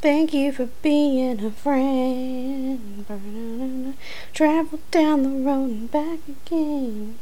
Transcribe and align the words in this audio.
Thank 0.00 0.32
you 0.32 0.52
for 0.52 0.66
being 0.80 1.44
a 1.44 1.50
friend. 1.50 3.04
Travel 4.32 4.78
down 4.92 5.24
the 5.24 5.30
road 5.30 5.70
and 5.70 5.90
back 5.90 6.20
again. 6.28 7.18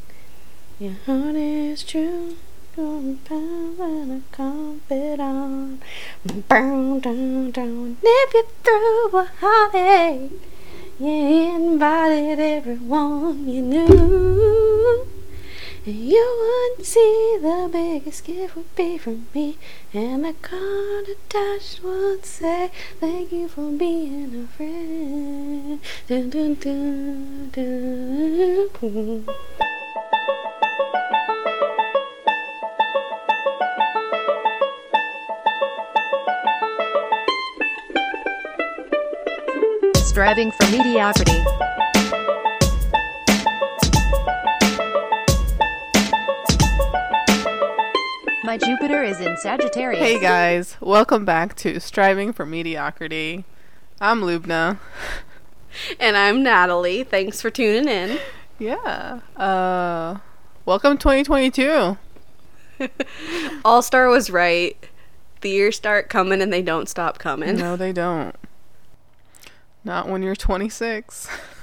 Your 0.78 0.92
heart 1.06 1.36
is 1.36 1.82
true. 1.82 2.36
Going 2.76 3.18
and 3.30 4.12
a 4.12 4.20
confidant. 4.30 5.82
Burn 6.48 7.00
down, 7.00 7.50
down. 7.52 7.96
If 8.02 8.34
you 8.34 8.44
through 8.62 9.20
a 9.20 9.24
heartache, 9.40 10.32
you 11.00 11.54
invited 11.56 12.38
everyone 12.38 13.48
you 13.48 13.62
knew. 13.62 15.15
You 15.88 16.68
wouldn't 16.68 16.84
see 16.84 17.38
the 17.40 17.68
biggest 17.70 18.24
gift 18.24 18.56
would 18.56 18.74
be 18.74 18.98
from 18.98 19.28
me, 19.32 19.56
and 19.94 20.24
the 20.24 20.32
card 20.42 21.06
attached 21.06 21.80
would 21.84 22.26
say, 22.26 22.72
"Thank 22.98 23.30
you 23.30 23.46
for 23.46 23.70
being 23.70 24.34
a 24.34 24.48
friend." 24.56 25.78
Dun, 26.08 26.30
dun, 26.30 26.54
dun, 26.56 27.50
dun. 27.52 28.68
Striving 39.94 40.50
for 40.50 40.66
mediocrity. 40.72 41.44
My 48.46 48.56
Jupiter 48.56 49.02
is 49.02 49.18
in 49.18 49.36
Sagittarius. 49.38 49.98
Hey 50.00 50.20
guys, 50.20 50.76
welcome 50.80 51.24
back 51.24 51.56
to 51.56 51.80
Striving 51.80 52.32
for 52.32 52.46
Mediocrity. 52.46 53.44
I'm 54.00 54.20
Lubna. 54.20 54.78
And 55.98 56.16
I'm 56.16 56.44
Natalie. 56.44 57.02
Thanks 57.02 57.42
for 57.42 57.50
tuning 57.50 57.88
in. 57.88 58.20
Yeah. 58.60 59.18
Uh 59.36 60.18
welcome 60.64 60.96
2022. 60.96 61.98
All 63.64 63.82
Star 63.82 64.06
was 64.06 64.30
right. 64.30 64.76
The 65.40 65.50
years 65.50 65.74
start 65.74 66.08
coming 66.08 66.40
and 66.40 66.52
they 66.52 66.62
don't 66.62 66.88
stop 66.88 67.18
coming. 67.18 67.56
No, 67.56 67.74
they 67.74 67.92
don't. 67.92 68.36
Not 69.82 70.08
when 70.08 70.22
you're 70.22 70.36
26. 70.36 71.28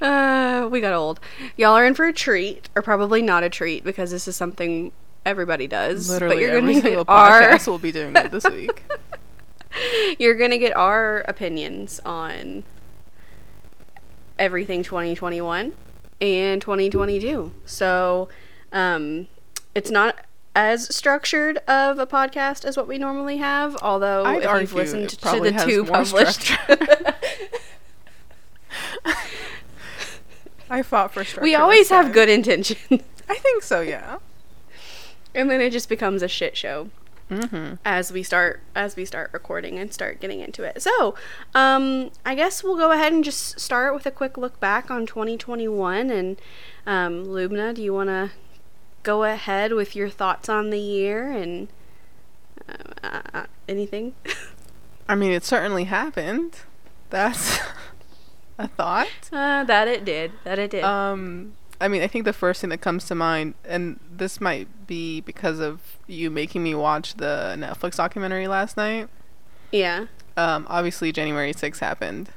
Uh, 0.00 0.68
we 0.70 0.80
got 0.80 0.92
old. 0.92 1.20
Y'all 1.56 1.74
are 1.74 1.86
in 1.86 1.94
for 1.94 2.06
a 2.06 2.12
treat, 2.12 2.68
or 2.74 2.82
probably 2.82 3.22
not 3.22 3.42
a 3.42 3.48
treat 3.48 3.84
because 3.84 4.10
this 4.10 4.28
is 4.28 4.36
something 4.36 4.92
everybody 5.24 5.66
does. 5.66 6.10
Literally 6.10 6.36
but 6.36 6.40
you're 6.40 6.50
every 6.50 6.60
gonna 6.60 6.82
single 6.82 7.04
get 7.04 7.12
our 7.12 7.40
podcast 7.40 7.66
will 7.66 7.78
be 7.78 7.92
doing 7.92 8.14
it 8.16 8.30
this 8.30 8.44
week. 8.44 8.84
you're 10.18 10.34
gonna 10.34 10.58
get 10.58 10.76
our 10.76 11.20
opinions 11.28 12.00
on 12.04 12.64
everything 14.38 14.82
2021 14.82 15.72
and 16.20 16.60
2022. 16.60 17.52
So, 17.64 18.28
um, 18.72 19.28
it's 19.74 19.90
not 19.90 20.16
as 20.56 20.94
structured 20.94 21.58
of 21.68 21.98
a 21.98 22.06
podcast 22.06 22.64
as 22.64 22.76
what 22.76 22.86
we 22.86 22.98
normally 22.98 23.38
have. 23.38 23.76
Although, 23.82 24.24
I'd 24.24 24.44
if 24.44 24.60
you've 24.60 24.74
listened 24.74 25.08
to 25.10 25.40
the 25.40 25.64
two 25.66 25.84
published. 25.84 26.52
I 30.74 30.82
fought 30.82 31.12
for 31.12 31.24
structure. 31.24 31.42
we 31.42 31.54
always 31.54 31.88
have 31.90 32.12
good 32.12 32.28
intentions. 32.28 32.80
I 33.28 33.34
think 33.36 33.62
so, 33.62 33.80
yeah. 33.80 34.18
and 35.34 35.50
then 35.50 35.60
it 35.60 35.70
just 35.70 35.88
becomes 35.88 36.22
a 36.22 36.28
shit 36.28 36.56
show 36.56 36.90
Mhm. 37.30 37.78
as 37.86 38.12
we 38.12 38.22
start 38.22 38.60
as 38.76 38.96
we 38.96 39.06
start 39.06 39.30
recording 39.32 39.78
and 39.78 39.90
start 39.94 40.20
getting 40.20 40.40
into 40.40 40.62
it 40.62 40.82
so 40.82 41.14
um 41.54 42.10
i 42.26 42.34
guess 42.34 42.62
we'll 42.62 42.76
go 42.76 42.90
ahead 42.92 43.14
and 43.14 43.24
just 43.24 43.58
start 43.58 43.94
with 43.94 44.04
a 44.04 44.10
quick 44.10 44.36
look 44.36 44.60
back 44.60 44.90
on 44.90 45.06
2021 45.06 46.10
and 46.10 46.36
um 46.86 47.24
lubna 47.24 47.72
do 47.74 47.82
you 47.82 47.94
want 47.94 48.10
to 48.10 48.30
go 49.04 49.24
ahead 49.24 49.72
with 49.72 49.96
your 49.96 50.10
thoughts 50.10 50.50
on 50.50 50.68
the 50.68 50.78
year 50.78 51.32
and 51.32 51.68
uh, 53.02 53.22
uh, 53.32 53.44
anything 53.66 54.12
I 55.08 55.14
mean, 55.14 55.32
it 55.32 55.44
certainly 55.44 55.84
happened. 55.84 56.60
That's 57.10 57.58
a 58.58 58.68
thought. 58.68 59.08
uh, 59.32 59.64
that 59.64 59.88
it 59.88 60.04
did 60.04 60.32
that 60.44 60.58
it 60.58 60.70
did 60.70 60.84
Um, 60.84 61.54
I 61.80 61.88
mean, 61.88 62.02
I 62.02 62.06
think 62.06 62.24
the 62.24 62.32
first 62.32 62.60
thing 62.60 62.70
that 62.70 62.80
comes 62.80 63.04
to 63.06 63.14
mind, 63.14 63.54
and 63.64 63.98
this 64.10 64.40
might 64.40 64.86
be 64.86 65.20
because 65.20 65.58
of 65.58 65.80
you 66.06 66.30
making 66.30 66.62
me 66.62 66.74
watch 66.74 67.14
the 67.14 67.54
Netflix 67.58 67.96
documentary 67.96 68.46
last 68.46 68.76
night. 68.76 69.08
yeah 69.72 70.06
Um, 70.36 70.66
obviously, 70.68 71.10
January 71.12 71.52
6th 71.52 71.80
happened. 71.80 72.30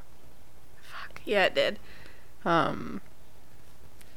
Fuck. 0.82 1.22
yeah 1.26 1.46
it 1.46 1.56
did 1.56 1.80
Um, 2.46 3.02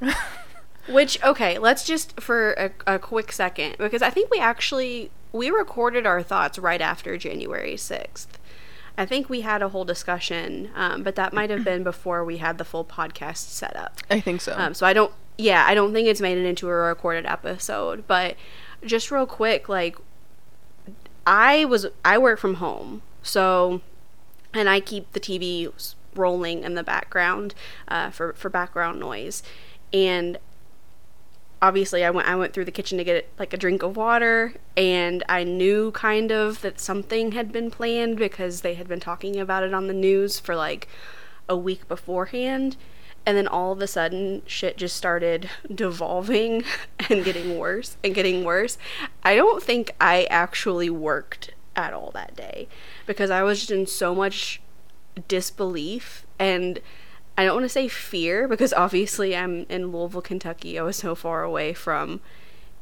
Which 0.88 1.22
okay, 1.22 1.58
let's 1.58 1.84
just 1.84 2.18
for 2.20 2.52
a, 2.52 2.70
a 2.94 2.98
quick 2.98 3.30
second 3.32 3.76
because 3.78 4.02
I 4.02 4.10
think 4.10 4.30
we 4.30 4.40
actually 4.40 5.10
we 5.32 5.50
recorded 5.50 6.06
our 6.06 6.22
thoughts 6.22 6.58
right 6.58 6.80
after 6.80 7.16
January 7.16 7.76
sixth. 7.76 8.38
I 8.96 9.06
think 9.06 9.28
we 9.28 9.40
had 9.42 9.62
a 9.62 9.68
whole 9.70 9.84
discussion, 9.84 10.70
um, 10.74 11.02
but 11.02 11.14
that 11.16 11.32
might 11.32 11.50
have 11.50 11.64
been 11.64 11.82
before 11.82 12.24
we 12.24 12.38
had 12.38 12.58
the 12.58 12.64
full 12.64 12.84
podcast 12.84 13.38
set 13.38 13.76
up. 13.76 13.98
I 14.10 14.20
think 14.20 14.40
so. 14.40 14.54
Um, 14.56 14.74
so 14.74 14.86
I 14.86 14.92
don't, 14.92 15.12
yeah, 15.38 15.64
I 15.66 15.74
don't 15.74 15.92
think 15.92 16.08
it's 16.08 16.20
made 16.20 16.38
it 16.38 16.44
into 16.44 16.68
a 16.68 16.72
recorded 16.72 17.26
episode. 17.26 18.06
But 18.06 18.36
just 18.84 19.10
real 19.10 19.26
quick, 19.26 19.68
like, 19.68 19.96
I 21.26 21.64
was, 21.64 21.86
I 22.04 22.18
work 22.18 22.38
from 22.38 22.54
home, 22.54 23.02
so, 23.22 23.80
and 24.52 24.68
I 24.68 24.80
keep 24.80 25.12
the 25.12 25.20
TV 25.20 25.72
rolling 26.14 26.64
in 26.64 26.74
the 26.74 26.82
background 26.82 27.54
uh, 27.88 28.10
for 28.10 28.32
for 28.34 28.48
background 28.48 28.98
noise, 28.98 29.42
and 29.92 30.38
obviously 31.62 32.04
I 32.04 32.10
went 32.10 32.28
I 32.28 32.36
went 32.36 32.52
through 32.52 32.64
the 32.64 32.72
kitchen 32.72 32.98
to 32.98 33.04
get 33.04 33.28
like 33.38 33.52
a 33.52 33.56
drink 33.56 33.82
of 33.82 33.96
water 33.96 34.54
and 34.76 35.22
I 35.28 35.44
knew 35.44 35.90
kind 35.92 36.30
of 36.30 36.62
that 36.62 36.80
something 36.80 37.32
had 37.32 37.52
been 37.52 37.70
planned 37.70 38.16
because 38.16 38.62
they 38.62 38.74
had 38.74 38.88
been 38.88 39.00
talking 39.00 39.38
about 39.38 39.62
it 39.62 39.74
on 39.74 39.86
the 39.86 39.94
news 39.94 40.38
for 40.38 40.56
like 40.56 40.88
a 41.48 41.56
week 41.56 41.86
beforehand 41.88 42.76
and 43.26 43.36
then 43.36 43.46
all 43.46 43.72
of 43.72 43.82
a 43.82 43.86
sudden 43.86 44.42
shit 44.46 44.76
just 44.76 44.96
started 44.96 45.50
devolving 45.74 46.64
and 47.10 47.24
getting 47.24 47.58
worse 47.58 47.96
and 48.02 48.14
getting 48.14 48.44
worse. 48.44 48.78
I 49.22 49.36
don't 49.36 49.62
think 49.62 49.94
I 50.00 50.24
actually 50.30 50.90
worked 50.90 51.52
at 51.76 51.92
all 51.92 52.10
that 52.12 52.34
day 52.34 52.68
because 53.06 53.30
I 53.30 53.42
was 53.42 53.60
just 53.60 53.70
in 53.70 53.86
so 53.86 54.14
much 54.14 54.60
disbelief 55.28 56.26
and 56.38 56.80
I 57.40 57.44
don't 57.44 57.54
want 57.54 57.64
to 57.64 57.70
say 57.70 57.88
fear 57.88 58.46
because 58.46 58.74
obviously 58.74 59.34
I'm 59.34 59.64
in 59.70 59.86
Louisville, 59.86 60.20
Kentucky. 60.20 60.78
I 60.78 60.82
was 60.82 60.96
so 60.96 61.14
far 61.14 61.42
away 61.42 61.72
from 61.72 62.20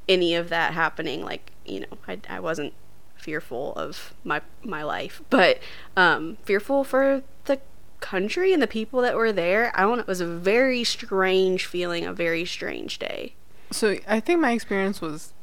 any 0.09 0.35
of 0.35 0.49
that 0.49 0.73
happening. 0.73 1.25
Like, 1.25 1.53
you 1.65 1.79
know, 1.79 1.99
I, 2.09 2.19
I 2.29 2.41
wasn't 2.41 2.73
fearful 3.15 3.73
of 3.77 4.15
my 4.25 4.41
my 4.65 4.83
life, 4.83 5.23
but 5.31 5.61
um, 5.97 6.39
fearful 6.43 6.83
for 6.83 7.23
the 7.45 7.61
country 8.01 8.53
and 8.53 8.61
the 8.61 8.67
people 8.67 9.01
that 9.01 9.15
were 9.15 9.31
there. 9.31 9.71
I 9.77 9.83
don't. 9.83 10.01
It 10.01 10.09
was 10.09 10.21
a 10.21 10.27
very 10.27 10.83
strange 10.83 11.65
feeling, 11.65 12.05
a 12.05 12.13
very 12.13 12.45
strange 12.45 12.99
day. 12.99 13.35
so 13.71 13.99
I 14.09 14.19
think 14.19 14.41
my 14.41 14.51
experience 14.51 15.01
was 15.01 15.35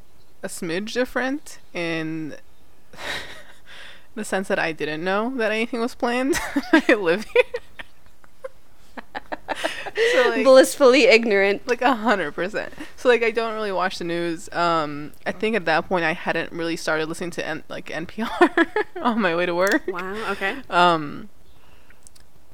a 0.43 0.49
smidge 0.49 0.91
different 0.91 1.59
in 1.73 2.35
the 4.15 4.25
sense 4.25 4.49
that 4.49 4.59
I 4.59 4.73
didn't 4.73 5.05
know 5.05 5.33
that 5.37 5.53
anything 5.53 5.79
was 5.79 5.95
planned. 5.95 6.37
I 6.73 6.95
live 6.95 7.23
here. 7.23 7.61
So 10.13 10.29
like, 10.29 10.43
Blissfully 10.43 11.03
ignorant. 11.05 11.67
like 11.67 11.81
a 11.81 11.95
hundred 11.95 12.33
percent. 12.33 12.73
So 12.95 13.09
like 13.09 13.23
I 13.23 13.31
don't 13.31 13.53
really 13.53 13.71
watch 13.71 13.97
the 13.97 14.03
news. 14.03 14.51
Um, 14.53 15.13
I 15.25 15.31
think 15.31 15.55
at 15.55 15.65
that 15.65 15.87
point 15.87 16.03
I 16.05 16.13
hadn't 16.13 16.51
really 16.51 16.75
started 16.75 17.07
listening 17.07 17.31
to 17.31 17.45
N- 17.47 17.63
like 17.69 17.87
NPR 17.87 18.67
on 19.01 19.21
my 19.21 19.35
way 19.35 19.45
to 19.45 19.55
work. 19.55 19.83
Wow. 19.87 20.31
Okay. 20.31 20.57
Um, 20.69 21.29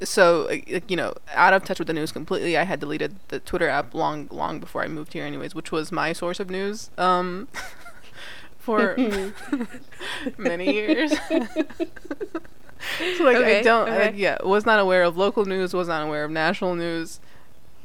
so 0.04 0.48
like, 0.50 0.69
like, 0.72 0.90
you 0.92 0.98
know, 0.98 1.13
out 1.34 1.54
of 1.54 1.63
touch 1.63 1.80
with 1.80 1.88
the 1.88 1.94
news 1.94 2.12
completely. 2.12 2.58
I 2.58 2.63
had 2.63 2.80
deleted 2.80 3.16
the 3.30 3.40
Twitter 3.40 3.69
app 3.69 3.94
long, 3.94 4.28
long 4.31 4.60
before 4.60 4.84
I 4.84 4.88
moved 4.88 5.13
here, 5.13 5.25
anyways, 5.25 5.54
which 5.56 5.72
was 5.72 5.92
my 5.92 6.13
source 6.13 6.40
of 6.40 6.50
news. 6.50 6.90
Um, 6.98 7.48
for 8.58 8.96
many 10.38 10.74
years. 10.74 11.13
So 13.18 13.24
like 13.24 13.38
I 13.38 13.62
don't, 13.62 13.88
okay. 13.88 14.06
like, 14.07 14.18
yeah, 14.18 14.38
was 14.44 14.66
not 14.66 14.80
aware 14.80 15.04
of 15.04 15.18
local 15.18 15.45
news. 15.45 15.74
Was 15.74 15.88
not 15.88 16.04
aware 16.04 16.24
of 16.24 16.31
national 16.31 16.75
news. 16.75 17.19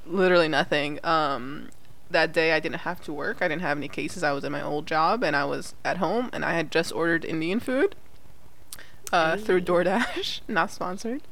Literally 0.06 0.48
nothing. 0.48 1.00
Um, 1.04 1.68
that 2.10 2.32
day 2.32 2.52
I 2.52 2.60
didn't 2.60 2.80
have 2.80 3.02
to 3.04 3.12
work. 3.12 3.38
I 3.40 3.48
didn't 3.48 3.62
have 3.62 3.76
any 3.76 3.88
cases. 3.88 4.22
I 4.22 4.32
was 4.32 4.44
in 4.44 4.52
my 4.52 4.62
old 4.62 4.86
job 4.86 5.24
and 5.24 5.34
I 5.34 5.44
was 5.44 5.74
at 5.84 5.98
home 5.98 6.30
and 6.32 6.44
I 6.44 6.54
had 6.54 6.70
just 6.70 6.92
ordered 6.92 7.24
Indian 7.24 7.60
food 7.60 7.96
uh, 9.12 9.36
through 9.36 9.62
DoorDash, 9.62 10.40
not 10.48 10.70
sponsored. 10.70 11.22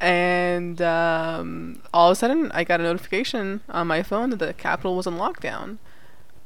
And 0.00 0.80
um, 0.80 1.82
all 1.92 2.08
of 2.08 2.12
a 2.12 2.16
sudden, 2.16 2.50
I 2.52 2.64
got 2.64 2.80
a 2.80 2.84
notification 2.84 3.60
on 3.68 3.86
my 3.86 4.02
phone 4.02 4.30
that 4.30 4.38
the 4.38 4.54
Capitol 4.54 4.96
was 4.96 5.06
in 5.06 5.14
lockdown. 5.14 5.78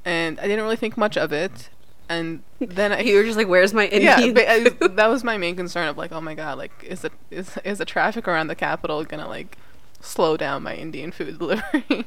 And 0.05 0.41
I 0.41 0.43
didn't 0.43 0.65
really 0.65 0.77
think 0.77 0.97
much 0.97 1.17
of 1.17 1.33
it. 1.33 1.71
And 2.09 2.43
then 2.61 2.93
I, 2.93 3.01
You 3.01 3.17
were 3.17 3.25
just 3.25 3.39
like, 3.39 3.49
"Where's 3.49 3.73
my 3.73 3.89
yeah, 3.89 4.21
Indian?" 4.21 4.35
but 4.35 4.45
I, 4.49 4.89
that 4.89 5.07
was 5.09 5.25
my 5.25 5.39
main 5.39 5.57
concern 5.57 5.89
of 5.89 5.97
like, 5.97 6.13
oh 6.13 6.21
my 6.21 6.35
god, 6.35 6.59
like 6.59 6.73
is 6.87 7.01
the 7.01 7.11
is 7.31 7.57
is 7.65 7.79
the 7.79 7.85
traffic 7.87 8.29
around 8.29 8.49
the 8.49 8.55
Capitol 8.55 9.03
gonna 9.05 9.29
like 9.29 9.57
slow 10.01 10.37
down 10.37 10.63
my 10.63 10.75
Indian 10.75 11.11
food 11.13 11.39
delivery? 11.39 12.05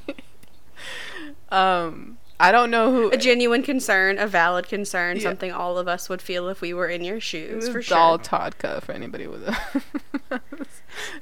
um, 1.50 2.18
I 2.40 2.52
don't 2.52 2.70
know 2.70 2.92
who. 2.92 3.10
a 3.12 3.18
genuine 3.18 3.64
concern, 3.64 4.20
a 4.20 4.28
valid 4.28 4.68
concern, 4.68 5.18
Yeah. 5.18 5.24
something 5.24 5.52
all 5.52 5.78
of 5.78 5.88
us 5.88 6.08
would 6.10 6.22
feel 6.22 6.48
if 6.50 6.62
we 6.62 6.74
were 6.74 6.88
in 6.88 7.04
your 7.04 7.20
shoes, 7.20 7.68
for 7.68 7.82
Dal 7.82 8.18
sure. 8.18 8.20
Tadka 8.20 8.82
for 8.84 8.92
anybody 8.92 9.26
with 9.28 9.48
a. 9.48 10.42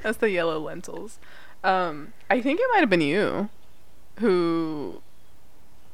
That's 0.04 0.18
the 0.18 0.30
yellow 0.30 0.60
lentils. 0.60 1.20
Um, 1.64 2.14
I 2.30 2.42
think 2.42 2.60
it 2.60 2.68
might 2.74 2.82
have 2.82 2.90
been 2.90 3.02
you 3.02 3.50
who 4.20 5.02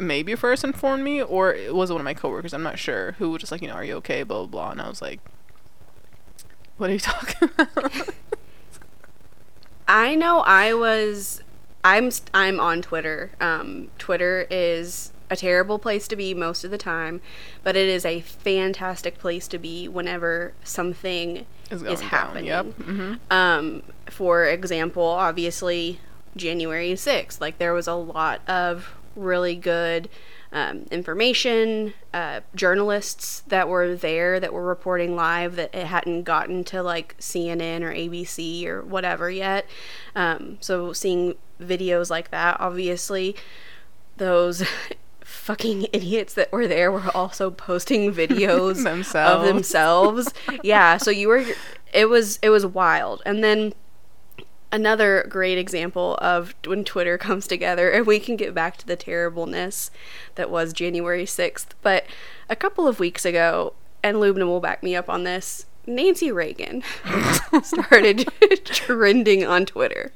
maybe 0.02 0.36
first 0.36 0.64
informed 0.64 1.04
me, 1.04 1.22
or 1.22 1.54
it 1.54 1.74
was 1.74 1.92
one 1.92 2.02
of 2.02 2.06
my 2.06 2.14
coworkers. 2.14 2.54
I'm 2.54 2.64
not 2.64 2.78
sure. 2.80 3.14
Who 3.14 3.30
was 3.30 3.40
just 3.42 3.52
like, 3.52 3.62
you 3.62 3.68
know, 3.70 3.76
are 3.76 3.84
you 3.86 3.96
okay? 3.98 4.24
Blah 4.24 4.40
blah. 4.40 4.48
blah. 4.48 4.72
And 4.72 4.82
I 4.82 4.90
was 4.90 5.02
like, 5.02 5.20
what 6.78 6.90
are 6.90 6.94
you 6.94 7.00
talking 7.12 7.50
about? 7.58 8.10
I 9.88 10.16
know 10.16 10.40
I 10.42 10.74
was 10.74 11.42
I'm 11.84 12.12
st- 12.12 12.30
I'm 12.34 12.60
on 12.60 12.82
Twitter. 12.82 13.32
Um, 13.40 13.90
Twitter 13.98 14.48
is 14.50 15.12
a 15.30 15.36
terrible 15.36 15.80
place 15.80 16.08
to 16.10 16.16
be 16.16 16.34
most 16.34 16.64
of 16.64 16.72
the 16.72 16.78
time, 16.78 17.22
but 17.64 17.76
it 17.76 17.88
is 17.88 18.06
a 18.06 18.22
fantastic 18.22 19.18
place 19.18 19.48
to 19.48 19.58
be 19.58 19.88
whenever 19.88 20.54
something 20.64 21.46
Is 21.70 21.82
is, 21.84 22.02
happening. 22.02 22.46
yep, 22.46 22.66
mhm. 22.66 23.20
Um, 23.32 23.82
for 24.08 24.46
example, 24.46 25.04
obviously 25.06 26.00
January 26.36 26.92
6th, 26.94 27.40
like 27.40 27.58
there 27.60 27.74
was 27.74 27.88
a 27.88 27.94
lot 27.96 28.42
of 28.48 28.94
really 29.16 29.56
good 29.56 30.10
um, 30.54 30.86
information, 30.92 31.94
uh, 32.14 32.42
journalists 32.56 33.42
that 33.48 33.70
were 33.70 33.96
there 33.96 34.40
that 34.40 34.52
were 34.54 34.66
reporting 34.66 35.16
live 35.16 35.56
that 35.56 35.74
it 35.74 35.88
hadn't 35.88 36.24
gotten 36.24 36.64
to 36.66 36.84
like 36.84 37.16
CNN 37.20 37.82
or 37.82 37.94
ABC 37.94 38.66
or 38.66 38.82
whatever 38.84 39.30
yet. 39.30 39.66
Um, 40.16 40.58
so 40.60 40.92
seeing 40.94 41.36
videos 41.62 42.10
like 42.10 42.32
that, 42.32 42.58
obviously, 42.60 43.36
those 44.18 44.64
fucking 45.22 45.88
idiots 45.94 46.34
that 46.34 46.52
were 46.52 46.68
there 46.68 46.92
were 46.92 47.10
also 47.16 47.50
posting 47.50 48.12
videos 48.14 48.80
of 48.80 48.84
Themselves. 48.84 49.48
themselves. 49.48 50.34
yeah, 50.64 50.98
so 50.98 51.12
you 51.12 51.30
were 51.30 51.46
it 51.94 52.10
was 52.10 52.40
it 52.42 52.50
was 52.50 52.66
wild. 52.66 53.22
And 53.26 53.42
then 53.44 53.74
another 54.72 55.26
great 55.30 55.58
example 55.58 56.16
of 56.22 56.56
when 56.66 56.84
Twitter 56.84 57.18
comes 57.18 57.48
together 57.48 57.90
and 57.90 58.06
we 58.06 58.20
can 58.20 58.36
get 58.36 58.54
back 58.54 58.78
to 58.78 58.88
the 58.88 58.96
terribleness 58.96 59.92
that 60.36 60.50
was 60.50 60.74
January 60.74 61.26
6th. 61.26 61.68
But 61.82 62.06
a 62.50 62.56
couple 62.56 62.88
of 62.88 63.00
weeks 63.00 63.26
ago, 63.26 63.74
and 64.04 64.18
Lubna 64.18 64.46
will 64.46 64.60
back 64.60 64.84
me 64.84 64.96
up 64.96 65.10
on 65.10 65.24
this, 65.24 65.66
Nancy 65.86 66.32
Reagan 66.32 66.84
started 67.64 68.28
trending 68.66 69.44
on 69.44 69.66
Twitter. 69.66 70.12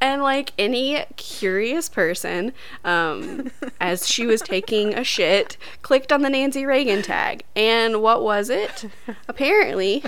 And 0.00 0.22
like 0.22 0.52
any 0.56 1.04
curious 1.16 1.88
person, 1.88 2.52
um, 2.84 3.50
as 3.80 4.06
she 4.06 4.26
was 4.26 4.40
taking 4.40 4.94
a 4.94 5.02
shit, 5.02 5.56
clicked 5.82 6.12
on 6.12 6.22
the 6.22 6.30
Nancy 6.30 6.64
Reagan 6.64 7.02
tag. 7.02 7.42
And 7.56 8.00
what 8.00 8.22
was 8.22 8.48
it? 8.48 8.84
Apparently, 9.26 10.04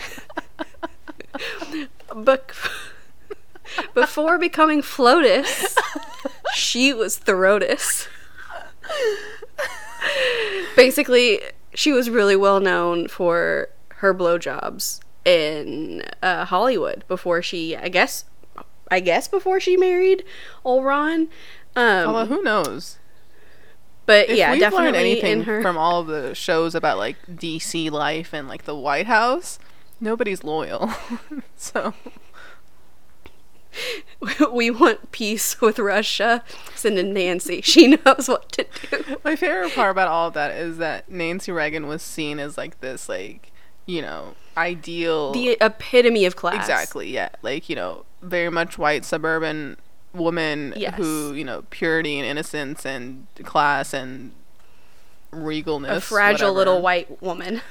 bec- 2.15 2.55
before 3.95 4.39
becoming 4.39 4.83
Flotus, 4.83 5.77
she 6.55 6.93
was 6.93 7.19
Throtus. 7.19 8.07
Basically, 10.77 11.41
she 11.75 11.93
was 11.93 12.09
really 12.11 12.37
well 12.37 12.61
known 12.61 13.09
for 13.09 13.69
her 13.97 14.15
blowjobs 14.15 15.01
in 15.25 16.03
uh, 16.23 16.45
Hollywood 16.47 17.05
before 17.07 17.43
she, 17.43 17.77
I 17.77 17.89
guess, 17.89 18.25
I 18.91 19.01
guess 19.01 19.29
before 19.29 19.61
she 19.61 19.77
married 19.77 20.25
old 20.65 20.85
Ron. 20.85 21.29
Um, 21.77 22.09
Although 22.09 22.27
who 22.27 22.43
knows? 22.43 22.99
but 24.07 24.29
If 24.31 24.39
yeah, 24.39 24.53
we've 24.53 24.61
learned 24.63 24.73
definitely 24.95 24.99
anything 25.13 25.33
in 25.41 25.43
her. 25.45 25.63
from 25.63 25.77
all 25.79 26.01
of 26.01 26.07
the 26.09 26.35
shows 26.35 26.75
about 26.75 26.99
like 26.99 27.17
DC 27.31 27.91
life 27.91 28.33
and 28.33 28.49
like 28.49 28.65
the 28.65 28.75
White 28.75 29.07
House, 29.07 29.59
nobody's 30.01 30.43
loyal. 30.43 30.91
so 31.57 31.95
we 34.53 34.71
want 34.71 35.13
peace 35.13 35.61
with 35.61 35.79
Russia. 35.79 36.43
Send 36.75 36.99
in 36.99 37.13
Nancy. 37.13 37.61
She 37.63 37.87
knows 38.05 38.29
what 38.29 38.51
to 38.53 38.67
do. 38.91 39.17
my 39.25 39.37
favorite 39.37 39.75
part 39.75 39.91
about 39.91 40.09
all 40.09 40.29
of 40.29 40.35
that 40.35 40.51
is 40.57 40.79
that 40.79 41.11
Nancy 41.11 41.53
Reagan 41.53 41.87
was 41.87 42.03
seen 42.03 42.39
as 42.39 42.57
like 42.59 42.81
this 42.81 43.09
like 43.09 43.53
you 43.87 44.03
know 44.03 44.35
ideal 44.57 45.33
The 45.33 45.57
epitome 45.61 46.25
of 46.25 46.37
class. 46.37 46.57
exactly 46.57 47.11
yeah 47.11 47.31
like 47.43 47.69
you 47.69 47.77
know 47.77 48.05
very 48.23 48.51
much 48.51 48.77
white 48.79 49.05
suburban 49.05 49.77
woman 50.13 50.75
Yes. 50.77 50.97
who 50.97 51.33
you 51.35 51.45
know 51.45 51.65
purity 51.71 52.19
and 52.19 52.27
innocence 52.27 52.85
and 52.85 53.27
class 53.45 53.95
and 53.95 54.33
regalness 55.33 55.97
A 55.97 56.01
fragile 56.01 56.49
whatever. 56.53 56.59
little 56.59 56.83
white 56.83 57.23
woman. 57.23 57.63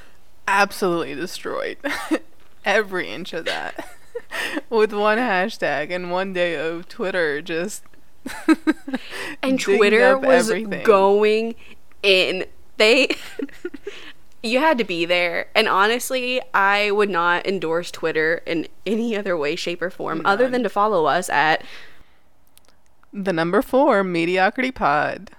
absolutely 0.47 1.13
destroyed 1.15 1.77
every 2.65 3.09
inch 3.09 3.33
of 3.33 3.45
that 3.45 3.87
with 4.69 4.93
one 4.93 5.17
hashtag 5.17 5.89
and 5.91 6.11
one 6.11 6.33
day 6.33 6.55
of 6.55 6.87
Twitter 6.87 7.41
just 7.41 7.83
And 9.41 9.59
Twitter 9.59 10.17
was 10.17 10.49
everything. 10.49 10.83
going 10.83 11.55
in. 12.03 12.45
They. 12.77 13.09
you 14.43 14.59
had 14.59 14.77
to 14.77 14.83
be 14.83 15.05
there. 15.05 15.47
And 15.55 15.67
honestly, 15.67 16.41
I 16.53 16.91
would 16.91 17.09
not 17.09 17.45
endorse 17.47 17.91
Twitter 17.91 18.41
in 18.45 18.67
any 18.85 19.15
other 19.15 19.35
way, 19.37 19.55
shape, 19.55 19.81
or 19.81 19.89
form 19.89 20.21
other 20.25 20.47
than 20.49 20.63
to 20.63 20.69
follow 20.69 21.05
us 21.05 21.29
at. 21.29 21.63
the 23.11 23.33
number 23.33 23.61
four 23.61 24.03
mediocrity 24.03 24.71
pod. 24.71 25.31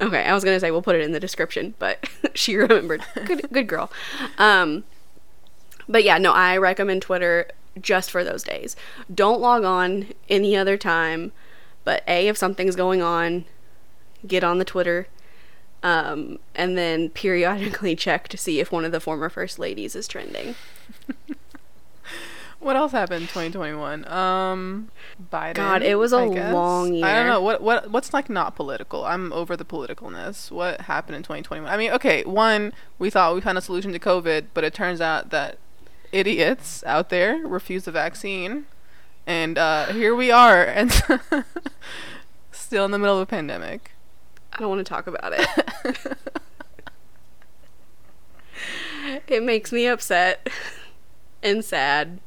Okay, 0.00 0.22
I 0.24 0.32
was 0.34 0.44
gonna 0.44 0.60
say 0.60 0.70
we'll 0.70 0.82
put 0.82 0.94
it 0.94 1.00
in 1.02 1.12
the 1.12 1.18
description, 1.20 1.74
but 1.78 2.08
she 2.34 2.56
remembered. 2.56 3.02
Good, 3.24 3.48
good 3.52 3.66
girl. 3.66 3.90
Um, 4.38 4.84
but 5.88 6.04
yeah, 6.04 6.18
no, 6.18 6.32
I 6.32 6.56
recommend 6.58 7.02
Twitter 7.02 7.48
just 7.80 8.10
for 8.10 8.24
those 8.24 8.42
days. 8.42 8.76
Don't 9.12 9.40
log 9.40 9.64
on 9.64 10.08
any 10.28 10.56
other 10.56 10.76
time. 10.76 11.32
But 11.84 12.02
a, 12.06 12.28
if 12.28 12.36
something's 12.36 12.76
going 12.76 13.00
on, 13.00 13.44
get 14.26 14.44
on 14.44 14.58
the 14.58 14.64
Twitter, 14.64 15.08
um, 15.82 16.38
and 16.54 16.76
then 16.76 17.08
periodically 17.14 17.96
check 17.96 18.28
to 18.28 18.36
see 18.36 18.60
if 18.60 18.70
one 18.70 18.84
of 18.84 18.92
the 18.92 19.00
former 19.00 19.28
first 19.28 19.58
ladies 19.58 19.96
is 19.96 20.06
trending. 20.06 20.54
What 22.60 22.74
else 22.74 22.90
happened 22.90 23.22
in 23.22 23.28
2021? 23.28 24.06
Um, 24.08 24.90
Biden. 25.32 25.54
God, 25.54 25.82
it 25.82 25.94
was 25.94 26.12
a 26.12 26.24
long 26.24 26.92
year. 26.92 27.06
I 27.06 27.14
don't 27.14 27.28
know 27.28 27.40
what 27.40 27.62
what 27.62 27.90
what's 27.90 28.12
like 28.12 28.28
not 28.28 28.56
political. 28.56 29.04
I'm 29.04 29.32
over 29.32 29.56
the 29.56 29.64
politicalness. 29.64 30.50
What 30.50 30.82
happened 30.82 31.16
in 31.16 31.22
2021? 31.22 31.70
I 31.72 31.76
mean, 31.76 31.92
okay, 31.92 32.24
one, 32.24 32.72
we 32.98 33.10
thought 33.10 33.34
we 33.34 33.40
found 33.40 33.58
a 33.58 33.60
solution 33.60 33.92
to 33.92 34.00
COVID, 34.00 34.46
but 34.54 34.64
it 34.64 34.74
turns 34.74 35.00
out 35.00 35.30
that 35.30 35.58
idiots 36.12 36.82
out 36.86 37.08
there 37.10 37.36
refuse 37.46 37.84
the 37.84 37.92
vaccine, 37.92 38.66
and 39.26 39.58
uh, 39.58 39.86
here 39.86 40.14
we 40.14 40.30
are, 40.30 40.64
and 40.64 40.92
still 42.52 42.84
in 42.84 42.90
the 42.90 42.98
middle 42.98 43.16
of 43.16 43.22
a 43.22 43.26
pandemic. 43.26 43.92
I 44.52 44.58
don't 44.60 44.68
want 44.68 44.80
to 44.80 44.88
talk 44.88 45.06
about 45.06 45.32
it. 45.32 46.16
it 49.28 49.42
makes 49.42 49.72
me 49.72 49.86
upset 49.86 50.48
and 51.42 51.64
sad 51.64 52.18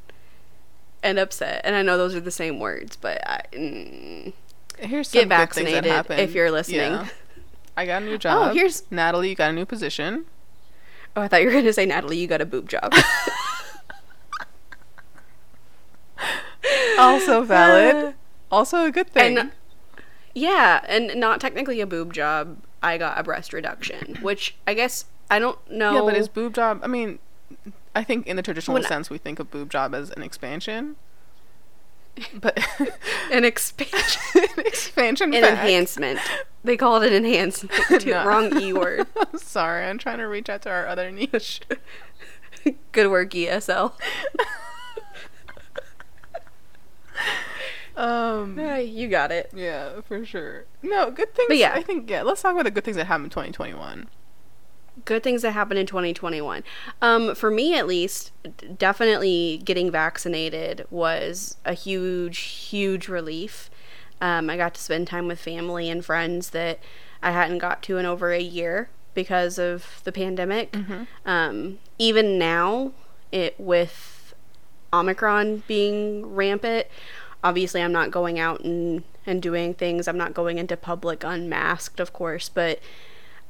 and 1.04 1.20
upset. 1.20 1.62
And 1.64 1.76
I 1.76 1.82
know 1.82 1.98
those 1.98 2.16
are 2.16 2.20
the 2.22 2.32
same 2.32 2.60
words, 2.60 2.96
but 2.96 3.26
I, 3.28 3.42
mm, 3.52 4.34
Here's 4.78 5.12
Get 5.12 5.22
some 5.22 5.30
that 5.30 5.38
vaccinated 5.38 6.06
if 6.20 6.34
you're 6.34 6.50
listening. 6.52 6.80
Yeah. 6.94 7.08
I 7.78 7.86
got 7.86 8.02
a 8.02 8.06
new 8.06 8.18
job. 8.18 8.50
Oh, 8.50 8.54
here's- 8.54 8.84
Natalie. 8.90 9.30
You 9.30 9.36
got 9.36 9.52
a 9.52 9.54
new 9.54 9.66
position. 9.66 10.26
oh, 11.16 11.22
I 11.22 11.28
thought 11.28 11.42
you 11.42 11.48
were 11.48 11.54
going 11.54 11.66
to 11.66 11.74
say, 11.74 11.86
Natalie, 11.86 12.18
you 12.18 12.28
got 12.28 12.42
a 12.42 12.46
boob 12.46 12.68
job. 12.68 12.94
Also 16.98 17.42
valid. 17.44 18.16
also 18.52 18.86
a 18.86 18.92
good 18.92 19.08
thing. 19.10 19.38
and 19.38 19.52
yeah, 20.34 20.84
and 20.88 21.20
not 21.20 21.42
technically 21.42 21.82
a 21.82 21.86
boob 21.88 22.14
job. 22.14 22.58
I 22.84 22.98
got 22.98 23.20
a 23.20 23.24
breast 23.24 23.54
reduction, 23.54 24.18
which 24.22 24.56
I 24.66 24.74
guess 24.74 25.06
I 25.30 25.40
don't 25.40 25.58
know. 25.70 25.94
Yeah, 25.94 26.02
but 26.02 26.16
is 26.16 26.28
boob 26.28 26.54
job? 26.56 26.80
I 26.84 26.88
mean, 26.88 27.20
I 27.96 28.04
think 28.04 28.26
in 28.28 28.36
the 28.38 28.42
traditional 28.42 28.76
When- 28.76 28.84
sense, 28.84 29.10
we 29.10 29.18
think 29.18 29.40
of 29.40 29.52
boob 29.52 29.70
job 29.70 29.94
as 29.94 30.10
an 30.12 30.24
expansion. 30.24 30.96
But 32.34 32.60
an 33.32 33.46
expansion, 33.46 34.22
an 34.58 34.66
expansion, 34.66 35.34
an 35.34 35.44
enhancement. 35.46 36.20
They 36.64 36.76
call 36.76 37.02
it 37.02 37.12
an 37.14 37.26
enhancement. 37.26 38.02
too. 38.02 38.10
No. 38.12 38.26
Wrong 38.26 38.60
e 38.62 38.74
word. 38.74 39.08
I'm 39.18 39.38
sorry, 39.40 39.86
I'm 39.86 39.98
trying 39.98 40.18
to 40.18 40.26
reach 40.28 40.50
out 40.50 40.62
to 40.64 40.70
our 40.70 40.88
other 40.88 41.10
niche. 41.12 41.62
Good 42.92 43.10
work, 43.10 43.32
ESL. 43.32 43.94
Um, 47.96 48.58
Yeah, 48.60 48.78
you 48.78 49.08
got 49.08 49.32
it. 49.32 49.52
yeah, 49.54 50.02
for 50.02 50.26
sure. 50.26 50.66
No, 50.82 51.12
good 51.12 51.34
things. 51.34 51.48
But 51.48 51.58
yeah. 51.58 51.74
I 51.74 51.82
think 51.84 52.10
yeah. 52.10 52.22
Let's 52.24 52.42
talk 52.42 52.54
about 52.54 52.64
the 52.66 52.72
good 52.72 52.84
things 52.84 52.98
that 52.98 53.06
happened 53.06 53.26
in 53.26 53.30
2021. 53.32 54.08
good 55.06 55.24
things 55.24 55.42
that 55.42 55.52
happened 55.52 55.80
in 55.80 55.86
2021. 55.88 56.64
Um, 57.02 57.34
for 57.36 57.50
me, 57.50 57.76
at 57.76 57.88
least, 57.88 58.32
definitely 58.78 59.62
getting 59.64 59.90
vaccinated 59.92 60.86
was 60.90 61.56
a 61.66 61.74
huge, 61.74 62.38
huge 62.40 63.08
relief. 63.08 63.70
Um, 64.20 64.50
I 64.50 64.58
got 64.58 64.74
to 64.76 64.82
spend 64.82 65.08
time 65.08 65.28
with 65.28 65.40
family 65.40 65.90
and 65.90 66.04
friends 66.06 66.52
that 66.52 66.80
I 67.24 67.32
hadn't 67.32 67.58
got 67.60 67.82
to 67.84 67.98
in 67.98 68.06
over 68.06 68.32
a 68.32 68.42
year 68.42 68.90
because 69.14 69.58
of 69.58 70.02
the 70.04 70.12
pandemic. 70.12 70.76
Um, 71.26 71.80
even 71.98 72.38
now, 72.38 72.92
it 73.32 73.56
with 73.60 74.34
Omicron 74.94 75.64
being 75.68 76.26
rampant, 76.36 76.88
obviously 77.44 77.82
I'm 77.82 77.92
not 77.92 78.12
going 78.12 78.40
out 78.40 78.62
and, 78.62 79.04
and 79.26 79.42
doing 79.42 79.74
things. 79.74 80.08
I'm 80.08 80.18
not 80.18 80.34
going 80.34 80.58
into 80.58 80.78
public 80.78 81.24
unmasked, 81.24 82.00
of 82.00 82.14
course, 82.14 82.50
but 82.50 82.80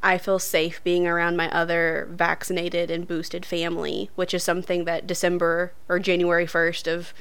I 0.04 0.18
feel 0.18 0.40
safe 0.40 0.84
being 0.84 1.06
around 1.06 1.38
my 1.38 1.50
other 1.52 2.08
vaccinated 2.12 2.90
and 2.90 3.08
boosted 3.08 3.46
family, 3.46 4.10
which 4.16 4.34
is 4.34 4.44
something 4.44 4.86
that 4.86 5.06
December 5.06 5.74
or 5.88 6.00
January 6.00 6.46
1st 6.46 6.92
of 6.92 7.14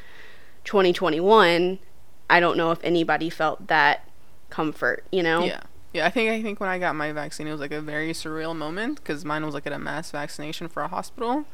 2021, 0.64 1.78
I 2.28 2.40
don't 2.40 2.56
know 2.56 2.70
if 2.70 2.82
anybody 2.82 3.28
felt 3.28 3.66
that 3.66 4.08
comfort, 4.48 5.04
you 5.12 5.22
know? 5.22 5.44
Yeah. 5.44 5.60
Yeah, 5.92 6.06
I 6.06 6.10
think 6.10 6.30
I 6.30 6.40
think 6.40 6.60
when 6.60 6.68
I 6.68 6.78
got 6.78 6.94
my 6.94 7.10
vaccine, 7.10 7.48
it 7.48 7.50
was 7.50 7.60
like 7.60 7.72
a 7.72 7.80
very 7.80 8.12
surreal 8.12 8.54
moment 8.54 8.98
because 8.98 9.24
mine 9.24 9.44
was 9.44 9.54
like 9.54 9.66
at 9.66 9.72
a 9.72 9.78
mass 9.78 10.12
vaccination 10.12 10.68
for 10.68 10.84
a 10.84 10.88
hospital, 10.88 11.46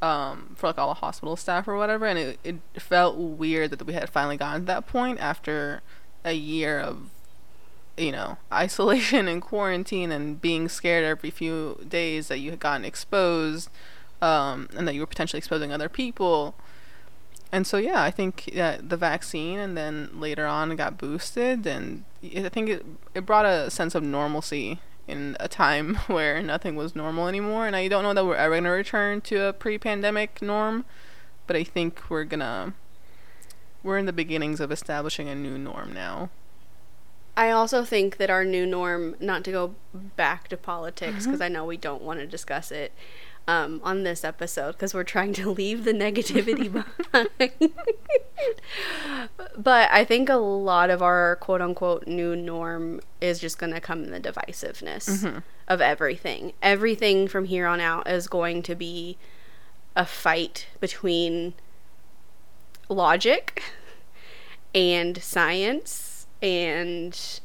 um, 0.00 0.54
for 0.56 0.68
like 0.68 0.78
all 0.78 0.88
the 0.88 0.94
hospital 0.94 1.36
staff 1.36 1.66
or 1.66 1.76
whatever, 1.76 2.06
and 2.06 2.18
it 2.18 2.38
it 2.44 2.56
felt 2.78 3.16
weird 3.16 3.70
that 3.70 3.84
we 3.84 3.92
had 3.92 4.08
finally 4.10 4.36
gotten 4.36 4.62
to 4.62 4.66
that 4.66 4.86
point 4.86 5.20
after 5.20 5.82
a 6.24 6.32
year 6.32 6.78
of, 6.78 7.10
you 7.96 8.12
know, 8.12 8.38
isolation 8.52 9.28
and 9.28 9.42
quarantine 9.42 10.12
and 10.12 10.40
being 10.40 10.68
scared 10.68 11.04
every 11.04 11.30
few 11.30 11.84
days 11.88 12.28
that 12.28 12.38
you 12.38 12.50
had 12.50 12.60
gotten 12.60 12.84
exposed, 12.84 13.70
um, 14.22 14.68
and 14.76 14.86
that 14.86 14.94
you 14.94 15.00
were 15.00 15.06
potentially 15.06 15.38
exposing 15.38 15.72
other 15.72 15.88
people. 15.88 16.54
And 17.50 17.66
so 17.66 17.78
yeah, 17.78 18.02
I 18.02 18.10
think 18.10 18.50
the 18.52 18.96
vaccine 18.98 19.58
and 19.58 19.76
then 19.76 20.10
later 20.20 20.46
on 20.46 20.74
got 20.76 20.98
boosted 20.98 21.66
and 21.66 22.04
I 22.22 22.50
think 22.50 22.68
it 22.68 22.84
it 23.14 23.24
brought 23.24 23.46
a 23.46 23.70
sense 23.70 23.94
of 23.94 24.02
normalcy 24.02 24.80
in 25.08 25.36
a 25.40 25.48
time 25.48 25.94
where 26.06 26.42
nothing 26.42 26.76
was 26.76 26.94
normal 26.94 27.26
anymore 27.26 27.66
and 27.66 27.74
I 27.74 27.88
don't 27.88 28.02
know 28.02 28.14
that 28.14 28.24
we're 28.24 28.36
ever 28.36 28.54
going 28.54 28.64
to 28.64 28.70
return 28.70 29.20
to 29.22 29.48
a 29.48 29.52
pre-pandemic 29.52 30.40
norm, 30.42 30.84
but 31.46 31.56
I 31.56 31.64
think 31.64 32.08
we're 32.08 32.24
going 32.24 32.40
to 32.40 32.72
we're 33.82 33.98
in 33.98 34.06
the 34.06 34.12
beginnings 34.12 34.60
of 34.60 34.70
establishing 34.70 35.28
a 35.28 35.34
new 35.34 35.56
norm 35.56 35.92
now. 35.92 36.30
I 37.36 37.50
also 37.50 37.84
think 37.84 38.16
that 38.16 38.30
our 38.30 38.44
new 38.44 38.66
norm, 38.66 39.14
not 39.20 39.44
to 39.44 39.52
go 39.52 39.74
back 39.94 40.48
to 40.48 40.56
politics, 40.56 41.24
because 41.24 41.38
mm-hmm. 41.38 41.42
I 41.44 41.48
know 41.48 41.64
we 41.64 41.76
don't 41.76 42.02
want 42.02 42.18
to 42.18 42.26
discuss 42.26 42.72
it 42.72 42.92
um, 43.48 43.80
on 43.82 44.04
this 44.04 44.24
episode, 44.24 44.72
because 44.72 44.92
we're 44.94 45.02
trying 45.02 45.32
to 45.32 45.50
leave 45.50 45.84
the 45.84 45.92
negativity 45.92 46.70
behind. 47.10 47.72
but 49.56 49.90
I 49.90 50.04
think 50.04 50.28
a 50.28 50.36
lot 50.36 50.90
of 50.90 51.02
our 51.02 51.36
quote 51.36 51.62
unquote 51.62 52.06
new 52.06 52.36
norm 52.36 53.00
is 53.20 53.40
just 53.40 53.58
going 53.58 53.72
to 53.72 53.80
come 53.80 54.04
in 54.04 54.10
the 54.10 54.20
divisiveness 54.20 55.42
of 55.66 55.80
everything. 55.80 56.52
Everything 56.62 57.26
from 57.26 57.46
here 57.46 57.66
on 57.66 57.80
out 57.80 58.06
is 58.06 58.28
going 58.28 58.62
to 58.64 58.74
be 58.74 59.16
a 59.96 60.04
fight 60.04 60.66
between 60.78 61.54
logic 62.90 63.62
and 64.74 65.22
science 65.22 66.26
and 66.42 67.40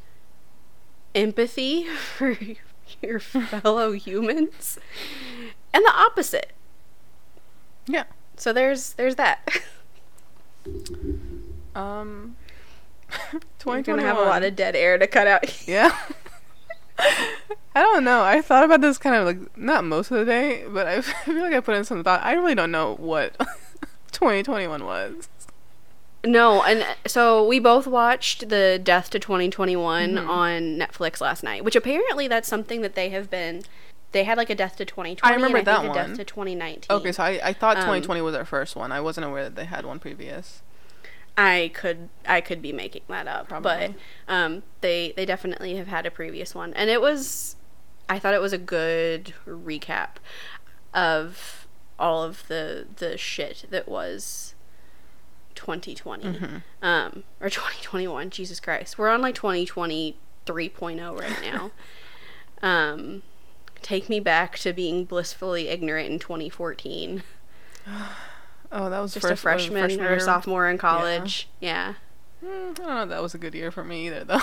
empathy 1.14 1.84
for 2.16 2.36
your 3.02 3.18
fellow 3.18 3.92
humans 3.92 4.78
and 5.74 5.84
the 5.84 5.92
opposite 5.94 6.52
Yeah. 7.86 8.04
so 8.36 8.52
there's 8.54 8.94
there's 8.94 9.16
that 9.16 9.46
Um 11.74 12.36
we're 13.32 13.40
2021. 13.58 13.84
gonna 13.84 14.02
have 14.02 14.18
a 14.18 14.22
lot 14.28 14.42
of 14.44 14.56
dead 14.56 14.74
air 14.76 14.96
to 14.98 15.06
cut 15.06 15.26
out 15.26 15.66
Yeah. 15.68 15.94
I 16.98 17.82
don't 17.82 18.04
know. 18.04 18.22
I 18.22 18.40
thought 18.40 18.62
about 18.64 18.80
this 18.80 18.98
kind 18.98 19.16
of 19.16 19.26
like 19.26 19.56
not 19.58 19.84
most 19.84 20.10
of 20.12 20.18
the 20.18 20.24
day, 20.24 20.64
but 20.68 20.86
I 20.86 21.00
feel 21.00 21.42
like 21.42 21.52
I 21.52 21.58
put 21.58 21.74
in 21.74 21.82
some 21.84 22.04
thought. 22.04 22.22
I 22.22 22.34
really 22.34 22.54
don't 22.54 22.70
know 22.70 22.94
what 22.96 23.36
2021 24.12 24.84
was. 24.84 25.28
no 26.24 26.62
and 26.62 26.86
so 27.06 27.44
we 27.46 27.58
both 27.58 27.86
watched 27.88 28.48
the 28.48 28.80
death 28.82 29.10
to 29.10 29.18
2021 29.18 30.16
on 30.18 30.62
netflix 30.78 31.20
last 31.20 31.42
night 31.42 31.64
which 31.64 31.74
apparently 31.76 32.28
that's 32.28 32.48
something 32.48 32.80
that 32.80 32.94
they 32.94 33.08
have 33.10 33.28
been 33.28 33.62
they 34.14 34.24
had 34.24 34.38
like 34.38 34.48
a 34.48 34.54
death 34.54 34.76
to 34.76 34.84
2020 34.86 35.30
I 35.30 35.36
remember 35.36 35.58
and 35.58 35.66
that 35.66 35.80
think 35.82 35.84
a 35.92 35.96
one. 35.96 36.08
death 36.08 36.16
to 36.16 36.24
2019 36.24 36.96
Okay, 36.96 37.12
so 37.12 37.22
I, 37.22 37.40
I 37.44 37.52
thought 37.52 37.76
Um, 37.76 37.82
2020 37.82 38.22
was 38.22 38.32
their 38.32 38.44
first 38.46 38.74
one. 38.76 38.90
I 38.92 39.00
wasn't 39.00 39.26
aware 39.26 39.44
that 39.44 39.56
they 39.56 39.66
had 39.66 39.84
one 39.84 39.98
previous. 39.98 40.62
I 41.36 41.72
could 41.74 42.08
I 42.26 42.40
could 42.40 42.62
be 42.62 42.72
making 42.72 43.02
that 43.08 43.26
up, 43.26 43.48
Probably. 43.48 43.94
but 44.26 44.32
um, 44.32 44.62
they 44.80 45.12
they 45.16 45.26
definitely 45.26 45.74
have 45.76 45.88
had 45.88 46.06
a 46.06 46.10
previous 46.10 46.54
one, 46.54 46.72
and 46.74 46.88
it 46.88 47.00
was 47.00 47.56
I 48.08 48.18
thought 48.18 48.34
it 48.34 48.40
was 48.40 48.52
a 48.52 48.58
good 48.58 49.34
recap 49.46 50.16
of 50.94 51.66
all 51.98 52.22
of 52.22 52.46
the 52.46 52.86
the 52.96 53.18
shit 53.18 53.66
that 53.70 53.88
was 53.88 54.54
2020 55.56 56.38
um, 56.82 57.24
or 57.40 57.50
2021. 57.50 58.30
Jesus 58.30 58.60
Christ, 58.60 58.96
we're 58.96 59.08
on 59.10 59.20
like 59.20 59.34
2020 59.34 60.16
3.0 60.46 61.20
right 61.20 61.42
now. 61.42 61.70
um, 62.62 63.22
take 63.84 64.08
me 64.08 64.18
back 64.18 64.58
to 64.58 64.72
being 64.72 65.04
blissfully 65.04 65.68
ignorant 65.68 66.10
in 66.10 66.18
2014 66.18 67.22
Oh, 68.72 68.90
that 68.90 68.98
was 68.98 69.14
just 69.14 69.22
first, 69.24 69.34
a 69.34 69.36
freshman, 69.36 70.00
or 70.00 70.14
a 70.14 70.20
sophomore 70.20 70.68
in 70.68 70.78
college. 70.78 71.46
Yeah. 71.60 71.94
Mm, 72.44 72.72
I 72.72 72.74
don't 72.74 72.78
know. 72.88 73.02
if 73.04 73.08
That 73.10 73.22
was 73.22 73.32
a 73.32 73.38
good 73.38 73.54
year 73.54 73.70
for 73.70 73.84
me 73.84 74.08
either, 74.08 74.24
though. 74.24 74.40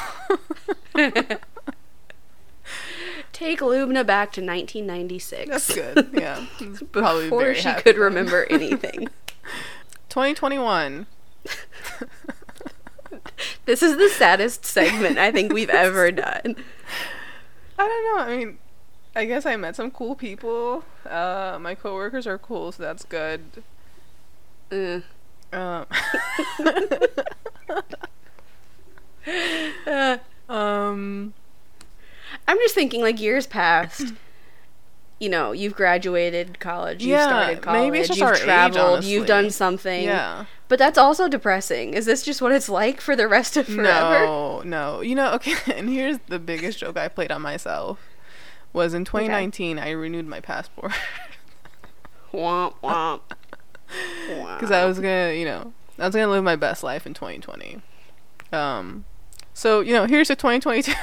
Take 3.33 3.59
Lubna 3.59 4.05
back 4.05 4.31
to 4.33 4.41
1996. 4.41 5.49
That's 5.49 5.73
good. 5.75 6.09
Yeah, 6.17 6.45
Before 6.93 7.53
she 7.55 7.73
could 7.73 7.95
then. 7.95 8.01
remember 8.01 8.45
anything. 8.49 9.09
2021. 10.07 11.07
this 13.65 13.83
is 13.83 13.97
the 13.97 14.07
saddest 14.09 14.63
segment 14.65 15.17
I 15.17 15.31
think 15.31 15.51
we've 15.51 15.69
ever 15.69 16.11
done. 16.11 16.55
I 17.77 17.87
don't 17.87 18.05
know. 18.17 18.23
I 18.23 18.37
mean, 18.37 18.57
I 19.15 19.25
guess 19.25 19.45
I 19.45 19.55
met 19.57 19.75
some 19.75 19.91
cool 19.91 20.15
people. 20.15 20.83
Uh, 21.09 21.57
my 21.59 21.75
coworkers 21.75 22.25
are 22.25 22.37
cool, 22.37 22.71
so 22.71 22.81
that's 22.83 23.03
good. 23.03 23.41
Uh, 24.71 25.01
Um, 25.53 25.85
uh, 29.87 30.17
um, 30.47 31.33
I'm 32.47 32.57
just 32.59 32.73
thinking, 32.75 33.01
like 33.01 33.19
years 33.19 33.45
past. 33.47 34.13
You 35.19 35.29
know, 35.29 35.51
you've 35.51 35.75
graduated 35.75 36.59
college, 36.59 37.03
you've 37.03 37.11
Yeah, 37.11 37.27
started 37.27 37.61
college, 37.61 37.81
maybe 37.81 37.99
it's 37.99 38.07
just 38.07 38.19
you've 38.19 38.27
our 38.27 38.33
age, 38.33 38.41
traveled, 38.41 39.03
you've 39.03 39.27
done 39.27 39.51
something. 39.51 40.03
yeah. 40.03 40.45
But 40.67 40.79
that's 40.79 40.97
also 40.97 41.27
depressing. 41.27 41.93
Is 41.93 42.05
this 42.05 42.23
just 42.23 42.41
what 42.41 42.53
it's 42.53 42.69
like 42.69 43.01
for 43.01 43.15
the 43.15 43.27
rest 43.27 43.55
of 43.57 43.67
forever? 43.67 44.25
No, 44.25 44.61
no. 44.61 45.01
You 45.01 45.13
know, 45.15 45.33
okay, 45.35 45.53
and 45.75 45.89
here's 45.89 46.17
the 46.27 46.39
biggest 46.39 46.79
joke 46.79 46.97
I 46.97 47.07
played 47.09 47.29
on 47.31 47.41
myself. 47.41 47.99
Was 48.73 48.93
in 48.93 49.03
2019, 49.05 49.77
I 49.79 49.91
renewed 49.91 50.27
my 50.27 50.39
passport. 50.39 50.93
Womp 52.33 52.75
womp. 52.81 53.21
because 54.55 54.71
I 54.71 54.85
was 54.85 54.97
gonna, 54.99 55.33
you 55.33 55.43
know, 55.43 55.73
I 55.99 56.05
was 56.05 56.15
gonna 56.15 56.31
live 56.31 56.45
my 56.45 56.55
best 56.55 56.81
life 56.81 57.05
in 57.05 57.13
2020. 57.13 57.81
Um, 58.53 59.03
so 59.53 59.81
you 59.81 59.93
know, 59.93 60.05
here's 60.05 60.29
to 60.29 60.35
2022. 60.35 60.93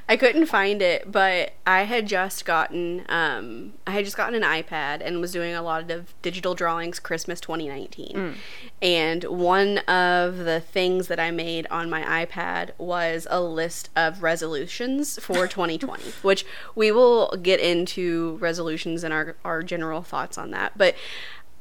I 0.09 0.17
couldn't 0.17 0.47
find 0.47 0.81
it, 0.81 1.09
but 1.11 1.53
I 1.65 1.83
had 1.83 2.05
just 2.07 2.43
gotten 2.43 3.05
um 3.07 3.73
I 3.87 3.91
had 3.91 4.03
just 4.05 4.17
gotten 4.17 4.35
an 4.35 4.41
iPad 4.63 5.01
and 5.05 5.21
was 5.21 5.31
doing 5.31 5.53
a 5.55 5.61
lot 5.61 5.89
of 5.89 6.13
digital 6.21 6.53
drawings 6.53 6.99
Christmas 6.99 7.39
2019. 7.39 8.35
And 8.81 9.23
one 9.25 9.77
of 9.79 10.39
the 10.39 10.59
things 10.59 11.07
that 11.07 11.19
I 11.19 11.31
made 11.31 11.65
on 11.71 11.89
my 11.89 12.25
iPad 12.25 12.71
was 12.77 13.25
a 13.29 13.41
list 13.41 13.89
of 13.95 14.21
resolutions 14.21 15.17
for 15.23 15.47
2020, 15.47 16.03
which 16.21 16.45
we 16.75 16.91
will 16.91 17.29
get 17.41 17.59
into 17.61 18.37
resolutions 18.41 19.03
and 19.05 19.13
our 19.13 19.35
our 19.45 19.63
general 19.63 20.01
thoughts 20.01 20.37
on 20.37 20.51
that. 20.51 20.77
But 20.77 20.95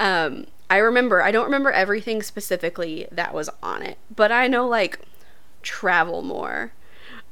um 0.01 0.47
I 0.69 0.79
remember 0.79 1.23
I 1.23 1.31
don't 1.31 1.45
remember 1.45 1.71
everything 1.71 2.23
specifically 2.23 3.07
that 3.13 3.33
was 3.33 3.49
on 3.63 3.83
it, 3.83 3.99
but 4.15 4.33
I 4.33 4.49
know 4.49 4.67
like 4.67 5.01
travel 5.63 6.23
more. 6.23 6.73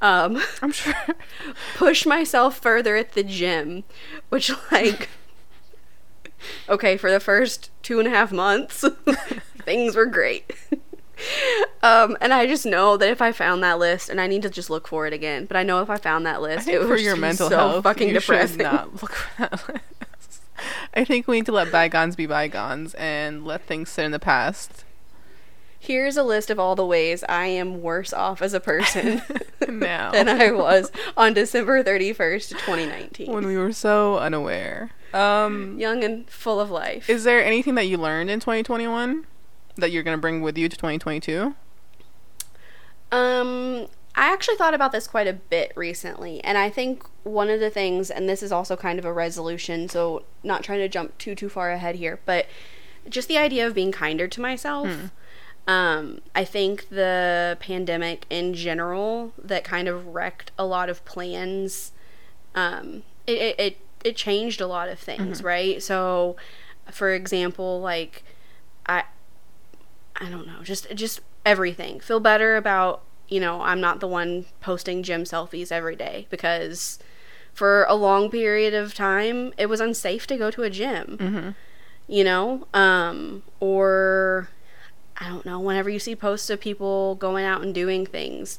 Um 0.01 0.43
I'm 0.63 0.73
sure. 0.73 0.95
push 1.77 2.07
myself 2.07 2.59
further 2.59 2.97
at 2.97 3.13
the 3.13 3.23
gym, 3.23 3.85
which 4.29 4.51
like 4.71 5.09
okay 6.69 6.97
for 6.97 7.11
the 7.11 7.21
first 7.21 7.71
two 7.83 7.99
and 7.99 8.07
a 8.07 8.11
half 8.11 8.31
months 8.31 8.85
things 9.65 9.97
were 9.97 10.07
great 10.07 10.53
um, 11.83 12.17
and 12.21 12.33
I 12.33 12.47
just 12.47 12.67
know 12.67 12.97
that 12.97 13.09
if 13.09 13.21
I 13.21 13.33
found 13.33 13.63
that 13.63 13.79
list, 13.79 14.09
and 14.09 14.21
I 14.21 14.27
need 14.27 14.43
to 14.43 14.51
just 14.51 14.71
look 14.71 14.87
for 14.89 15.07
it 15.07 15.13
again, 15.13 15.47
but 15.47 15.57
I 15.57 15.63
know 15.63 15.81
if 15.83 15.91
I 15.91 15.97
found 15.97 16.27
that 16.27 16.41
list, 16.41 16.69
it 16.69 16.81
for 16.83 16.97
your 16.97 17.17
mental 17.17 17.49
so 17.49 17.57
health, 17.57 17.83
fucking 17.85 18.09
you 18.09 18.15
depressing. 18.15 18.59
should 18.59 18.63
not 18.65 19.03
look 19.03 19.13
for 19.13 19.43
that 19.43 19.69
list. 19.69 20.43
I 20.95 21.05
think 21.05 21.29
we 21.29 21.37
need 21.37 21.47
to 21.47 21.53
let 21.53 21.71
bygones 21.71 22.17
be 22.17 22.27
bygones 22.27 22.95
and 22.95 23.45
let 23.45 23.65
things 23.67 23.91
sit 23.91 24.05
in 24.05 24.13
the 24.13 24.19
past. 24.19 24.85
Here's 25.81 26.17
a 26.17 26.23
list 26.23 26.51
of 26.51 26.59
all 26.59 26.75
the 26.75 26.85
ways 26.85 27.23
I 27.29 27.47
am 27.47 27.81
worse 27.83 28.13
off 28.13 28.43
as 28.43 28.53
a 28.53 28.61
person 28.61 29.23
Now. 29.69 30.11
than 30.13 30.29
I 30.29 30.51
was 30.51 30.91
on 31.17 31.35
December 31.35 31.83
31st, 31.85 32.51
2019. 32.51 33.33
when 33.33 33.47
we 33.47 33.57
were 33.57 33.73
so 33.73 34.19
unaware. 34.19 34.91
Um, 35.15 35.79
Young 35.79 36.03
and 36.05 36.29
full 36.29 36.61
of 36.61 36.71
life. 36.71 37.09
is 37.09 37.25
there 37.25 37.43
anything 37.45 37.75
that 37.77 37.87
you 37.87 37.97
learned 37.97 38.29
in 38.29 38.41
2021 38.41 39.25
that 39.77 39.91
you're 39.93 40.03
gonna 40.03 40.19
bring 40.19 40.43
with 40.43 40.59
you 40.59 40.69
to 40.69 40.77
2022? 40.77 41.55
Um, 43.11 43.87
I 44.15 44.33
actually 44.33 44.57
thought 44.57 44.75
about 44.75 44.93
this 44.93 45.07
quite 45.07 45.27
a 45.29 45.33
bit 45.33 45.73
recently, 45.77 46.43
and 46.45 46.59
I 46.59 46.69
think 46.71 47.05
one 47.23 47.49
of 47.49 47.61
the 47.61 47.71
things, 47.71 48.11
and 48.11 48.29
this 48.29 48.43
is 48.43 48.53
also 48.53 48.77
kind 48.77 48.99
of 48.99 49.05
a 49.05 49.13
resolution, 49.13 49.89
so 49.89 50.25
not 50.43 50.63
trying 50.63 50.81
to 50.81 50.89
jump 50.89 51.17
too 51.19 51.35
too 51.35 51.49
far 51.49 51.71
ahead 51.71 51.95
here, 51.95 52.19
but 52.27 52.47
just 53.09 53.29
the 53.29 53.39
idea 53.39 53.67
of 53.67 53.75
being 53.75 53.93
kinder 53.93 54.29
to 54.29 54.41
myself. 54.41 54.89
Um, 55.69 56.23
I 56.35 56.45
think 56.45 56.89
the 56.89 57.59
pandemic 57.61 58.25
in 58.31 58.55
general 58.55 59.33
that 59.37 59.65
kind 59.65 59.87
of 59.87 60.07
wrecked 60.07 60.51
a 60.59 60.65
lot 60.65 60.89
of 60.89 61.05
plans. 61.05 61.93
Um, 62.55 63.03
it, 63.27 63.39
it, 63.39 63.61
it, 63.61 63.77
it 64.03 64.17
changed 64.17 64.61
a 64.63 64.67
lot 64.67 64.89
of 64.89 64.99
things, 64.99 65.43
right? 65.43 65.83
So, 65.83 66.37
for 66.91 67.13
example, 67.13 67.81
like 67.83 68.25
I 68.87 69.05
I 70.17 70.31
don't 70.31 70.47
know, 70.47 70.63
just 70.63 70.89
just 70.95 71.21
everything. 71.45 72.01
Feel 72.01 72.19
better 72.21 72.57
about, 72.57 73.03
you 73.29 73.39
know, 73.39 73.61
I'm 73.61 73.81
not 73.81 74.01
the 74.01 74.09
one 74.09 74.47
posting 74.61 75.03
gym 75.03 75.25
selfies 75.25 75.71
every 75.71 75.97
day 75.97 76.27
because 76.31 76.99
for 77.53 77.85
a 77.89 77.95
long 77.95 78.31
period 78.31 78.73
of 78.73 78.95
time 78.95 79.53
it 79.59 79.67
was 79.67 79.81
unsafe 79.81 80.27
to 80.29 80.37
go 80.39 80.51
to 80.51 80.63
a 80.63 80.71
gym. 80.71 81.55
You 82.07 82.25
know, 82.25 82.67
um 82.73 83.43
or 83.61 84.49
I 85.19 85.29
don't 85.29 85.45
know, 85.45 85.59
whenever 85.61 85.91
you 85.91 85.99
see 85.99 86.15
posts 86.15 86.49
of 86.49 86.61
people 86.61 87.17
going 87.17 87.45
out 87.45 87.63
and 87.63 87.75
doing 87.75 88.07
things, 88.07 88.59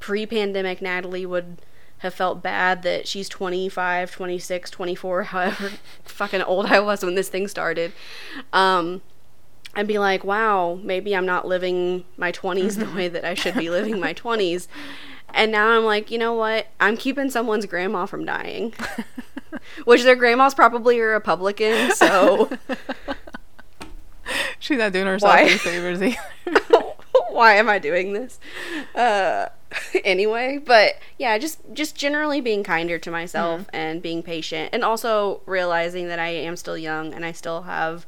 pre-pandemic 0.00 0.82
Natalie 0.82 1.26
would 1.26 1.58
have 1.98 2.14
felt 2.14 2.42
bad 2.42 2.82
that 2.82 3.06
she's 3.06 3.28
25, 3.28 4.10
26, 4.10 4.70
24, 4.70 5.22
however 5.24 5.70
fucking 6.04 6.42
old 6.42 6.66
I 6.66 6.80
was 6.80 7.04
when 7.04 7.14
this 7.14 7.28
thing 7.28 7.48
started. 7.48 7.92
Um 8.52 9.02
and 9.76 9.86
be 9.86 9.98
like, 9.98 10.24
wow, 10.24 10.80
maybe 10.82 11.14
I'm 11.14 11.26
not 11.26 11.46
living 11.46 12.04
my 12.16 12.32
20s 12.32 12.76
the 12.76 12.90
way 12.92 13.06
that 13.06 13.24
I 13.24 13.34
should 13.34 13.54
be 13.54 13.70
living 13.70 14.00
my 14.00 14.12
20s. 14.14 14.66
And 15.32 15.52
now 15.52 15.68
I'm 15.68 15.84
like, 15.84 16.10
you 16.10 16.18
know 16.18 16.34
what? 16.34 16.66
I'm 16.80 16.96
keeping 16.96 17.30
someone's 17.30 17.66
grandma 17.66 18.06
from 18.06 18.24
dying. 18.24 18.74
Which 19.84 20.02
their 20.02 20.16
grandma's 20.16 20.54
probably 20.54 20.98
a 20.98 21.04
Republican, 21.04 21.92
so 21.94 22.50
She's 24.58 24.78
not 24.78 24.92
doing 24.92 25.06
herself 25.06 25.34
Why? 25.34 25.42
any 25.42 25.58
favors 25.58 26.02
either. 26.02 26.16
why 27.30 27.54
am 27.54 27.68
I 27.68 27.78
doing 27.78 28.12
this? 28.12 28.38
Uh 28.94 29.46
anyway, 30.04 30.58
but 30.58 30.94
yeah, 31.18 31.38
just 31.38 31.60
just 31.72 31.96
generally 31.96 32.40
being 32.40 32.64
kinder 32.64 32.98
to 32.98 33.10
myself 33.10 33.66
and 33.72 34.02
being 34.02 34.22
patient 34.22 34.70
and 34.72 34.82
also 34.84 35.42
realizing 35.46 36.08
that 36.08 36.18
I 36.18 36.28
am 36.28 36.56
still 36.56 36.76
young 36.76 37.14
and 37.14 37.24
I 37.24 37.32
still 37.32 37.62
have 37.62 38.04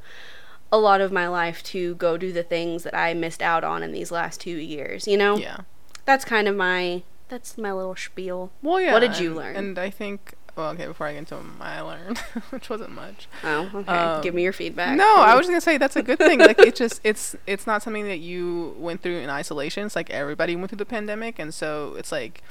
a 0.72 0.78
lot 0.78 1.00
of 1.00 1.12
my 1.12 1.28
life 1.28 1.62
to 1.64 1.94
go 1.96 2.16
do 2.16 2.32
the 2.32 2.42
things 2.42 2.82
that 2.82 2.96
I 2.96 3.14
missed 3.14 3.42
out 3.42 3.62
on 3.62 3.82
in 3.82 3.92
these 3.92 4.10
last 4.10 4.40
2 4.40 4.50
years, 4.50 5.06
you 5.06 5.18
know? 5.18 5.36
yeah. 5.36 5.58
That's 6.04 6.24
kind 6.24 6.48
of 6.48 6.56
my 6.56 7.02
that's 7.28 7.56
my 7.56 7.72
little 7.72 7.96
spiel. 7.96 8.50
Well, 8.62 8.80
yeah. 8.80 8.92
What 8.92 9.00
did 9.00 9.18
you 9.18 9.28
and- 9.28 9.36
learn? 9.36 9.56
And 9.56 9.78
I 9.78 9.88
think, 9.88 10.34
well, 10.54 10.70
okay, 10.70 10.86
before 10.86 11.06
I 11.06 11.12
get 11.12 11.20
into 11.20 11.36
my 11.58 11.80
learned, 11.80 12.18
which 12.50 12.68
wasn't 12.68 12.90
much. 12.90 13.26
Oh, 13.42 13.70
okay. 13.74 13.92
Um, 13.92 14.22
Give 14.22 14.34
me 14.34 14.42
your 14.42 14.52
feedback. 14.52 14.96
No, 14.96 15.16
I 15.16 15.34
was 15.34 15.46
just 15.46 15.50
gonna 15.50 15.60
say 15.62 15.78
that's 15.78 15.96
a 15.96 16.02
good 16.02 16.18
thing. 16.18 16.40
Like 16.40 16.58
it's 16.58 16.78
just 16.78 17.00
it's 17.04 17.34
it's 17.46 17.66
not 17.66 17.82
something 17.82 18.04
that 18.04 18.18
you 18.18 18.74
went 18.78 19.02
through 19.02 19.16
in 19.18 19.30
isolation. 19.30 19.86
It's 19.86 19.96
like 19.96 20.10
everybody 20.10 20.54
went 20.54 20.68
through 20.68 20.78
the 20.78 20.84
pandemic, 20.84 21.38
and 21.38 21.54
so 21.54 21.94
it's 21.96 22.12
like, 22.12 22.42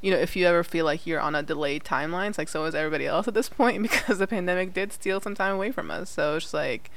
you 0.00 0.12
know, 0.12 0.16
if 0.16 0.36
you 0.36 0.46
ever 0.46 0.62
feel 0.62 0.84
like 0.84 1.06
you're 1.06 1.20
on 1.20 1.34
a 1.34 1.42
delayed 1.42 1.82
timeline, 1.82 2.30
it's 2.30 2.38
like 2.38 2.48
so 2.48 2.64
is 2.64 2.74
everybody 2.74 3.06
else 3.06 3.26
at 3.26 3.34
this 3.34 3.48
point 3.48 3.82
because 3.82 4.18
the 4.18 4.28
pandemic 4.28 4.72
did 4.72 4.92
steal 4.92 5.20
some 5.20 5.34
time 5.34 5.56
away 5.56 5.72
from 5.72 5.90
us. 5.90 6.10
So 6.10 6.36
it's 6.36 6.44
just 6.44 6.54
like, 6.54 6.90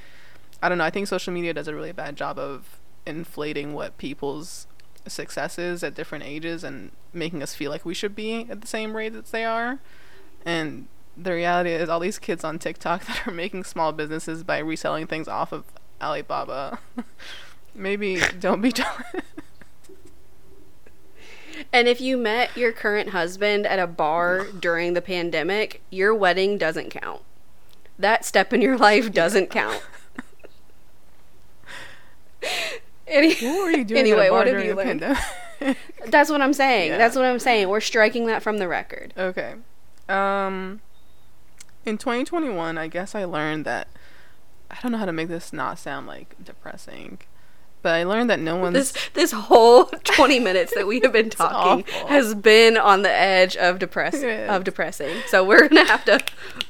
I 0.61 0.69
don't 0.69 0.77
know. 0.77 0.83
I 0.83 0.91
think 0.91 1.07
social 1.07 1.33
media 1.33 1.53
does 1.53 1.67
a 1.67 1.73
really 1.73 1.91
bad 1.91 2.15
job 2.15 2.37
of 2.37 2.79
inflating 3.07 3.73
what 3.73 3.97
people's 3.97 4.67
successes 5.07 5.83
at 5.83 5.95
different 5.95 6.23
ages 6.23 6.63
and 6.63 6.91
making 7.13 7.41
us 7.41 7.55
feel 7.55 7.71
like 7.71 7.83
we 7.83 7.95
should 7.95 8.15
be 8.15 8.45
at 8.47 8.61
the 8.61 8.67
same 8.67 8.95
rate 8.95 9.13
that 9.13 9.25
they 9.27 9.43
are. 9.43 9.79
And 10.45 10.87
the 11.17 11.33
reality 11.33 11.71
is 11.71 11.89
all 11.89 11.99
these 11.99 12.19
kids 12.19 12.43
on 12.43 12.57
TikTok 12.59 13.05
that 13.07 13.27
are 13.27 13.31
making 13.31 13.63
small 13.65 13.91
businesses 13.91 14.43
by 14.43 14.57
reselling 14.59 15.07
things 15.07 15.27
off 15.27 15.51
of 15.51 15.65
Alibaba. 16.01 16.79
Maybe 17.75 18.21
don't 18.39 18.61
be 18.61 18.71
jealous. 18.73 19.03
And 21.71 21.87
if 21.87 22.01
you 22.01 22.17
met 22.17 22.55
your 22.57 22.71
current 22.71 23.09
husband 23.09 23.67
at 23.67 23.77
a 23.79 23.85
bar 23.87 24.45
during 24.59 24.93
the 24.93 25.01
pandemic, 25.01 25.81
your 25.89 26.13
wedding 26.15 26.57
doesn't 26.57 26.89
count. 26.89 27.21
That 27.99 28.25
step 28.25 28.51
in 28.51 28.61
your 28.61 28.77
life 28.77 29.11
doesn't 29.13 29.51
count. 29.51 29.83
Any- 33.07 33.35
What 33.35 33.63
were 33.65 33.71
you 33.71 33.83
doing 33.83 33.99
anyway, 33.99 34.25
at 34.25 34.27
a 34.27 34.29
bar 34.31 34.37
what 34.39 34.47
have 34.47 34.53
during 34.55 34.67
you 34.67 34.75
the 34.75 34.83
learned? 34.83 35.01
pandemic? 35.01 35.77
That's 36.07 36.29
what 36.31 36.41
I'm 36.41 36.53
saying. 36.53 36.89
Yeah. 36.91 36.97
That's 36.97 37.15
what 37.15 37.25
I'm 37.25 37.37
saying. 37.39 37.69
We're 37.69 37.79
striking 37.81 38.25
that 38.27 38.41
from 38.41 38.57
the 38.57 38.67
record. 38.67 39.13
okay. 39.17 39.53
Um 40.11 40.81
in 41.85 41.97
2021, 41.97 42.77
I 42.77 42.87
guess 42.87 43.15
I 43.15 43.23
learned 43.25 43.65
that 43.65 43.87
I 44.69 44.77
don't 44.81 44.91
know 44.91 44.97
how 44.97 45.05
to 45.05 45.11
make 45.11 45.27
this 45.27 45.51
not 45.51 45.79
sound 45.79 46.07
like 46.07 46.35
depressing. 46.43 47.19
But 47.81 47.95
I 47.95 48.03
learned 48.03 48.29
that 48.29 48.39
no 48.39 48.57
one's 48.57 48.75
This 48.75 49.09
this 49.13 49.31
whole 49.31 49.85
20 50.03 50.39
minutes 50.39 50.71
that 50.75 50.85
we 50.85 50.99
have 50.99 51.11
been 51.11 51.31
talking 51.31 51.83
has 52.07 52.35
been 52.35 52.77
on 52.77 53.01
the 53.01 53.11
edge 53.11 53.57
of 53.57 53.79
depress 53.79 54.21
of 54.23 54.63
depressing. 54.63 55.17
So 55.27 55.43
we're 55.43 55.67
gonna 55.67 55.85
have 55.85 56.05
to 56.05 56.19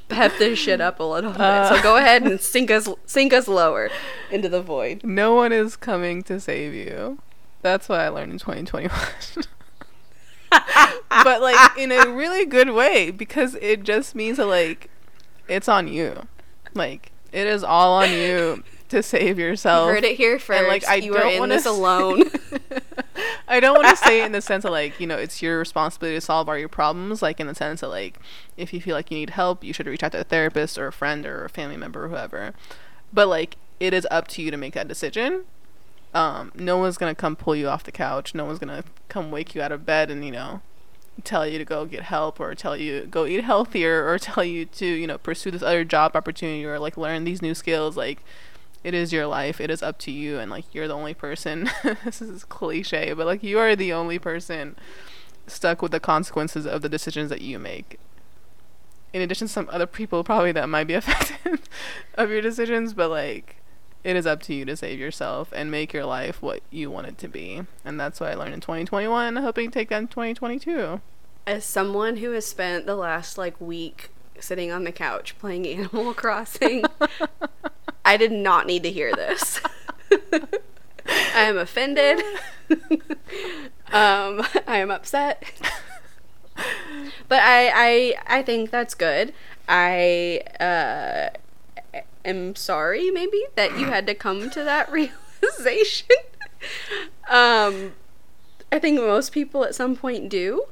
pep 0.08 0.32
this 0.40 0.58
shit 0.58 0.80
up 0.80 1.02
a 1.02 1.04
little 1.04 1.32
bit. 1.32 1.42
Uh. 1.42 1.76
so 1.76 1.84
go 1.84 1.98
ahead 1.98 2.24
and 2.24 2.40
sink 2.40 2.72
us 2.72 2.88
sink 3.06 3.34
us 3.34 3.50
lower 3.50 3.90
into 4.32 4.48
the 4.48 4.62
void. 4.62 5.04
no 5.04 5.34
one 5.34 5.52
is 5.52 5.76
coming 5.76 6.24
to 6.24 6.40
save 6.40 6.74
you. 6.74 7.20
That's 7.62 7.90
what 7.90 8.00
I 8.00 8.08
learned 8.08 8.32
in 8.32 8.40
2021. 8.40 8.96
but 10.52 11.42
like 11.42 11.78
in 11.78 11.92
a 11.92 12.10
really 12.10 12.46
good 12.46 12.72
way 12.72 13.12
because 13.12 13.56
it 13.56 13.84
just 13.84 14.16
means 14.16 14.38
that 14.38 14.48
like 14.48 14.90
it's 15.48 15.68
on 15.68 15.88
you. 15.88 16.28
Like 16.74 17.12
it 17.32 17.48
is 17.48 17.64
all 17.64 17.94
on 17.94 18.12
you 18.12 18.64
to 18.90 19.02
save 19.02 19.40
yourself. 19.40 19.88
You 19.88 19.94
heard 19.96 20.04
it 20.04 20.18
here 20.18 20.38
first. 20.38 20.60
And 20.60 20.68
like 20.68 20.88
I 20.88 20.96
you 20.96 21.16
are 21.16 21.22
don't 21.22 21.34
in 21.34 21.40
wanna 21.40 21.56
this 21.56 21.66
alone. 21.66 22.24
I 23.48 23.60
don't 23.60 23.76
want 23.76 23.90
to 23.90 23.96
say 23.98 24.22
it 24.22 24.26
in 24.26 24.32
the 24.32 24.42
sense 24.42 24.64
of 24.64 24.72
like, 24.72 25.00
you 25.00 25.08
know, 25.08 25.18
it's 25.18 25.42
your 25.42 25.60
responsibility 25.60 26.18
to 26.18 26.22
solve 26.22 26.48
all 26.48 26.58
your 26.58 26.70
problems, 26.70 27.22
like 27.22 27.40
in 27.40 27.48
the 27.48 27.56
sense 27.56 27.82
that 27.82 27.90
like 27.90 28.20
if 28.56 28.74
you 28.74 28.82
feel 28.82 28.96
like 28.96 29.12
you 29.12 29.18
need 29.18 29.32
help, 29.32 29.64
you 29.64 29.74
should 29.74 29.88
reach 29.88 30.04
out 30.04 30.14
to 30.14 30.22
a 30.22 30.24
therapist 30.24 30.78
or 30.78 30.88
a 30.88 30.94
friend 30.94 31.26
or 31.26 31.46
a 31.46 31.50
family 31.50 31.78
member 31.78 32.06
or 32.06 32.10
whoever. 32.10 32.54
But 33.12 33.28
like 33.28 33.58
it 33.80 33.94
is 33.94 34.08
up 34.12 34.28
to 34.30 34.42
you 34.42 34.52
to 34.52 34.58
make 34.58 34.74
that 34.74 34.88
decision. 34.88 35.46
Um, 36.14 36.52
no 36.56 36.78
one's 36.78 36.98
gonna 36.98 37.16
come 37.16 37.36
pull 37.36 37.56
you 37.56 37.68
off 37.68 37.84
the 37.84 37.92
couch. 37.92 38.36
No 38.36 38.46
one's 38.46 38.60
gonna 38.60 38.84
come 39.10 39.32
wake 39.32 39.56
you 39.56 39.62
out 39.62 39.72
of 39.72 39.86
bed 39.86 40.12
and, 40.12 40.26
you 40.26 40.32
know, 40.32 40.62
tell 41.24 41.46
you 41.46 41.58
to 41.58 41.66
go 41.66 41.86
get 41.86 42.04
help 42.04 42.40
or 42.40 42.56
tell 42.56 42.76
you 42.76 43.06
go 43.06 43.26
eat 43.26 43.44
healthier 43.44 44.08
or 44.08 44.18
tell 44.20 44.44
you 44.44 44.66
to, 44.66 44.86
you 44.86 45.08
know, 45.08 45.18
pursue 45.18 45.52
this 45.52 45.64
other 45.64 45.84
job 45.84 46.16
opportunity 46.16 46.66
or 46.66 46.80
like 46.80 46.98
learn 46.98 47.24
these 47.24 47.42
new 47.42 47.56
skills. 47.56 47.96
Like 47.96 48.24
it 48.84 48.94
is 48.94 49.14
your 49.14 49.28
life. 49.28 49.62
It 49.62 49.70
is 49.70 49.84
up 49.84 49.98
to 50.00 50.12
you, 50.12 50.40
and 50.40 50.50
like 50.50 50.66
you're 50.74 50.88
the 50.88 50.94
only 50.94 51.14
person. 51.14 51.70
this 52.04 52.22
is 52.22 52.44
cliche, 52.44 53.14
but 53.14 53.26
like 53.26 53.44
you 53.44 53.60
are 53.60 53.76
the 53.76 53.94
only 53.94 54.18
person 54.18 54.76
stuck 55.48 55.82
with 55.82 55.92
the 55.92 56.00
consequences 56.00 56.66
of 56.66 56.82
the 56.82 56.90
decisions 56.90 57.30
that 57.30 57.42
you 57.42 57.60
make. 57.60 58.00
In 59.14 59.22
addition 59.22 59.48
to 59.48 59.54
some 59.54 59.70
other 59.72 59.86
people 59.86 60.24
probably 60.24 60.52
that 60.54 60.70
might 60.70 60.86
be 60.86 60.94
affected 60.96 61.62
of 62.16 62.30
your 62.30 62.42
decisions, 62.42 62.94
but 62.94 63.10
like 63.10 63.58
it 64.04 64.16
is 64.16 64.26
up 64.26 64.42
to 64.44 64.54
you 64.54 64.66
to 64.66 64.76
save 64.76 65.00
yourself 65.00 65.52
and 65.56 65.70
make 65.70 65.94
your 65.94 66.06
life 66.06 66.42
what 66.42 66.62
you 66.72 66.90
want 66.90 67.08
it 67.08 67.18
to 67.20 67.28
be. 67.28 67.64
And 67.86 68.00
that's 68.00 68.20
what 68.20 68.32
I 68.32 68.36
learned 68.36 68.54
in 68.54 68.62
2021, 68.62 69.36
hoping 69.38 69.70
to 69.70 69.74
take 69.74 69.90
that 69.90 69.98
in 70.00 70.08
2022. 70.08 71.02
As 71.46 71.66
someone 71.66 72.18
who 72.18 72.32
has 72.32 72.46
spent 72.46 72.86
the 72.86 72.96
last 72.96 73.38
like 73.38 73.60
week 73.60 74.10
sitting 74.40 74.72
on 74.72 74.84
the 74.84 74.92
couch 74.92 75.38
playing 75.40 75.68
Animal 75.68 76.14
Crossing, 76.14 76.84
I 78.06 78.18
did 78.18 78.32
not 78.32 78.66
need 78.68 78.84
to 78.84 78.92
hear 78.92 79.14
this. 79.14 79.60
I 80.14 81.42
am 81.44 81.58
offended. 81.58 82.20
um, 83.92 84.46
I 84.68 84.78
am 84.78 84.92
upset. 84.92 85.44
but 87.28 87.40
I, 87.42 87.72
I 87.74 88.40
I 88.40 88.42
think 88.44 88.70
that's 88.70 88.94
good. 88.94 89.34
I 89.68 90.42
uh, 90.60 91.30
am 92.24 92.56
sorry 92.56 93.12
maybe 93.12 93.42
that 93.56 93.78
you 93.78 93.88
had 93.88 94.08
to 94.08 94.14
come 94.14 94.50
to 94.52 94.64
that 94.64 94.92
realization. 95.42 96.08
um, 97.30 97.94
I 98.72 98.80
think 98.80 99.00
most 99.00 99.32
people 99.32 99.64
at 99.64 99.76
some 99.76 99.96
point 99.96 100.30
do. 100.30 100.66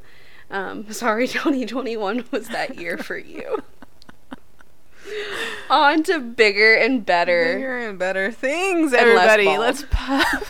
Um, 0.51 0.91
sorry, 0.91 1.27
2021 1.27 2.25
was 2.31 2.47
that 2.49 2.79
year 2.79 2.97
for 2.97 3.17
you. 3.17 3.63
On 5.69 6.03
to 6.03 6.19
bigger 6.19 6.75
and 6.75 7.05
better. 7.05 7.55
Bigger 7.55 7.77
and 7.77 7.99
better 7.99 8.31
things, 8.31 8.93
And 8.93 9.01
everybody. 9.01 9.57
Let's 9.57 9.85
pep, 9.89 10.45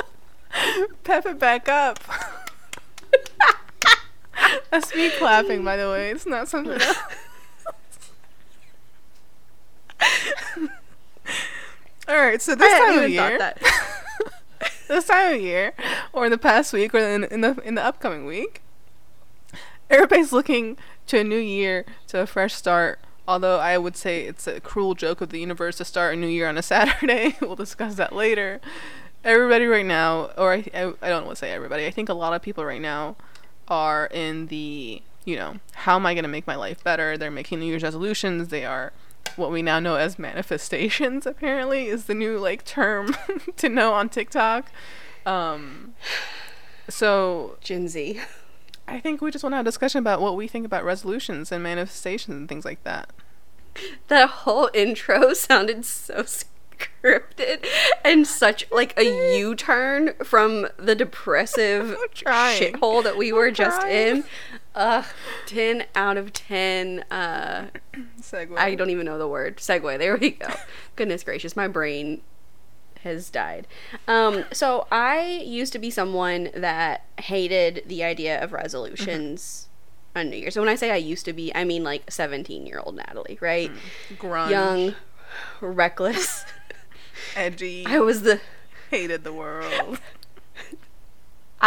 pep 1.04 1.26
it 1.26 1.38
back 1.38 1.68
up. 1.68 1.98
That's 4.70 4.94
me 4.94 5.10
clapping, 5.10 5.64
by 5.64 5.76
the 5.76 5.90
way. 5.90 6.10
It's 6.10 6.26
not 6.26 6.48
something 6.48 6.80
else. 6.80 6.96
All 12.08 12.16
right, 12.16 12.40
so 12.40 12.54
this 12.54 12.72
time 12.72 13.02
of 13.02 13.10
year, 13.10 13.38
that. 13.38 13.60
this 14.88 15.06
time 15.06 15.34
of 15.34 15.40
year, 15.40 15.72
or 16.12 16.24
in 16.26 16.30
the 16.30 16.38
past 16.38 16.72
week, 16.72 16.94
or 16.94 16.98
in, 16.98 17.24
in 17.24 17.40
the 17.40 17.60
in 17.64 17.74
the 17.74 17.84
upcoming 17.84 18.26
week, 18.26 18.62
everybody's 19.90 20.32
looking 20.32 20.76
to 21.06 21.20
a 21.20 21.24
new 21.24 21.38
year, 21.38 21.84
to 22.08 22.20
a 22.20 22.26
fresh 22.26 22.54
start. 22.54 23.00
Although 23.28 23.58
I 23.58 23.76
would 23.76 23.96
say 23.96 24.22
it's 24.22 24.46
a 24.46 24.60
cruel 24.60 24.94
joke 24.94 25.20
of 25.20 25.30
the 25.30 25.40
universe 25.40 25.78
to 25.78 25.84
start 25.84 26.14
a 26.14 26.16
new 26.16 26.28
year 26.28 26.48
on 26.48 26.56
a 26.56 26.62
Saturday. 26.62 27.36
we'll 27.40 27.56
discuss 27.56 27.96
that 27.96 28.14
later. 28.14 28.60
Everybody 29.24 29.66
right 29.66 29.86
now, 29.86 30.30
or 30.38 30.52
I, 30.52 30.64
I, 30.72 30.92
I 31.02 31.08
don't 31.08 31.24
want 31.24 31.36
to 31.36 31.40
say 31.40 31.50
everybody. 31.50 31.86
I 31.86 31.90
think 31.90 32.08
a 32.08 32.14
lot 32.14 32.32
of 32.32 32.42
people 32.42 32.64
right 32.64 32.80
now 32.80 33.16
are 33.66 34.06
in 34.06 34.46
the, 34.46 35.02
you 35.24 35.34
know, 35.34 35.56
how 35.72 35.96
am 35.96 36.06
I 36.06 36.14
going 36.14 36.22
to 36.22 36.28
make 36.28 36.46
my 36.46 36.54
life 36.54 36.84
better? 36.84 37.18
They're 37.18 37.32
making 37.32 37.58
New 37.58 37.66
Year's 37.66 37.82
resolutions. 37.82 38.48
They 38.48 38.64
are 38.64 38.92
what 39.36 39.50
we 39.50 39.62
now 39.62 39.80
know 39.80 39.96
as 39.96 40.18
manifestations. 40.18 41.26
Apparently, 41.26 41.86
is 41.86 42.04
the 42.04 42.14
new 42.14 42.38
like 42.38 42.64
term 42.64 43.14
to 43.56 43.68
know 43.68 43.92
on 43.92 44.08
TikTok. 44.08 44.70
Um, 45.24 45.94
so 46.88 47.56
Gen 47.60 47.88
Z. 47.88 48.20
I 48.88 49.00
think 49.00 49.20
we 49.20 49.30
just 49.30 49.42
want 49.42 49.52
to 49.52 49.56
have 49.56 49.66
a 49.66 49.68
discussion 49.68 49.98
about 49.98 50.20
what 50.20 50.36
we 50.36 50.46
think 50.46 50.64
about 50.64 50.84
resolutions 50.84 51.50
and 51.50 51.62
manifestations 51.62 52.36
and 52.36 52.48
things 52.48 52.64
like 52.64 52.84
that. 52.84 53.10
That 54.08 54.28
whole 54.28 54.70
intro 54.72 55.32
sounded 55.34 55.84
so 55.84 56.24
scripted 56.24 57.66
and 58.04 58.26
such 58.26 58.70
like 58.70 58.98
a 58.98 59.38
U-turn 59.38 60.14
from 60.22 60.68
the 60.76 60.94
depressive 60.94 61.96
shithole 62.14 63.02
that 63.02 63.16
we 63.16 63.32
were 63.32 63.50
just 63.50 63.82
in. 63.86 64.24
Ugh, 64.76 65.04
10 65.46 65.86
out 65.94 66.18
of 66.18 66.32
10. 66.34 67.04
Uh, 67.10 67.68
Segue. 68.20 68.58
I 68.58 68.74
don't 68.74 68.90
even 68.90 69.06
know 69.06 69.18
the 69.18 69.26
word. 69.26 69.56
Segue. 69.56 69.98
There 69.98 70.16
we 70.16 70.30
go. 70.32 70.48
Goodness 70.96 71.24
gracious, 71.24 71.56
my 71.56 71.66
brain 71.66 72.20
has 73.02 73.30
died. 73.30 73.66
Um, 74.06 74.44
so 74.52 74.86
I 74.92 75.42
used 75.44 75.72
to 75.72 75.78
be 75.78 75.90
someone 75.90 76.50
that 76.54 77.06
hated 77.18 77.84
the 77.86 78.04
idea 78.04 78.42
of 78.42 78.52
resolutions 78.52 79.68
on 80.14 80.30
New 80.30 80.36
Year. 80.36 80.50
So 80.50 80.60
when 80.60 80.68
I 80.68 80.74
say 80.74 80.90
I 80.90 80.96
used 80.96 81.24
to 81.24 81.32
be, 81.32 81.54
I 81.54 81.64
mean 81.64 81.82
like 81.82 82.10
17 82.10 82.66
year 82.66 82.80
old 82.84 82.96
Natalie, 82.96 83.38
right? 83.40 83.70
Grunge. 84.18 84.50
Young, 84.50 84.94
reckless. 85.60 86.44
edgy. 87.34 87.86
I 87.88 88.00
was 88.00 88.22
the 88.22 88.40
hated 88.90 89.24
the 89.24 89.32
world. 89.32 89.98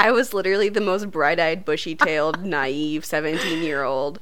I 0.06 0.12
was 0.12 0.34
literally 0.34 0.70
the 0.70 0.82
most 0.82 1.12
bright-eyed, 1.12 1.66
bushy-tailed, 1.66 2.44
naive 2.58 3.04
17-year-old 3.04 4.20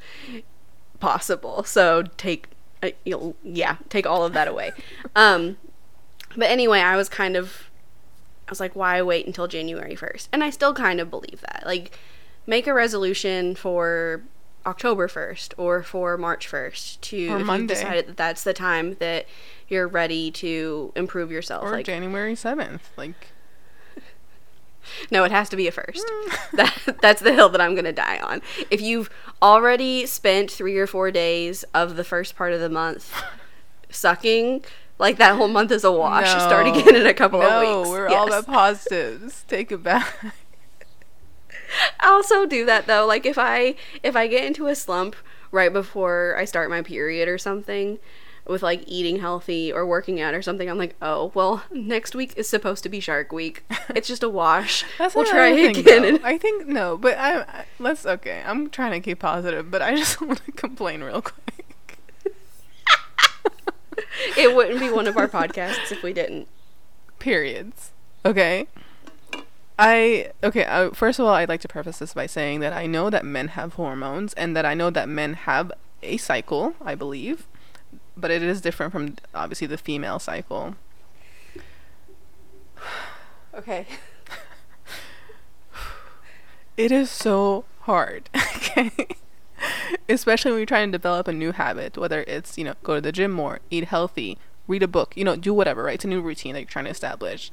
possible. 0.99 1.63
So 1.63 2.03
take 2.17 2.47
uh, 2.83 2.89
you'll, 3.05 3.35
yeah, 3.43 3.77
take 3.89 4.05
all 4.05 4.23
of 4.25 4.33
that 4.33 4.47
away. 4.47 4.71
Um 5.15 5.57
but 6.35 6.49
anyway, 6.49 6.79
I 6.79 6.95
was 6.95 7.09
kind 7.09 7.35
of 7.35 7.69
I 8.47 8.51
was 8.51 8.59
like 8.59 8.75
why 8.75 9.01
wait 9.01 9.25
until 9.27 9.47
January 9.47 9.95
1st? 9.95 10.29
And 10.31 10.43
I 10.43 10.49
still 10.49 10.73
kind 10.73 10.99
of 10.99 11.09
believe 11.09 11.41
that. 11.41 11.63
Like 11.65 11.97
make 12.45 12.65
a 12.67 12.73
resolution 12.73 13.55
for 13.55 14.23
October 14.65 15.07
1st 15.07 15.53
or 15.57 15.81
for 15.83 16.17
March 16.17 16.49
1st 16.49 17.01
to 17.01 17.27
Or 17.29 17.39
if 17.39 17.45
Monday. 17.45 17.73
decided 17.73 18.07
that 18.07 18.17
that's 18.17 18.43
the 18.43 18.53
time 18.53 18.95
that 18.99 19.25
you're 19.69 19.87
ready 19.87 20.29
to 20.31 20.91
improve 20.95 21.31
yourself 21.31 21.63
Or 21.63 21.71
like 21.71 21.85
January 21.85 22.33
7th. 22.33 22.81
Like, 22.97 23.27
No, 25.11 25.23
it 25.23 25.31
has 25.31 25.49
to 25.49 25.55
be 25.55 25.67
a 25.67 25.71
first. 25.71 26.05
That, 26.53 26.97
that's 27.01 27.21
the 27.21 27.33
hill 27.33 27.49
that 27.49 27.61
I'm 27.61 27.75
going 27.75 27.85
to 27.85 27.91
die 27.91 28.19
on. 28.19 28.41
If 28.71 28.81
you've 28.81 29.09
already 29.41 30.05
spent 30.05 30.49
three 30.49 30.77
or 30.77 30.87
four 30.87 31.11
days 31.11 31.63
of 31.73 31.95
the 31.95 32.03
first 32.03 32.35
part 32.35 32.53
of 32.53 32.59
the 32.59 32.69
month 32.69 33.13
sucking, 33.89 34.63
like 34.97 35.17
that 35.17 35.35
whole 35.35 35.47
month 35.47 35.71
is 35.71 35.83
a 35.83 35.91
wash. 35.91 36.29
Start 36.29 36.67
again 36.67 36.95
in 36.95 37.05
a 37.05 37.13
couple 37.13 37.39
no, 37.39 37.47
of 37.47 37.79
weeks. 37.79 37.89
we're 37.89 38.07
all 38.07 38.27
about 38.27 38.47
positives. 38.47 39.43
Take 39.47 39.71
it 39.71 39.83
back. 39.83 40.07
I 41.99 42.07
also 42.07 42.45
do 42.45 42.65
that 42.65 42.87
though. 42.87 43.05
Like 43.05 43.25
if 43.25 43.37
I 43.37 43.75
if 44.01 44.15
I 44.15 44.27
get 44.27 44.45
into 44.45 44.67
a 44.67 44.75
slump 44.75 45.15
right 45.51 45.71
before 45.71 46.35
I 46.37 46.45
start 46.45 46.69
my 46.69 46.81
period 46.81 47.27
or 47.27 47.37
something 47.37 47.99
with 48.49 48.63
like 48.63 48.83
eating 48.87 49.19
healthy 49.19 49.71
or 49.71 49.85
working 49.85 50.21
out 50.21 50.33
or 50.33 50.41
something, 50.41 50.69
I'm 50.69 50.77
like, 50.77 50.95
oh 51.01 51.31
well, 51.33 51.63
next 51.71 52.15
week 52.15 52.33
is 52.37 52.47
supposed 52.47 52.83
to 52.83 52.89
be 52.89 52.99
Shark 52.99 53.31
Week. 53.31 53.63
It's 53.89 54.07
just 54.07 54.23
a 54.23 54.29
wash. 54.29 54.85
That's 54.97 55.15
we'll 55.15 55.25
try 55.25 55.47
again. 55.47 56.19
I 56.23 56.37
think 56.37 56.67
no, 56.67 56.97
but 56.97 57.17
I, 57.17 57.41
I 57.41 57.65
let's 57.79 58.05
okay. 58.05 58.43
I'm 58.45 58.69
trying 58.69 58.91
to 58.91 58.99
keep 58.99 59.19
positive, 59.19 59.71
but 59.71 59.81
I 59.81 59.95
just 59.95 60.21
want 60.21 60.43
to 60.45 60.51
complain 60.51 61.03
real 61.03 61.21
quick. 61.21 61.99
it 64.37 64.55
wouldn't 64.55 64.79
be 64.79 64.89
one 64.89 65.07
of 65.07 65.17
our 65.17 65.27
podcasts 65.27 65.91
if 65.91 66.03
we 66.03 66.13
didn't. 66.13 66.47
Periods. 67.19 67.91
Okay. 68.25 68.67
I 69.79 70.31
okay. 70.43 70.65
Uh, 70.65 70.91
first 70.91 71.19
of 71.19 71.25
all, 71.25 71.33
I'd 71.33 71.49
like 71.49 71.61
to 71.61 71.67
preface 71.67 71.99
this 71.99 72.13
by 72.13 72.25
saying 72.25 72.61
that 72.61 72.73
I 72.73 72.87
know 72.87 73.09
that 73.09 73.25
men 73.25 73.49
have 73.49 73.73
hormones, 73.73 74.33
and 74.33 74.55
that 74.55 74.65
I 74.65 74.73
know 74.73 74.89
that 74.89 75.07
men 75.07 75.33
have 75.33 75.71
a 76.01 76.17
cycle. 76.17 76.75
I 76.83 76.95
believe, 76.95 77.47
but 78.17 78.31
it 78.31 78.41
is 78.41 78.61
different 78.61 78.91
from 78.91 79.15
obviously 79.33 79.67
the 79.67 79.77
female 79.77 80.19
cycle. 80.19 80.75
Okay. 83.53 83.85
It 86.75 86.91
is 86.91 87.09
so 87.09 87.65
hard. 87.81 88.29
Okay. 88.57 89.07
Especially 90.07 90.51
when 90.51 90.59
you're 90.59 90.67
trying 90.67 90.91
to 90.91 90.97
develop 90.97 91.27
a 91.27 91.33
new 91.33 91.51
habit, 91.51 91.97
whether 91.97 92.23
it's, 92.27 92.59
you 92.59 92.63
know, 92.63 92.75
go 92.83 92.95
to 92.95 93.01
the 93.01 93.11
gym 93.11 93.31
more, 93.31 93.59
eat 93.71 93.85
healthy, 93.85 94.37
read 94.67 94.83
a 94.83 94.87
book, 94.87 95.13
you 95.15 95.23
know, 95.23 95.35
do 95.35 95.51
whatever, 95.51 95.83
right? 95.83 95.95
It's 95.95 96.05
a 96.05 96.07
new 96.07 96.21
routine 96.21 96.53
that 96.53 96.59
you're 96.59 96.69
trying 96.69 96.85
to 96.85 96.91
establish. 96.91 97.49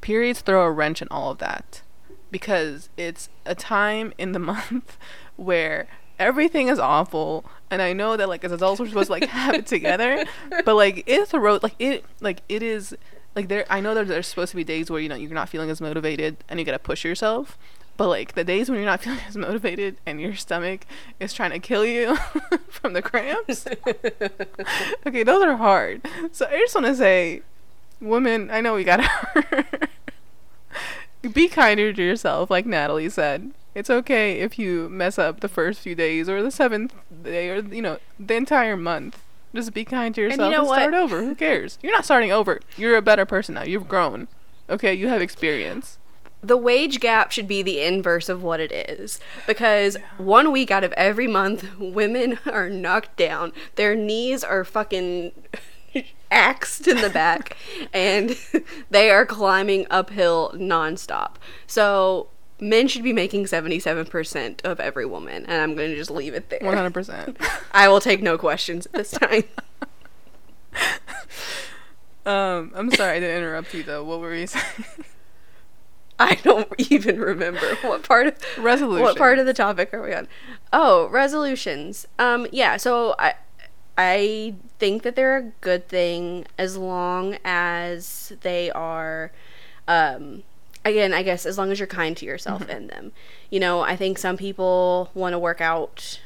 Periods 0.00 0.40
throw 0.40 0.64
a 0.64 0.70
wrench 0.70 1.02
in 1.02 1.08
all 1.10 1.32
of 1.32 1.38
that 1.38 1.82
because 2.30 2.90
it's 2.96 3.28
a 3.44 3.54
time 3.54 4.12
in 4.18 4.32
the 4.32 4.38
month 4.52 4.96
where 5.36 5.88
everything 6.18 6.68
is 6.68 6.78
awful 6.78 7.44
and 7.70 7.82
I 7.82 7.92
know 7.92 8.16
that 8.16 8.28
like 8.28 8.44
as 8.44 8.52
adults 8.52 8.80
we're 8.80 8.88
supposed 8.88 9.08
to 9.08 9.12
like 9.12 9.24
have 9.24 9.54
it 9.54 9.66
together, 9.66 10.24
but 10.64 10.74
like 10.74 11.04
it's 11.06 11.34
a 11.34 11.40
road 11.40 11.62
like 11.62 11.74
it 11.78 12.04
like 12.20 12.42
it 12.48 12.62
is 12.62 12.96
like 13.34 13.48
there 13.48 13.66
I 13.70 13.80
know 13.80 13.94
that 13.94 14.08
there's 14.08 14.26
supposed 14.26 14.50
to 14.50 14.56
be 14.56 14.64
days 14.64 14.90
where 14.90 15.00
you 15.00 15.08
know 15.08 15.14
you're 15.14 15.30
not 15.30 15.48
feeling 15.48 15.70
as 15.70 15.80
motivated 15.80 16.38
and 16.48 16.58
you 16.58 16.66
gotta 16.66 16.78
push 16.78 17.04
yourself. 17.04 17.58
But 17.96 18.08
like 18.08 18.34
the 18.34 18.44
days 18.44 18.70
when 18.70 18.78
you're 18.78 18.86
not 18.86 19.00
feeling 19.04 19.20
as 19.26 19.36
motivated 19.36 19.96
and 20.06 20.20
your 20.20 20.34
stomach 20.34 20.86
is 21.20 21.32
trying 21.32 21.50
to 21.50 21.58
kill 21.58 21.84
you 21.84 22.16
from 22.68 22.92
the 22.92 23.02
cramps. 23.02 23.66
okay, 25.06 25.22
those 25.22 25.42
are 25.42 25.56
hard. 25.56 26.06
So 26.32 26.46
I 26.46 26.58
just 26.58 26.74
want 26.74 26.86
to 26.86 26.94
say, 26.94 27.42
women, 28.00 28.50
I 28.50 28.60
know 28.60 28.74
we 28.74 28.84
gotta 28.84 29.08
be 31.32 31.48
kinder 31.48 31.92
to 31.92 32.02
yourself, 32.02 32.50
like 32.50 32.66
Natalie 32.66 33.10
said. 33.10 33.52
It's 33.78 33.90
okay 33.90 34.40
if 34.40 34.58
you 34.58 34.88
mess 34.88 35.20
up 35.20 35.38
the 35.38 35.48
first 35.48 35.78
few 35.78 35.94
days 35.94 36.28
or 36.28 36.42
the 36.42 36.50
seventh 36.50 36.96
day 37.22 37.48
or 37.48 37.60
you 37.60 37.80
know 37.80 37.98
the 38.18 38.34
entire 38.34 38.76
month. 38.76 39.22
Just 39.54 39.72
be 39.72 39.84
kind 39.84 40.12
to 40.16 40.20
yourself 40.20 40.40
and, 40.40 40.50
know 40.50 40.64
what? 40.64 40.80
start 40.80 40.94
over. 40.94 41.22
Who 41.22 41.36
cares? 41.36 41.78
You're 41.80 41.92
not 41.92 42.04
starting 42.04 42.32
over. 42.32 42.58
You're 42.76 42.96
a 42.96 43.02
better 43.02 43.24
person 43.24 43.54
now. 43.54 43.62
You've 43.62 43.86
grown. 43.86 44.26
Okay, 44.68 44.92
you 44.92 45.06
have 45.06 45.22
experience. 45.22 45.98
the 46.42 46.56
wage 46.56 46.98
gap 46.98 47.30
should 47.30 47.46
be 47.46 47.62
the 47.62 47.80
inverse 47.80 48.28
of 48.28 48.42
what 48.42 48.58
it 48.58 48.72
is 48.72 49.20
because 49.46 49.96
one 50.16 50.50
week 50.50 50.72
out 50.72 50.82
of 50.82 50.92
every 50.92 51.28
month 51.28 51.64
women 51.78 52.38
are 52.46 52.68
knocked 52.68 53.16
down 53.16 53.52
their 53.76 53.94
knees 53.94 54.42
are 54.44 54.64
fucking 54.64 55.32
axed 56.30 56.86
in 56.86 57.00
the 57.00 57.10
back 57.10 57.56
and 57.92 58.36
they 58.90 59.10
are 59.10 59.26
climbing 59.26 59.86
uphill 59.90 60.52
nonstop 60.54 61.36
so 61.66 62.28
men 62.60 62.88
should 62.88 63.02
be 63.04 63.12
making 63.12 63.44
77% 63.44 64.64
of 64.64 64.80
every 64.80 65.06
woman 65.06 65.44
and 65.46 65.62
i'm 65.62 65.74
going 65.74 65.90
to 65.90 65.96
just 65.96 66.10
leave 66.10 66.34
it 66.34 66.50
there 66.50 66.60
100%. 66.60 67.36
i 67.72 67.88
will 67.88 68.00
take 68.00 68.22
no 68.22 68.36
questions 68.36 68.86
at 68.86 68.92
this 68.92 69.10
time 69.12 69.44
um, 72.26 72.72
I'm 72.74 72.90
sorry 72.92 73.20
to 73.20 73.36
interrupt 73.36 73.74
you 73.74 73.82
though. 73.82 74.04
What 74.04 74.20
were 74.20 74.34
you 74.34 74.46
saying? 74.46 74.64
i 76.18 76.34
don't 76.36 76.68
even 76.90 77.20
remember 77.20 77.76
what 77.82 78.02
part 78.02 78.26
of 78.26 78.34
Resolution. 78.58 79.02
What 79.02 79.16
part 79.16 79.38
of 79.38 79.46
the 79.46 79.54
topic 79.54 79.94
are 79.94 80.02
we 80.02 80.12
on? 80.12 80.26
Oh, 80.72 81.08
resolutions. 81.08 82.06
Um, 82.18 82.46
yeah. 82.52 82.76
So 82.76 83.14
I, 83.18 83.34
I 83.96 84.54
think 84.78 85.02
that 85.04 85.16
they're 85.16 85.36
a 85.36 85.52
good 85.60 85.88
thing 85.88 86.46
as 86.58 86.76
long 86.76 87.36
as 87.44 88.32
they 88.42 88.70
are, 88.72 89.32
um, 89.86 90.42
again, 90.84 91.12
I 91.12 91.22
guess 91.22 91.44
as 91.46 91.58
long 91.58 91.70
as 91.70 91.78
you're 91.78 91.86
kind 91.86 92.16
to 92.16 92.26
yourself 92.26 92.62
Mm-hmm. 92.62 92.70
in 92.70 92.86
them. 92.88 93.12
You 93.50 93.60
know, 93.60 93.80
I 93.80 93.96
think 93.96 94.18
some 94.18 94.36
people 94.36 95.10
want 95.14 95.32
to 95.34 95.38
work 95.38 95.60
out 95.60 96.20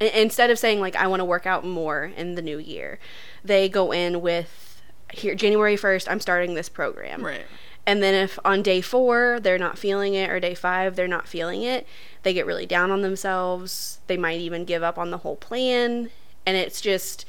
instead 0.00 0.50
of 0.50 0.58
saying 0.58 0.80
like 0.80 0.94
I 0.96 1.06
want 1.08 1.20
to 1.20 1.24
work 1.24 1.46
out 1.46 1.64
more 1.64 2.04
in 2.16 2.34
the 2.36 2.42
new 2.42 2.58
year. 2.58 2.98
They 3.44 3.68
go 3.68 3.92
in 3.92 4.20
with 4.20 4.80
here 5.12 5.34
January 5.34 5.76
1st 5.76 6.08
I'm 6.10 6.20
starting 6.20 6.54
this 6.54 6.68
program. 6.68 7.24
Right. 7.24 7.46
And 7.86 8.02
then 8.02 8.14
if 8.14 8.38
on 8.44 8.62
day 8.62 8.80
4 8.80 9.40
they're 9.40 9.58
not 9.58 9.78
feeling 9.78 10.14
it 10.14 10.28
or 10.30 10.38
day 10.38 10.54
5 10.54 10.94
they're 10.94 11.08
not 11.08 11.26
feeling 11.26 11.62
it, 11.62 11.86
they 12.22 12.32
get 12.34 12.46
really 12.46 12.66
down 12.66 12.90
on 12.90 13.02
themselves. 13.02 14.00
They 14.06 14.16
might 14.18 14.40
even 14.40 14.64
give 14.64 14.82
up 14.82 14.98
on 14.98 15.10
the 15.10 15.18
whole 15.18 15.36
plan 15.36 16.10
and 16.46 16.56
it's 16.56 16.80
just 16.80 17.24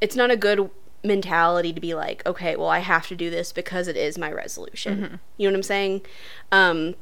it's 0.00 0.16
not 0.16 0.30
a 0.30 0.36
good 0.36 0.70
mentality 1.04 1.72
to 1.72 1.80
be 1.80 1.94
like, 1.94 2.24
okay, 2.26 2.54
well, 2.56 2.68
I 2.68 2.78
have 2.78 3.08
to 3.08 3.16
do 3.16 3.30
this 3.30 3.52
because 3.52 3.88
it 3.88 3.96
is 3.96 4.16
my 4.16 4.30
resolution. 4.30 5.20
You 5.36 5.48
know 5.48 5.52
what 5.52 5.58
I'm 5.58 5.62
saying? 5.64 6.02
Um, 6.50 6.94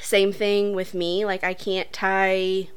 same 0.00 0.32
thing 0.32 0.74
with 0.74 0.92
me. 0.94 1.24
Like, 1.24 1.44
I 1.44 1.54
can't 1.54 1.92
tie. 1.92 2.68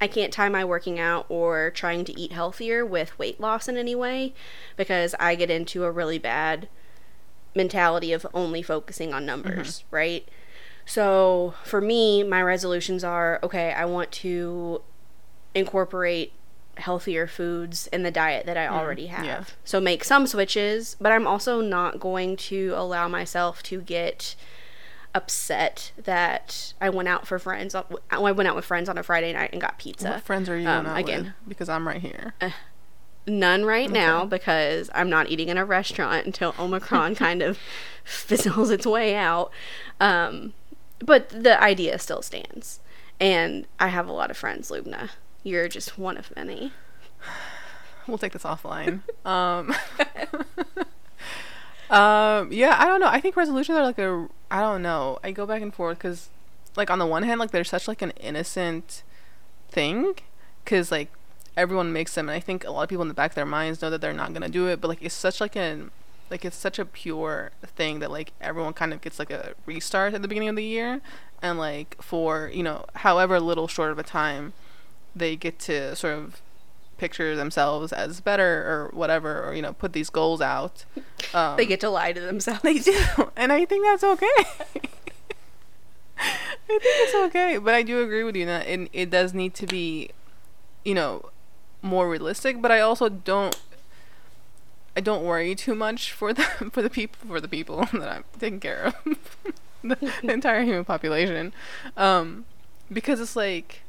I 0.00 0.08
can't 0.08 0.32
tie 0.32 0.48
my 0.48 0.64
working 0.64 0.98
out 0.98 1.26
or 1.28 1.70
trying 1.70 2.04
to 2.06 2.20
eat 2.20 2.32
healthier 2.32 2.84
with 2.84 3.16
weight 3.20 3.38
loss 3.38 3.68
in 3.68 3.76
any 3.76 3.94
way 3.94 4.34
because 4.76 5.14
I 5.20 5.36
get 5.36 5.48
into 5.48 5.84
a 5.84 5.92
really 5.92 6.18
bad 6.18 6.68
mentality 7.54 8.12
of 8.12 8.26
only 8.34 8.62
focusing 8.62 9.14
on 9.14 9.24
numbers, 9.24 9.84
right? 9.92 10.28
So 10.84 11.54
for 11.62 11.80
me, 11.80 12.24
my 12.24 12.42
resolutions 12.42 13.04
are 13.04 13.38
okay, 13.44 13.72
I 13.72 13.84
want 13.84 14.10
to 14.12 14.82
incorporate 15.54 16.32
healthier 16.78 17.26
foods 17.26 17.86
in 17.88 18.02
the 18.02 18.10
diet 18.10 18.46
that 18.46 18.56
I 18.56 18.66
already 18.66 19.06
have. 19.06 19.24
yeah. 19.24 19.44
So 19.64 19.80
make 19.80 20.04
some 20.04 20.26
switches, 20.26 20.96
but 21.00 21.12
I'm 21.12 21.26
also 21.26 21.60
not 21.60 22.00
going 22.00 22.36
to 22.36 22.72
allow 22.76 23.08
myself 23.08 23.62
to 23.64 23.80
get 23.80 24.34
upset 25.14 25.92
that 26.02 26.72
I 26.80 26.88
went 26.88 27.08
out 27.08 27.26
for 27.26 27.38
friends. 27.38 27.74
I 28.10 28.18
went 28.18 28.48
out 28.48 28.56
with 28.56 28.64
friends 28.64 28.88
on 28.88 28.96
a 28.96 29.02
Friday 29.02 29.32
night 29.32 29.50
and 29.52 29.60
got 29.60 29.78
pizza. 29.78 30.10
What 30.10 30.22
friends 30.22 30.48
are 30.48 30.58
you 30.58 30.66
Um, 30.68 30.86
again. 30.86 31.24
with? 31.24 31.48
Because 31.48 31.68
I'm 31.68 31.86
right 31.86 32.00
here. 32.00 32.32
None 33.26 33.64
right 33.64 33.90
now 33.90 34.24
because 34.24 34.90
I'm 34.94 35.08
not 35.10 35.28
eating 35.28 35.48
in 35.48 35.56
a 35.58 35.64
restaurant 35.64 36.26
until 36.26 36.54
Omicron 36.58 37.14
kind 37.16 37.42
of 37.42 37.58
fizzles 38.04 38.70
its 38.70 38.86
way 38.86 39.14
out. 39.14 39.52
Um, 40.00 40.54
but 40.98 41.28
the 41.28 41.62
idea 41.62 41.98
still 41.98 42.22
stands. 42.22 42.80
And 43.20 43.66
I 43.78 43.88
have 43.88 44.08
a 44.08 44.12
lot 44.12 44.30
of 44.30 44.36
friends, 44.36 44.70
Lubna. 44.70 45.10
You're 45.42 45.68
just 45.68 45.98
one 45.98 46.16
of 46.16 46.34
many. 46.36 46.72
We'll 48.08 48.18
take 48.18 48.32
this 48.32 48.42
offline. 48.42 49.02
um, 49.24 49.72
um, 51.88 52.52
yeah, 52.52 52.76
I 52.76 52.86
don't 52.86 52.98
know. 52.98 53.06
I 53.06 53.20
think 53.20 53.36
resolutions 53.36 53.78
are 53.78 53.84
like 53.84 53.98
a. 53.98 54.26
I 54.50 54.60
don't 54.60 54.82
know. 54.82 55.20
I 55.22 55.30
go 55.30 55.46
back 55.46 55.62
and 55.62 55.72
forth 55.72 55.98
because, 55.98 56.28
like, 56.74 56.90
on 56.90 56.98
the 56.98 57.06
one 57.06 57.22
hand, 57.22 57.38
like 57.38 57.52
they're 57.52 57.62
such 57.62 57.86
like 57.86 58.02
an 58.02 58.10
innocent 58.20 59.04
thing, 59.70 60.14
because 60.64 60.90
like 60.90 61.12
everyone 61.56 61.92
makes 61.92 62.16
them, 62.16 62.28
and 62.28 62.34
I 62.34 62.40
think 62.40 62.64
a 62.64 62.72
lot 62.72 62.82
of 62.82 62.88
people 62.88 63.02
in 63.02 63.08
the 63.08 63.14
back 63.14 63.30
of 63.30 63.34
their 63.36 63.46
minds 63.46 63.80
know 63.80 63.88
that 63.88 64.00
they're 64.00 64.12
not 64.12 64.32
gonna 64.32 64.48
do 64.48 64.66
it. 64.66 64.80
But 64.80 64.88
like, 64.88 65.00
it's 65.00 65.14
such 65.14 65.40
like 65.40 65.54
an 65.54 65.92
like 66.28 66.44
it's 66.44 66.56
such 66.56 66.80
a 66.80 66.84
pure 66.84 67.52
thing 67.64 68.00
that 68.00 68.10
like 68.10 68.32
everyone 68.40 68.72
kind 68.72 68.92
of 68.92 69.00
gets 69.00 69.18
like 69.20 69.30
a 69.30 69.52
restart 69.66 70.14
at 70.14 70.22
the 70.22 70.28
beginning 70.28 70.48
of 70.48 70.56
the 70.56 70.64
year, 70.64 71.00
and 71.40 71.56
like 71.58 72.02
for 72.02 72.50
you 72.52 72.64
know 72.64 72.84
however 72.96 73.38
little 73.38 73.68
short 73.68 73.92
of 73.92 73.98
a 74.00 74.02
time, 74.02 74.54
they 75.14 75.36
get 75.36 75.58
to 75.60 75.94
sort 75.96 76.14
of 76.14 76.40
picture 76.98 77.34
themselves 77.34 77.92
as 77.92 78.20
better 78.20 78.44
or 78.44 78.90
whatever 78.92 79.42
or 79.44 79.54
you 79.54 79.62
know 79.62 79.72
put 79.72 79.92
these 79.92 80.08
goals 80.10 80.40
out. 80.40 80.84
Um, 81.34 81.56
They 81.56 81.66
get 81.66 81.80
to 81.80 81.90
lie 81.90 82.12
to 82.12 82.20
themselves. 82.20 82.62
they 82.62 82.78
do. 82.78 82.96
And 83.36 83.52
i 83.52 83.64
think 83.64 83.84
that's 83.84 84.04
okay. 84.04 84.26
I 86.18 86.78
think 86.78 86.82
it's 86.84 87.14
okay 87.26 87.58
but 87.58 87.74
i 87.74 87.82
do 87.82 88.00
agree 88.02 88.22
with 88.22 88.36
you 88.36 88.46
that 88.46 88.68
it, 88.68 88.88
it 88.92 89.10
does 89.10 89.34
need 89.34 89.54
to 89.54 89.66
be 89.66 90.10
you 90.84 90.94
know 90.94 91.30
more 91.82 92.08
realistic 92.08 92.62
but 92.62 92.70
i 92.70 92.78
also 92.78 93.08
don't 93.08 93.60
i 94.96 95.00
don't 95.00 95.24
worry 95.24 95.54
too 95.56 95.74
much 95.74 96.12
for 96.12 96.32
the 96.32 96.44
for 96.72 96.80
the 96.80 96.88
people 96.88 97.26
for 97.26 97.40
the 97.40 97.48
people 97.48 97.84
that 97.92 98.08
i'm 98.08 98.24
taking 98.38 98.60
care 98.60 98.84
of. 98.84 98.94
The, 99.82 99.96
the 100.22 100.32
entire 100.32 100.62
human 100.62 100.84
population. 100.84 101.52
Um 101.96 102.44
because 102.92 103.18
it's 103.20 103.34
like 103.34 103.82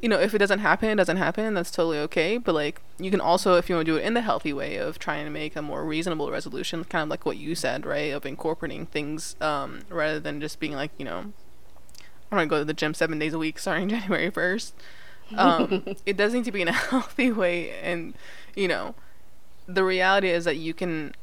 you 0.00 0.08
know, 0.08 0.18
if 0.18 0.34
it 0.34 0.38
doesn't 0.38 0.60
happen, 0.60 0.88
it 0.88 0.94
doesn't 0.96 1.18
happen. 1.18 1.54
That's 1.54 1.70
totally 1.70 1.98
okay. 1.98 2.38
But 2.38 2.54
like, 2.54 2.80
you 2.98 3.10
can 3.10 3.20
also, 3.20 3.56
if 3.56 3.68
you 3.68 3.74
want 3.74 3.86
to 3.86 3.92
do 3.92 3.98
it 3.98 4.04
in 4.04 4.14
the 4.14 4.22
healthy 4.22 4.52
way 4.52 4.76
of 4.76 4.98
trying 4.98 5.24
to 5.24 5.30
make 5.30 5.56
a 5.56 5.62
more 5.62 5.84
reasonable 5.84 6.30
resolution, 6.30 6.84
kind 6.84 7.02
of 7.02 7.08
like 7.08 7.26
what 7.26 7.36
you 7.36 7.54
said, 7.54 7.84
right? 7.84 8.12
Of 8.12 8.24
incorporating 8.24 8.86
things, 8.86 9.36
um, 9.40 9.80
rather 9.88 10.18
than 10.18 10.40
just 10.40 10.58
being 10.58 10.72
like, 10.72 10.90
you 10.98 11.04
know, 11.04 11.32
I'm 12.30 12.36
gonna 12.36 12.46
go 12.46 12.58
to 12.58 12.64
the 12.64 12.74
gym 12.74 12.94
seven 12.94 13.18
days 13.18 13.34
a 13.34 13.38
week 13.38 13.58
starting 13.58 13.88
January 13.90 14.30
first. 14.30 14.74
Um, 15.36 15.84
it 16.06 16.16
does 16.16 16.32
need 16.32 16.44
to 16.44 16.52
be 16.52 16.62
in 16.62 16.68
a 16.68 16.72
healthy 16.90 17.30
way, 17.30 17.70
and 17.80 18.14
you 18.56 18.68
know, 18.68 18.94
the 19.66 19.84
reality 19.84 20.30
is 20.30 20.44
that 20.44 20.56
you 20.56 20.72
can 20.72 21.14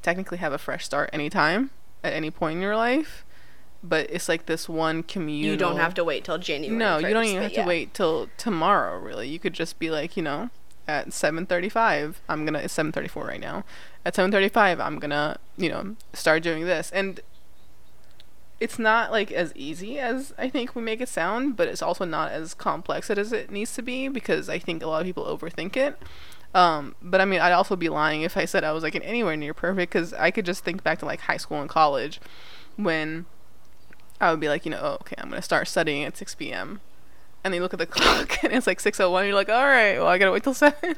technically 0.00 0.38
have 0.38 0.52
a 0.52 0.58
fresh 0.58 0.84
start 0.84 1.10
anytime 1.12 1.70
at 2.02 2.12
any 2.12 2.30
point 2.30 2.56
in 2.56 2.62
your 2.62 2.76
life. 2.76 3.25
But 3.88 4.10
it's 4.10 4.28
like 4.28 4.46
this 4.46 4.68
one 4.68 5.02
communal. 5.02 5.50
You 5.50 5.56
don't 5.56 5.76
have 5.76 5.94
to 5.94 6.04
wait 6.04 6.24
till 6.24 6.38
January. 6.38 6.76
No, 6.76 6.98
you 6.98 7.12
don't 7.12 7.24
even 7.24 7.42
have 7.42 7.52
yeah. 7.52 7.62
to 7.62 7.68
wait 7.68 7.94
till 7.94 8.28
tomorrow. 8.36 8.98
Really, 8.98 9.28
you 9.28 9.38
could 9.38 9.52
just 9.52 9.78
be 9.78 9.90
like, 9.90 10.16
you 10.16 10.22
know, 10.22 10.50
at 10.88 11.12
seven 11.12 11.46
thirty-five, 11.46 12.20
I'm 12.28 12.44
gonna. 12.44 12.60
It's 12.60 12.74
seven 12.74 12.92
thirty-four 12.92 13.24
right 13.24 13.40
now. 13.40 13.64
At 14.04 14.14
seven 14.14 14.30
thirty-five, 14.32 14.80
I'm 14.80 14.98
gonna, 14.98 15.38
you 15.56 15.68
know, 15.68 15.96
start 16.12 16.42
doing 16.42 16.64
this, 16.64 16.90
and 16.92 17.20
it's 18.58 18.78
not 18.78 19.12
like 19.12 19.30
as 19.30 19.52
easy 19.54 19.98
as 19.98 20.32
I 20.38 20.48
think 20.48 20.74
we 20.74 20.82
make 20.82 21.00
it 21.00 21.08
sound, 21.08 21.56
but 21.56 21.68
it's 21.68 21.82
also 21.82 22.04
not 22.04 22.32
as 22.32 22.54
complex 22.54 23.10
as 23.10 23.32
it 23.32 23.50
needs 23.50 23.74
to 23.74 23.82
be 23.82 24.08
because 24.08 24.48
I 24.48 24.58
think 24.58 24.82
a 24.82 24.86
lot 24.86 25.00
of 25.00 25.06
people 25.06 25.24
overthink 25.24 25.76
it. 25.76 25.98
Um, 26.54 26.94
but 27.02 27.20
I 27.20 27.26
mean, 27.26 27.40
I'd 27.40 27.52
also 27.52 27.76
be 27.76 27.90
lying 27.90 28.22
if 28.22 28.36
I 28.36 28.46
said 28.46 28.64
I 28.64 28.72
was 28.72 28.82
like 28.82 28.94
anywhere 28.94 29.36
near 29.36 29.52
perfect 29.52 29.92
because 29.92 30.14
I 30.14 30.30
could 30.30 30.46
just 30.46 30.64
think 30.64 30.82
back 30.82 31.00
to 31.00 31.04
like 31.04 31.20
high 31.20 31.36
school 31.36 31.60
and 31.60 31.68
college 31.68 32.18
when 32.76 33.26
I 34.20 34.30
would 34.30 34.40
be 34.40 34.48
like, 34.48 34.64
you 34.64 34.70
know, 34.70 34.80
oh, 34.82 34.94
okay, 35.02 35.16
I'm 35.18 35.28
gonna 35.28 35.42
start 35.42 35.68
studying 35.68 36.04
at 36.04 36.16
6 36.16 36.34
p.m. 36.36 36.80
And 37.44 37.52
then 37.52 37.58
you 37.58 37.62
look 37.62 37.74
at 37.74 37.78
the 37.78 37.86
clock 37.86 38.42
and 38.42 38.52
it's 38.52 38.66
like 38.66 38.80
6:01. 38.80 39.26
You're 39.26 39.34
like, 39.34 39.48
all 39.48 39.64
right, 39.64 39.98
well, 39.98 40.08
I 40.08 40.18
gotta 40.18 40.32
wait 40.32 40.42
till 40.42 40.54
seven. 40.54 40.96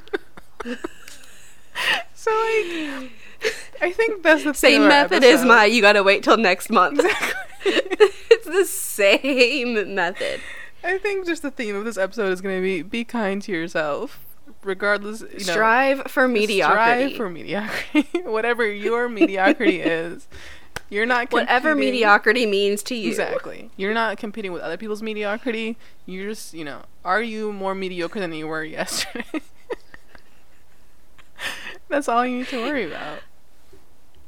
so 2.15 2.31
like, 2.31 3.13
I 3.81 3.93
think 3.93 4.23
that's 4.23 4.45
the 4.45 4.55
Same 4.55 4.89
method 4.89 5.23
as 5.25 5.45
my 5.45 5.65
you 5.65 5.83
gotta 5.83 6.03
wait 6.03 6.23
till 6.23 6.37
next 6.37 6.71
month. 6.71 7.01
it's 7.65 8.47
the 8.47 8.65
same 8.65 9.95
method. 9.95 10.41
I 10.85 10.99
think 10.99 11.27
just 11.27 11.43
the 11.43 11.51
theme 11.51 11.77
of 11.77 11.85
this 11.85 11.99
episode 11.99 12.33
is 12.33 12.41
gonna 12.41 12.61
be 12.61 12.83
be 12.83 13.05
kind 13.05 13.43
to 13.43 13.53
yourself, 13.53 14.21
regardless. 14.63 15.21
You 15.21 15.29
know, 15.47 15.53
Strive 15.53 16.03
for 16.05 16.29
mediocrity. 16.29 17.15
Strive 17.15 17.17
for 17.17 17.29
mediocrity. 17.29 18.09
Whatever 18.23 18.65
your 18.71 19.09
mediocrity 19.09 19.81
is, 19.81 20.29
you're 20.91 21.07
not 21.07 21.31
Whatever 21.33 21.71
competing- 21.71 21.93
mediocrity 21.93 22.47
means 22.47 22.83
to 22.85 22.95
you. 22.95 23.09
Exactly. 23.11 23.71
You're 23.77 23.95
not 23.95 24.17
competing 24.19 24.53
with 24.53 24.63
other 24.63 24.77
people's 24.77 25.03
mediocrity. 25.03 25.77
You're 26.07 26.31
just, 26.31 26.55
you 26.55 26.65
know, 26.65 26.83
are 27.05 27.23
you 27.23 27.53
more 27.53 27.75
mediocre 27.75 28.21
than 28.21 28.33
you 28.33 28.47
were 28.47 28.65
yesterday? 28.81 29.43
That's 31.89 32.09
all 32.09 32.27
you 32.27 32.39
need 32.39 32.49
to 32.49 32.59
worry 32.63 32.85
about. 32.85 33.21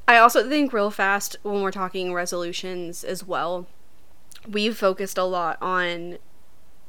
I 0.09 0.17
also 0.17 0.49
think 0.49 0.73
real 0.73 0.91
fast 0.91 1.37
when 1.43 1.63
we're 1.63 1.71
talking 1.71 2.13
resolutions 2.15 3.05
as 3.05 3.25
well, 3.25 3.67
we've 4.49 4.77
focused 4.77 5.19
a 5.19 5.25
lot 5.25 5.59
on 5.61 6.19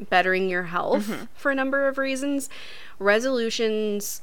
bettering 0.09 0.49
your 0.49 0.63
health 0.63 1.07
Mm-hmm. 1.07 1.23
for 1.35 1.51
a 1.51 1.55
number 1.55 1.87
of 1.87 1.97
reasons. 1.97 2.49
Resolutions 2.99 4.21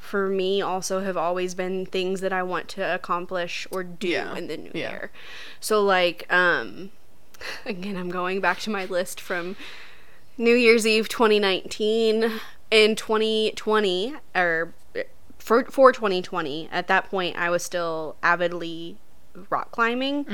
for 0.00 0.28
me 0.28 0.60
also 0.60 1.00
have 1.00 1.16
always 1.16 1.54
been 1.54 1.86
things 1.86 2.20
that 2.22 2.32
I 2.32 2.42
want 2.42 2.66
to 2.70 2.82
accomplish 2.94 3.66
or 3.70 3.84
do 3.84 4.08
Yeah, 4.08 4.34
in 4.34 4.48
the 4.48 4.56
new 4.56 4.72
yeah. 4.74 4.90
year. 4.90 5.10
So 5.60 5.80
like 5.82 6.26
um 6.32 6.90
again 7.64 7.96
I'm 7.96 8.10
going 8.10 8.40
back 8.40 8.58
to 8.60 8.70
my 8.70 8.86
list 8.86 9.20
from 9.20 9.54
New 10.36 10.54
Year's 10.54 10.86
Eve 10.86 11.08
2019 11.08 12.40
in 12.70 12.96
2020 12.96 14.14
or 14.34 14.74
for 15.38 15.64
for 15.66 15.92
2020 15.92 16.68
at 16.72 16.88
that 16.88 17.10
point 17.10 17.36
I 17.36 17.50
was 17.50 17.62
still 17.62 18.16
avidly 18.22 18.96
rock 19.48 19.70
climbing. 19.70 20.26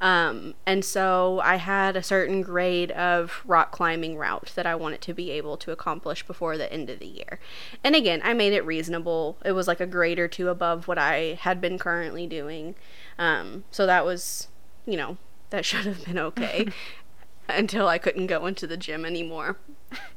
Um, 0.00 0.54
and 0.66 0.84
so 0.84 1.40
I 1.42 1.56
had 1.56 1.96
a 1.96 2.02
certain 2.02 2.42
grade 2.42 2.90
of 2.92 3.42
rock 3.46 3.72
climbing 3.72 4.16
route 4.16 4.52
that 4.54 4.66
I 4.66 4.74
wanted 4.74 5.00
to 5.02 5.14
be 5.14 5.30
able 5.30 5.56
to 5.58 5.72
accomplish 5.72 6.26
before 6.26 6.56
the 6.56 6.72
end 6.72 6.90
of 6.90 6.98
the 6.98 7.06
year. 7.06 7.38
And 7.82 7.94
again 7.94 8.20
I 8.24 8.34
made 8.34 8.52
it 8.52 8.64
reasonable. 8.64 9.38
It 9.44 9.52
was 9.52 9.66
like 9.66 9.80
a 9.80 9.86
grade 9.86 10.18
or 10.18 10.28
two 10.28 10.48
above 10.48 10.88
what 10.88 10.98
I 10.98 11.38
had 11.40 11.60
been 11.60 11.78
currently 11.78 12.26
doing. 12.26 12.74
Um, 13.18 13.64
so 13.70 13.86
that 13.86 14.04
was 14.04 14.48
you 14.84 14.96
know 14.96 15.16
that 15.50 15.64
should 15.66 15.86
have 15.86 16.04
been 16.04 16.18
okay 16.18 16.66
until 17.48 17.88
I 17.88 17.98
couldn't 17.98 18.26
go 18.26 18.46
into 18.46 18.66
the 18.66 18.76
gym 18.76 19.04
anymore. 19.04 19.56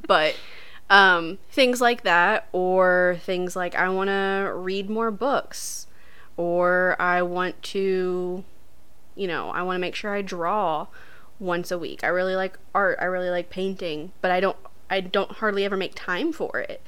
But 0.07 0.35
um, 0.89 1.37
things 1.51 1.79
like 1.79 2.03
that, 2.03 2.47
or 2.51 3.17
things 3.21 3.55
like 3.55 3.75
I 3.75 3.89
want 3.89 4.09
to 4.09 4.51
read 4.55 4.89
more 4.89 5.11
books, 5.11 5.85
or 6.39 6.95
I 7.01 7.21
want 7.21 7.61
to, 7.63 8.45
you 9.13 9.27
know, 9.27 9.49
I 9.49 9.61
want 9.61 9.75
to 9.75 9.81
make 9.81 9.93
sure 9.93 10.15
I 10.15 10.21
draw 10.21 10.87
once 11.37 11.69
a 11.69 11.77
week. 11.77 12.01
I 12.01 12.07
really 12.07 12.33
like 12.33 12.57
art. 12.73 12.97
I 13.01 13.05
really 13.05 13.29
like 13.29 13.49
painting, 13.49 14.13
but 14.21 14.31
I 14.31 14.39
don't 14.39 14.55
I 14.89 15.01
don't 15.01 15.33
hardly 15.33 15.65
ever 15.65 15.75
make 15.75 15.95
time 15.95 16.31
for 16.31 16.59
it. 16.59 16.81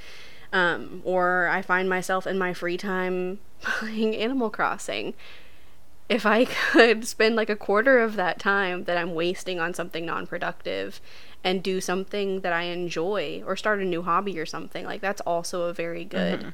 Um, 0.54 1.02
or 1.04 1.50
I 1.50 1.62
find 1.62 1.90
myself 1.90 2.26
in 2.26 2.38
my 2.38 2.54
free 2.54 2.78
time 2.78 3.40
playing 3.62 4.16
Animal 4.16 4.50
Crossing. 4.50 5.16
If 6.08 6.26
I 6.26 6.46
could 6.72 7.06
spend 7.06 7.36
like 7.36 7.50
a 7.50 7.58
quarter 7.58 8.00
of 8.00 8.16
that 8.16 8.40
time 8.40 8.86
that 8.86 8.98
I'm 8.98 9.14
wasting 9.14 9.60
on 9.60 9.74
something 9.74 10.06
non 10.06 10.28
productive 10.28 11.02
and 11.44 11.62
do 11.62 11.82
something 11.82 12.40
that 12.40 12.54
I 12.54 12.64
enjoy 12.64 13.44
or 13.46 13.58
start 13.58 13.82
a 13.82 13.86
new 13.86 14.04
hobby 14.04 14.40
or 14.40 14.46
something, 14.46 14.86
like 14.86 15.02
that's 15.02 15.20
also 15.22 15.64
a 15.64 15.74
very 15.74 16.06
good, 16.06 16.54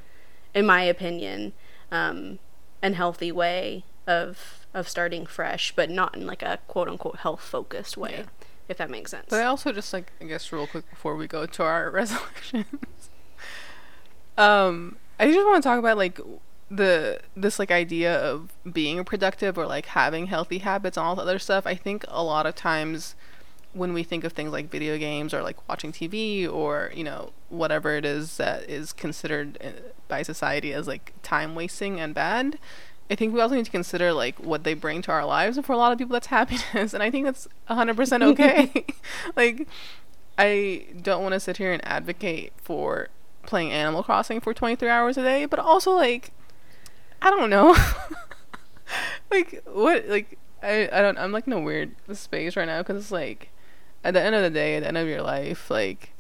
in 0.56 0.66
my 0.66 0.82
opinion, 0.82 1.54
um, 1.92 2.40
and 2.82 2.96
healthy 2.96 3.32
way 3.32 3.84
of 4.06 4.66
of 4.74 4.88
starting 4.88 5.26
fresh, 5.26 5.74
but 5.76 5.90
not 5.90 6.16
in 6.16 6.26
like 6.28 6.42
a 6.44 6.60
quote 6.68 6.88
unquote 6.88 7.18
health 7.18 7.42
focused 7.42 7.98
way, 7.98 8.12
Yeah. 8.20 8.24
if 8.70 8.78
that 8.78 8.90
makes 8.90 9.12
sense. 9.12 9.26
But 9.30 9.42
I 9.42 9.46
also 9.46 9.72
just 9.72 9.92
like 9.94 10.12
I 10.22 10.26
guess 10.26 10.52
real 10.52 10.68
quick 10.68 10.90
before 10.90 11.16
we 11.16 11.28
go 11.28 11.46
to 11.46 11.64
our 11.64 11.90
resolutions. 11.92 12.66
um, 14.38 14.98
I 15.20 15.32
just 15.32 15.46
want 15.46 15.64
to 15.64 15.68
talk 15.68 15.80
about 15.80 15.98
like 15.98 16.20
the 16.70 17.20
this 17.36 17.60
like 17.60 17.72
idea 17.72 18.14
of 18.20 18.52
being 18.72 19.04
productive 19.06 19.58
or 19.58 19.66
like 19.66 19.88
having 19.88 20.28
healthy 20.28 20.60
habits 20.60 20.98
and 20.98 21.06
all 21.08 21.16
the 21.16 21.22
other 21.22 21.40
stuff. 21.40 21.66
I 21.66 21.76
think 21.76 22.06
a 22.10 22.24
lot 22.24 22.46
of 22.46 22.56
times 22.56 23.16
when 23.78 23.94
we 23.94 24.04
think 24.04 24.24
of 24.24 24.34
things 24.34 24.52
like 24.52 24.70
video 24.70 24.98
games 24.98 25.34
or 25.34 25.42
like 25.42 25.68
watching 25.70 25.92
TV 25.92 26.52
or 26.52 26.92
you 26.94 27.04
know 27.04 27.32
whatever 27.50 27.96
it 27.96 28.06
is 28.06 28.38
that 28.38 28.70
is 28.70 28.92
considered 28.94 29.58
uh, 29.64 29.70
by 30.08 30.22
society 30.22 30.74
as 30.74 30.88
like 30.88 31.14
time 31.22 31.56
wasting 31.56 32.00
and 32.00 32.14
bad, 32.14 32.58
I 33.10 33.16
think 33.16 33.34
we 33.34 33.40
also 33.40 33.56
need 33.56 33.66
to 33.66 33.72
consider 33.72 34.12
like 34.12 34.40
what 34.40 34.64
they 34.64 34.74
bring 34.74 35.02
to 35.04 35.12
our 35.12 35.26
lives, 35.26 35.58
and 35.58 35.66
for 35.66 35.74
a 35.74 35.78
lot 35.78 35.92
of 35.92 35.98
people, 35.98 36.14
that's 36.14 36.28
happiness, 36.40 36.94
and 36.94 37.02
I 37.02 37.10
think 37.10 37.26
that's 37.26 37.48
hundred 37.68 37.96
percent 37.96 38.24
okay. 38.24 38.86
like, 39.36 39.68
I 40.38 40.86
don't 41.02 41.24
want 41.24 41.34
to 41.34 41.40
sit 41.40 41.58
here 41.58 41.72
and 41.72 41.86
advocate 41.86 42.54
for 42.58 43.10
playing 43.44 43.72
Animal 43.72 44.04
Crossing 44.04 44.42
for 44.42 44.54
twenty 44.54 44.76
three 44.76 44.90
hours 44.90 45.18
a 45.18 45.24
day, 45.24 45.46
but 45.46 45.60
also 45.60 45.92
like, 45.92 46.32
I 47.22 47.30
don't 47.30 47.50
know, 47.50 47.76
like 49.32 49.64
what 49.66 50.08
like 50.08 50.38
I 50.62 50.90
I 50.92 51.02
don't 51.02 51.18
I'm 51.18 51.32
like 51.32 51.48
in 51.48 51.54
a 51.54 51.60
weird 51.60 51.96
space 52.14 52.58
right 52.58 52.66
now 52.66 52.80
because 52.80 53.02
it's 53.02 53.12
like 53.12 53.52
at 54.04 54.14
the 54.14 54.22
end 54.22 54.36
of 54.36 54.42
the 54.44 54.50
day, 54.50 54.76
at 54.76 54.82
the 54.82 54.88
end 54.88 54.98
of 54.98 55.08
your 55.08 55.22
life, 55.22 55.70
like 55.70 56.12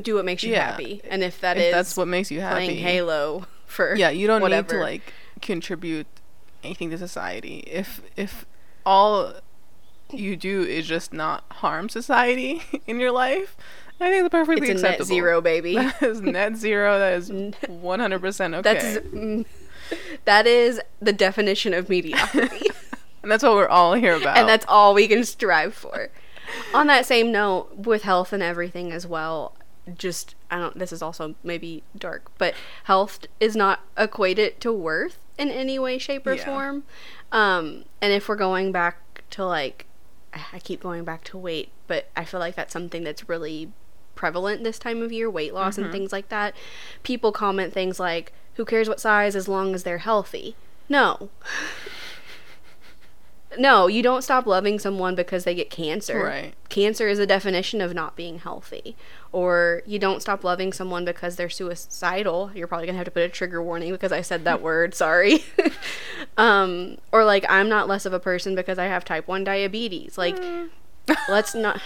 do 0.00 0.14
what 0.14 0.24
makes 0.24 0.42
you 0.42 0.52
Yeah, 0.52 0.70
happy, 0.72 1.00
and 1.10 1.22
if 1.22 1.40
that 1.40 1.56
if 1.56 1.64
is 1.64 1.72
that's 1.72 1.96
what 1.96 2.08
makes 2.08 2.30
you 2.30 2.40
happy, 2.40 2.66
playing 2.66 2.78
Halo 2.82 3.46
for 3.66 3.94
yeah 3.94 4.10
you 4.10 4.26
don't 4.26 4.40
whatever. 4.42 4.74
need 4.74 4.78
to 4.78 4.82
like 4.84 5.12
contribute 5.40 6.06
anything 6.64 6.90
to 6.90 6.98
society. 6.98 7.58
If 7.66 8.00
if 8.16 8.46
all 8.86 9.34
you 10.10 10.36
do 10.36 10.62
is 10.62 10.86
just 10.86 11.12
not 11.12 11.44
harm 11.50 11.88
society 11.88 12.62
in 12.86 13.00
your 13.00 13.10
life 13.10 13.56
i 13.98 14.10
think 14.10 14.22
that's 14.24 14.30
perfectly 14.32 14.68
it's 14.68 14.80
a 14.80 14.82
net 14.82 14.92
acceptable. 14.94 15.06
zero, 15.06 15.40
baby. 15.40 15.74
that 15.76 16.02
is 16.02 16.20
net 16.20 16.54
zero. 16.56 16.98
That 16.98 17.14
is 17.14 17.30
100% 17.30 18.54
okay 18.56 18.60
That's 18.62 18.98
mm, 19.06 19.46
that 20.26 20.46
is 20.46 20.80
the 21.00 21.12
definition 21.12 21.72
of 21.74 21.88
mediocrity, 21.88 22.66
and 23.22 23.30
that's 23.30 23.42
what 23.42 23.54
we're 23.54 23.68
all 23.68 23.94
here 23.94 24.16
about. 24.16 24.36
and 24.36 24.48
that's 24.48 24.66
all 24.68 24.92
we 24.94 25.06
can 25.08 25.24
strive 25.24 25.72
for. 25.74 26.08
On 26.74 26.86
that 26.86 27.06
same 27.06 27.30
note, 27.32 27.74
with 27.76 28.02
health 28.02 28.32
and 28.32 28.42
everything 28.42 28.92
as 28.92 29.06
well, 29.06 29.54
just 29.96 30.34
I 30.50 30.58
don't. 30.58 30.78
This 30.78 30.92
is 30.92 31.02
also 31.02 31.34
maybe 31.42 31.82
dark, 31.96 32.30
but 32.38 32.54
health 32.84 33.20
is 33.40 33.56
not 33.56 33.80
equated 33.96 34.60
to 34.60 34.72
worth 34.72 35.18
in 35.38 35.50
any 35.50 35.78
way, 35.78 35.98
shape, 35.98 36.26
or 36.26 36.34
Yeah. 36.34 36.44
form. 36.44 36.84
Um, 37.32 37.84
and 38.00 38.12
if 38.12 38.28
we're 38.28 38.36
going 38.36 38.70
back 38.72 39.24
to 39.30 39.44
like, 39.44 39.86
I 40.52 40.58
keep 40.58 40.82
going 40.82 41.04
back 41.04 41.24
to 41.24 41.38
weight, 41.38 41.70
but 41.86 42.08
I 42.16 42.24
feel 42.24 42.40
like 42.40 42.54
that's 42.54 42.72
something 42.72 43.02
that's 43.04 43.28
really 43.28 43.70
prevalent 44.14 44.62
this 44.62 44.78
time 44.78 45.02
of 45.02 45.10
year 45.10 45.28
weight 45.28 45.52
loss 45.54 45.78
and 45.78 45.90
things 45.90 46.12
like 46.12 46.28
that 46.28 46.54
people 47.02 47.32
comment 47.32 47.72
things 47.72 47.98
like 47.98 48.32
who 48.54 48.64
cares 48.64 48.88
what 48.88 49.00
size 49.00 49.34
as 49.34 49.48
long 49.48 49.74
as 49.74 49.82
they're 49.82 49.98
healthy 49.98 50.54
no 50.88 51.30
no 53.58 53.86
you 53.86 54.02
don't 54.02 54.22
stop 54.22 54.46
loving 54.46 54.78
someone 54.78 55.14
because 55.14 55.44
they 55.44 55.54
get 55.54 55.70
cancer. 55.70 56.24
Right. 56.24 56.54
cancer 56.68 57.08
is 57.08 57.18
a 57.18 57.26
definition 57.26 57.80
of 57.80 57.94
not 57.94 58.16
being 58.16 58.38
healthy. 58.38 58.96
Or 59.32 59.82
you 59.86 59.98
don't 59.98 60.20
stop 60.20 60.44
loving 60.44 60.72
someone 60.72 61.04
because 61.04 61.36
they're 61.36 61.48
suicidal. 61.48 62.50
You're 62.54 62.66
probably 62.66 62.86
going 62.86 62.94
to 62.94 62.98
have 62.98 63.06
to 63.06 63.10
put 63.10 63.22
a 63.22 63.28
trigger 63.28 63.62
warning 63.62 63.92
because 63.92 64.12
i 64.12 64.20
said 64.20 64.44
that 64.44 64.60
word 64.68 64.94
sorry. 64.94 65.44
Um 66.36 66.98
or 67.10 67.24
like 67.24 67.44
i'm 67.48 67.68
not 67.68 67.88
less 67.88 68.06
of 68.06 68.12
a 68.12 68.20
person 68.20 68.54
because 68.54 68.78
i 68.78 68.84
have 68.84 69.04
type 69.04 69.28
1 69.28 69.44
diabetes. 69.44 70.16
Like 70.16 70.42
let's 71.28 71.54
not 71.66 71.80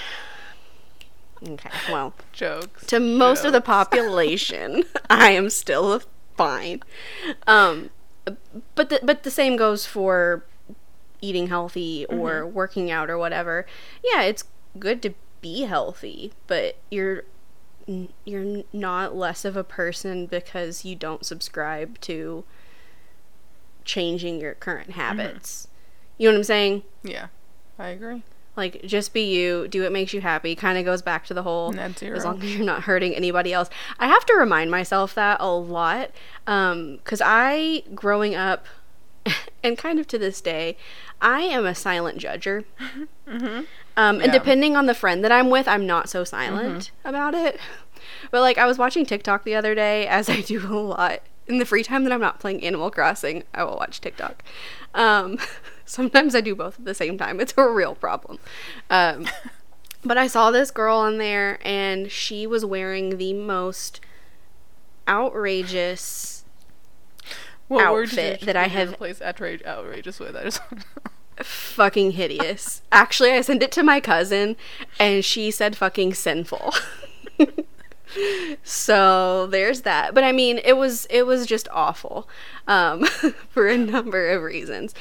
okay 1.47 1.71
well 1.91 2.15
jokes. 2.33 2.87
to 2.87 3.01
most 3.01 3.45
of 3.45 3.53
the 3.53 3.61
population, 3.61 4.85
I 5.11 5.31
am 5.31 5.51
still 5.51 6.03
fine. 6.37 6.83
Um, 7.47 7.91
but 8.75 8.91
the, 8.91 9.01
but 9.03 9.23
the 9.23 9.31
same 9.31 9.57
goes 9.57 9.87
for 9.87 10.45
eating 11.21 11.49
healthy 11.49 12.07
or 12.07 12.43
Mm-hmm. 12.43 12.55
working 12.55 12.91
out 12.91 13.09
or 13.11 13.19
whatever. 13.19 13.67
Yeah, 14.05 14.23
it's 14.23 14.45
good 14.79 15.01
to 15.03 15.15
be 15.41 15.63
healthy, 15.63 16.33
but 16.47 16.77
you're 16.91 17.25
you're 18.25 18.65
not 18.73 19.15
less 19.15 19.45
of 19.45 19.57
a 19.57 19.63
person 19.63 20.27
because 20.27 20.85
you 20.85 20.97
don't 20.97 21.25
subscribe 21.25 22.01
to 22.01 22.43
changing 23.85 24.41
your 24.41 24.55
current 24.55 24.91
Mm-hmm. 24.91 25.01
habits. 25.01 25.69
You 26.19 26.29
know 26.29 26.35
what 26.35 26.39
I'm 26.39 26.45
saying? 26.45 26.83
yeah 27.03 27.27
i 27.79 27.89
agree 27.89 28.23
Like, 28.57 28.83
just 28.87 29.13
be 29.13 29.21
you, 29.35 29.69
do 29.69 29.83
what 29.83 29.93
makes 29.93 30.15
you 30.15 30.23
happy. 30.23 30.57
Kind 30.57 30.79
of 30.79 30.85
goes 30.87 31.03
back 31.03 31.27
to 31.27 31.35
the 31.35 31.43
whole 31.43 31.73
Net 31.73 31.99
zero. 31.99 32.17
as 32.17 32.25
long 32.25 32.43
as 32.43 32.57
you're 32.57 32.65
not 32.65 32.85
hurting 32.85 33.15
anybody 33.15 33.53
else. 33.53 33.69
I 33.99 34.09
have 34.09 34.25
to 34.27 34.35
remind 34.35 34.71
myself 34.71 35.15
that 35.15 35.37
a 35.41 35.51
lot 35.55 36.11
because 36.47 37.21
I, 37.23 37.83
growing 37.95 38.35
up, 38.35 38.65
and 39.63 39.77
kind 39.77 39.99
of 40.01 40.07
to 40.09 40.19
this 40.19 40.41
day, 40.41 40.77
I 41.21 41.41
am 41.43 41.65
a 41.67 41.75
silent 41.75 42.19
judger. 42.19 42.65
Um, 43.99 44.21
and 44.21 44.27
Yeah. 44.27 44.33
depending 44.39 44.77
on 44.77 44.85
the 44.85 44.93
friend 44.95 45.25
that 45.25 45.33
I'm 45.33 45.49
with, 45.49 45.67
I'm 45.67 45.87
not 45.87 46.11
so 46.11 46.23
silent 46.23 46.91
about 47.03 47.33
it. 47.35 47.59
But 48.31 48.43
like, 48.43 48.59
I 48.59 48.67
was 48.67 48.77
watching 48.77 49.07
TikTok 49.07 49.45
the 49.45 49.55
other 49.55 49.75
day, 49.75 50.07
as 50.19 50.29
I 50.29 50.43
do 50.43 50.61
a 50.67 50.77
lot 50.77 51.21
in 51.47 51.57
the 51.59 51.65
free 51.65 51.83
time 51.83 52.05
that 52.05 52.13
I'm 52.13 52.21
not 52.21 52.39
playing 52.39 52.63
Animal 52.63 52.91
Crossing. 52.91 53.45
I 53.55 53.65
will 53.65 53.77
watch 53.77 54.03
TikTok. 54.03 54.43
Um, 54.95 55.39
sometimes 55.87 56.35
I 56.35 56.43
do 56.43 56.55
both 56.55 56.79
at 56.79 56.85
the 56.85 56.93
same 56.95 57.17
time. 57.17 57.41
It's 57.41 57.55
a 57.57 57.67
real 57.67 57.95
problem. 57.95 58.39
Um, 58.91 59.27
but 60.05 60.19
I 60.19 60.27
saw 60.27 60.51
this 60.51 60.71
girl 60.71 60.99
on 60.99 61.17
there, 61.17 61.59
and 61.65 62.11
she 62.13 62.47
was 62.47 62.67
wearing 62.67 63.17
the 63.17 63.33
most 63.33 64.01
outrageous 65.09 66.36
what 67.69 67.85
outfit 67.85 68.43
that 68.43 68.57
I 68.57 68.69
have- 68.69 68.93
replace 68.93 69.21
outrage 69.21 69.63
outrageous 69.65 70.21
with 70.21 70.37
i 70.37 70.45
just 70.45 70.61
want 70.71 70.83
to 70.83 70.89
know 71.05 71.13
fucking 71.43 72.13
hideous. 72.13 72.83
Actually, 72.91 73.33
I 73.33 73.41
sent 73.41 73.63
it 73.63 73.73
to 73.73 73.83
my 73.83 74.01
cousin 74.01 74.57
and 74.99 75.25
she 75.25 75.51
said 75.51 75.77
fucking 75.77 76.15
sinful. 76.15 76.75
so 78.63 79.47
there's 79.47 79.83
that. 79.83 80.15
But 80.15 80.25
I 80.25 80.33
mean, 80.33 80.59
it 80.65 80.77
was 80.77 81.07
it 81.11 81.27
was 81.27 81.47
just 81.47 81.69
awful 81.71 82.29
um, 82.67 83.05
for 83.51 83.69
a 83.69 83.77
number 83.77 84.31
of 84.31 84.43
reasons. 84.43 84.95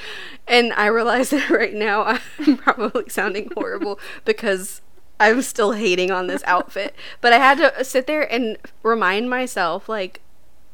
And 0.46 0.72
I 0.74 0.86
realize 0.86 1.30
that 1.30 1.50
right 1.50 1.74
now 1.74 2.18
I'm 2.38 2.56
probably 2.58 3.08
sounding 3.08 3.50
horrible 3.54 3.98
because 4.24 4.82
I'm 5.18 5.40
still 5.40 5.72
hating 5.72 6.10
on 6.10 6.26
this 6.26 6.44
outfit. 6.44 6.94
But 7.20 7.32
I 7.32 7.38
had 7.38 7.58
to 7.58 7.84
sit 7.84 8.06
there 8.06 8.30
and 8.30 8.58
remind 8.82 9.30
myself 9.30 9.88
like 9.88 10.20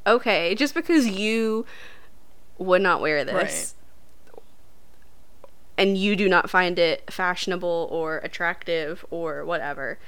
okay, 0.07 0.55
just 0.55 0.75
because 0.75 1.07
you 1.07 1.67
would 2.59 2.83
not 2.83 3.01
wear 3.01 3.25
this 3.25 3.75
and 5.79 5.97
you 5.97 6.17
do 6.17 6.29
not 6.29 6.51
find 6.51 6.79
it 6.79 7.11
fashionable 7.11 7.89
or 7.91 8.19
attractive 8.19 9.05
or 9.11 9.45
whatever, 9.45 9.99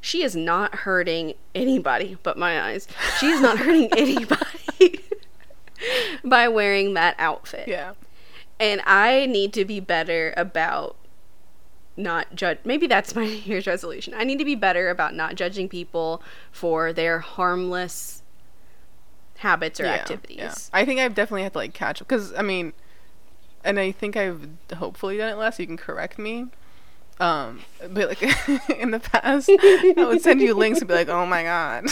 she 0.00 0.22
is 0.22 0.36
not 0.36 0.74
hurting 0.76 1.34
anybody 1.54 2.16
but 2.22 2.38
my 2.38 2.60
eyes. 2.60 2.86
She 3.18 3.26
is 3.26 3.40
not 3.40 3.58
hurting 3.58 3.92
anybody 3.96 5.00
by 6.24 6.48
wearing 6.48 6.94
that 6.94 7.16
outfit. 7.18 7.68
yeah 7.68 7.94
And 8.60 8.80
I 8.86 9.26
need 9.26 9.52
to 9.54 9.64
be 9.64 9.80
better 9.80 10.34
about 10.36 10.96
not 11.96 12.34
judge. 12.34 12.58
Maybe 12.64 12.86
that's 12.86 13.14
my 13.14 13.24
New 13.26 13.32
Year's 13.32 13.66
resolution. 13.66 14.14
I 14.14 14.24
need 14.24 14.38
to 14.38 14.44
be 14.44 14.54
better 14.54 14.88
about 14.88 15.14
not 15.14 15.34
judging 15.34 15.68
people 15.68 16.22
for 16.52 16.92
their 16.92 17.18
harmless 17.18 18.22
habits 19.38 19.80
or 19.80 19.84
Yeah, 19.84 19.94
activities. 19.94 20.36
Yeah. 20.38 20.54
I 20.72 20.84
think 20.84 21.00
I've 21.00 21.14
definitely 21.14 21.42
had 21.42 21.52
to 21.54 21.58
like 21.58 21.74
catch 21.74 22.00
up 22.02 22.08
because 22.08 22.32
I 22.34 22.42
mean, 22.42 22.72
and 23.64 23.78
I 23.80 23.92
think 23.92 24.16
I've 24.16 24.48
hopefully 24.76 25.16
done 25.16 25.30
it 25.32 25.36
less. 25.36 25.56
So 25.56 25.62
you 25.62 25.66
can 25.66 25.76
correct 25.76 26.18
me. 26.18 26.46
Um, 27.20 27.62
but 27.90 28.08
like 28.08 28.22
in 28.70 28.92
the 28.92 29.00
past, 29.00 29.48
I 29.50 29.94
would 29.96 30.22
send 30.22 30.40
you 30.40 30.54
links 30.54 30.78
and 30.80 30.86
be 30.88 30.94
like, 30.94 31.08
"Oh 31.08 31.26
my 31.26 31.42
god," 31.42 31.86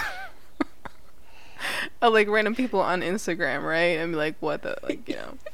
of 2.02 2.12
like 2.12 2.28
random 2.28 2.54
people 2.54 2.80
on 2.80 3.00
Instagram, 3.00 3.62
right? 3.64 3.98
And 3.98 4.12
be 4.12 4.16
like, 4.16 4.36
"What 4.40 4.62
the 4.62 4.76
like," 4.82 5.08
you 5.08 5.16
know. 5.16 5.34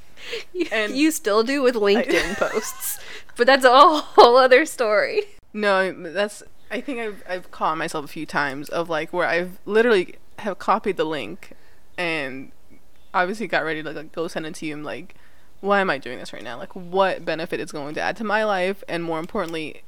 You, 0.52 0.66
And- 0.70 0.96
you 0.96 1.10
still 1.10 1.42
do 1.42 1.62
with 1.62 1.74
LinkedIn 1.74 2.36
posts, 2.36 3.00
but 3.36 3.44
that's 3.48 3.64
a 3.64 3.70
whole 3.98 4.36
other 4.36 4.64
story. 4.66 5.22
No, 5.52 5.90
that's. 6.12 6.44
I 6.70 6.80
think 6.80 7.00
I've 7.00 7.24
I've 7.28 7.50
caught 7.50 7.76
myself 7.76 8.04
a 8.04 8.08
few 8.08 8.24
times 8.24 8.68
of 8.68 8.88
like 8.88 9.12
where 9.12 9.26
I've 9.26 9.58
literally 9.66 10.14
have 10.38 10.60
copied 10.60 10.96
the 10.96 11.04
link, 11.04 11.54
and 12.02 12.50
obviously 13.14 13.46
got 13.46 13.64
ready 13.64 13.82
to 13.82 13.90
like 13.90 14.12
go 14.12 14.28
send 14.28 14.46
it 14.46 14.54
to 14.56 14.66
you. 14.66 14.74
I'm 14.74 14.82
like, 14.82 15.14
why 15.60 15.80
am 15.80 15.88
I 15.88 15.98
doing 15.98 16.18
this 16.18 16.32
right 16.32 16.42
now? 16.42 16.58
Like, 16.58 16.74
what 16.74 17.24
benefit 17.24 17.60
it's 17.60 17.72
going 17.72 17.94
to 17.94 18.00
add 18.00 18.16
to 18.16 18.24
my 18.24 18.44
life, 18.44 18.82
and 18.88 19.04
more 19.04 19.20
importantly, 19.20 19.82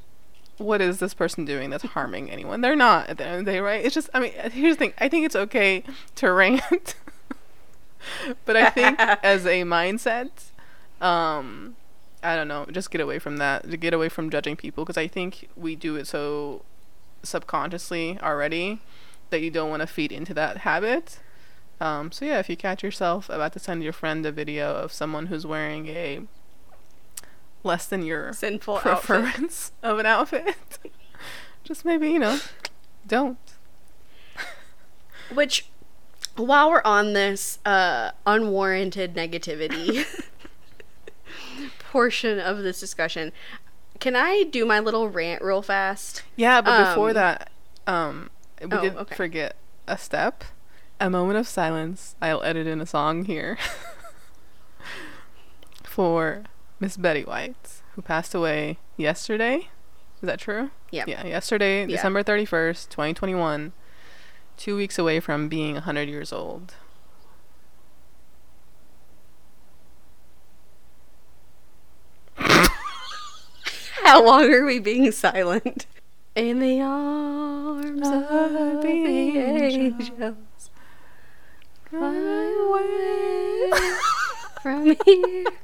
what 0.57 0.81
is 0.81 1.01
this 1.01 1.15
person 1.15 1.45
doing 1.45 1.71
that's 1.71 1.85
harming 1.85 2.31
anyone? 2.31 2.61
They're 2.61 2.77
not 2.77 3.09
at 3.09 3.19
the 3.19 3.27
end 3.27 3.41
of 3.41 3.45
the 3.45 3.53
day, 3.53 3.61
right? 3.61 3.85
It's 3.85 3.95
just. 3.95 4.09
I 4.15 4.21
mean, 4.21 4.33
here's 4.53 4.77
the 4.77 4.79
thing. 4.79 4.95
I 4.99 5.09
think 5.09 5.27
it's 5.27 5.37
okay 5.37 5.83
to 6.17 6.33
rant, 6.33 6.95
but 8.45 8.57
I 8.57 8.71
think 8.71 9.01
as 9.01 9.45
a 9.47 9.63
mindset, 9.63 10.31
um, 11.01 11.75
I 12.23 12.37
don't 12.37 12.49
know, 12.49 12.67
just 12.71 12.93
get 12.93 13.01
away 13.01 13.19
from 13.19 13.39
that. 13.39 13.69
To 13.69 13.77
get 13.77 13.93
away 13.93 14.09
from 14.09 14.31
judging 14.31 14.55
people 14.55 14.85
because 14.85 14.97
I 14.97 15.09
think 15.09 15.49
we 15.57 15.75
do 15.75 15.97
it 15.97 16.07
so 16.07 16.63
subconsciously 17.25 18.19
already 18.23 18.81
that 19.31 19.41
you 19.41 19.51
don't 19.51 19.71
want 19.71 19.81
to 19.81 19.87
feed 19.89 20.13
into 20.13 20.33
that 20.35 20.59
habit. 20.59 21.19
Um, 21.85 22.13
so 22.13 22.25
yeah, 22.25 22.39
if 22.39 22.49
you 22.49 22.57
catch 22.57 22.83
yourself 22.83 23.29
about 23.29 23.53
to 23.53 23.59
send 23.59 23.85
your 23.85 23.93
friend 23.93 24.25
a 24.25 24.33
video 24.33 24.75
of 24.75 24.91
someone 24.91 25.27
who's 25.27 25.47
wearing 25.47 25.87
a 25.89 26.21
less 27.63 27.85
than 27.85 28.03
your 28.03 28.33
Sinful 28.33 28.77
outfit. 28.77 29.03
preference 29.03 29.73
of 29.83 29.99
an 29.99 30.07
outfit, 30.07 30.57
just 31.63 31.85
maybe 31.85 32.09
you 32.09 32.19
know, 32.19 32.39
don't. 33.07 33.37
Which, 35.35 35.67
while 36.37 36.71
we're 36.71 36.81
on 36.87 37.13
this 37.13 37.59
uh, 37.67 38.13
unwarranted 38.27 39.15
negativity 39.15 40.07
portion 41.79 42.39
of 42.41 42.63
this 42.63 42.81
discussion, 42.81 43.31
can 44.01 44.17
I 44.17 44.45
do 44.51 44.65
my 44.65 44.81
little 44.81 45.11
rant 45.11 45.43
real 45.43 45.61
fast? 45.61 46.23
Yeah, 46.35 46.63
but 46.63 46.89
before 46.89 47.09
Um, 47.11 47.15
that, 47.15 47.51
um, 47.87 48.31
we 48.63 48.69
oh, 48.73 48.81
did 48.81 48.97
okay. 48.97 49.15
forget 49.15 49.57
a 49.87 49.99
step. 49.99 50.45
A 51.01 51.11
moment 51.11 51.39
of 51.39 51.47
silence. 51.49 52.15
I'll 52.23 52.43
edit 52.43 52.67
in 52.67 52.81
a 52.81 52.87
song 52.87 53.25
here 53.25 53.59
for 55.85 56.45
Miss 56.81 56.97
Betty 56.97 57.23
White, 57.25 57.83
who 57.95 58.03
passed 58.03 58.35
away 58.35 58.79
yesterday. 58.97 59.69
Is 60.23 60.27
that 60.27 60.39
true? 60.39 60.71
Yep. 60.93 61.09
Yeah, 61.09 61.27
yesterday, 61.27 61.81
Yeah. 61.81 61.87
December 61.97 62.23
31st, 62.23 62.89
2021. 62.89 63.73
Two 64.57 64.77
weeks 64.77 64.99
away 64.99 65.19
from 65.21 65.49
being 65.49 65.75
100 65.75 66.09
years 66.09 66.33
old. 66.33 66.75
How 74.03 74.25
long 74.25 74.53
are 74.53 74.65
we 74.65 74.79
being 74.79 75.11
silent? 75.13 75.87
In 76.35 76.59
the 76.59 76.81
arms 76.81 78.07
of 78.07 78.13
Of 78.25 78.53
the 78.53 78.79
the 78.83 79.39
angels, 79.39 80.11
angels. 82.03 84.01
from 84.63 84.97
here. 85.05 85.45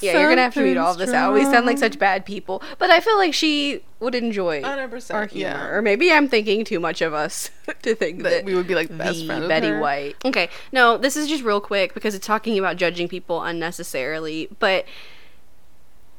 Yeah, 0.00 0.18
you're 0.18 0.28
gonna 0.28 0.42
have 0.42 0.52
to 0.54 0.62
read 0.62 0.76
all 0.76 0.90
of 0.92 0.98
this 0.98 1.12
out. 1.12 1.32
We 1.32 1.44
sound 1.44 1.64
like 1.66 1.78
such 1.78 1.98
bad 1.98 2.26
people, 2.26 2.62
but 2.78 2.90
I 2.90 3.00
feel 3.00 3.16
like 3.16 3.32
she 3.32 3.80
would 4.00 4.14
enjoy 4.14 4.60
100%. 4.60 5.14
our 5.14 5.26
humor. 5.26 5.48
yeah. 5.48 5.66
Or 5.68 5.80
maybe 5.80 6.12
I'm 6.12 6.28
thinking 6.28 6.64
too 6.64 6.78
much 6.80 7.00
of 7.00 7.14
us 7.14 7.48
to 7.82 7.94
think 7.94 8.22
that, 8.24 8.30
That 8.30 8.44
we 8.44 8.54
would 8.54 8.66
be 8.66 8.74
like 8.74 8.94
best 8.98 9.20
the 9.20 9.26
friends 9.26 9.48
Betty 9.48 9.68
her. 9.68 9.80
White. 9.80 10.16
Okay, 10.24 10.50
no, 10.72 10.98
this 10.98 11.16
is 11.16 11.26
just 11.28 11.42
real 11.44 11.60
quick 11.60 11.94
because 11.94 12.14
it's 12.14 12.26
talking 12.26 12.58
about 12.58 12.76
judging 12.76 13.08
people 13.08 13.42
unnecessarily, 13.44 14.48
but 14.58 14.84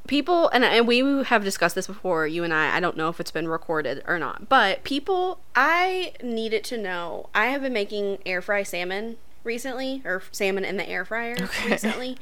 people 0.08 0.49
and 0.49 0.64
and 0.64 0.88
we 0.88 0.99
have 1.26 1.43
discussed 1.43 1.76
this 1.76 1.88
before 1.88 2.28
you 2.28 2.43
and 2.43 2.53
I 2.53 2.78
I 2.78 2.80
don't 2.80 2.95
know 2.97 3.10
if 3.10 3.20
it's 3.20 3.32
been 3.32 3.47
recorded 3.47 4.03
or 4.08 4.20
not 4.20 4.47
but 4.49 4.84
people 4.84 5.39
I 5.56 6.14
needed 6.22 6.64
to 6.66 6.78
know 6.78 7.30
I 7.34 7.47
have 7.47 7.62
been 7.62 7.74
making 7.74 8.20
air 8.26 8.41
fry 8.41 8.64
salmon 8.64 9.18
recently 9.43 10.01
or 10.06 10.22
salmon 10.32 10.64
in 10.66 10.78
the 10.78 10.88
air 10.88 11.06
fryer 11.06 11.36
Okay. 11.39 11.70
recently 11.72 12.18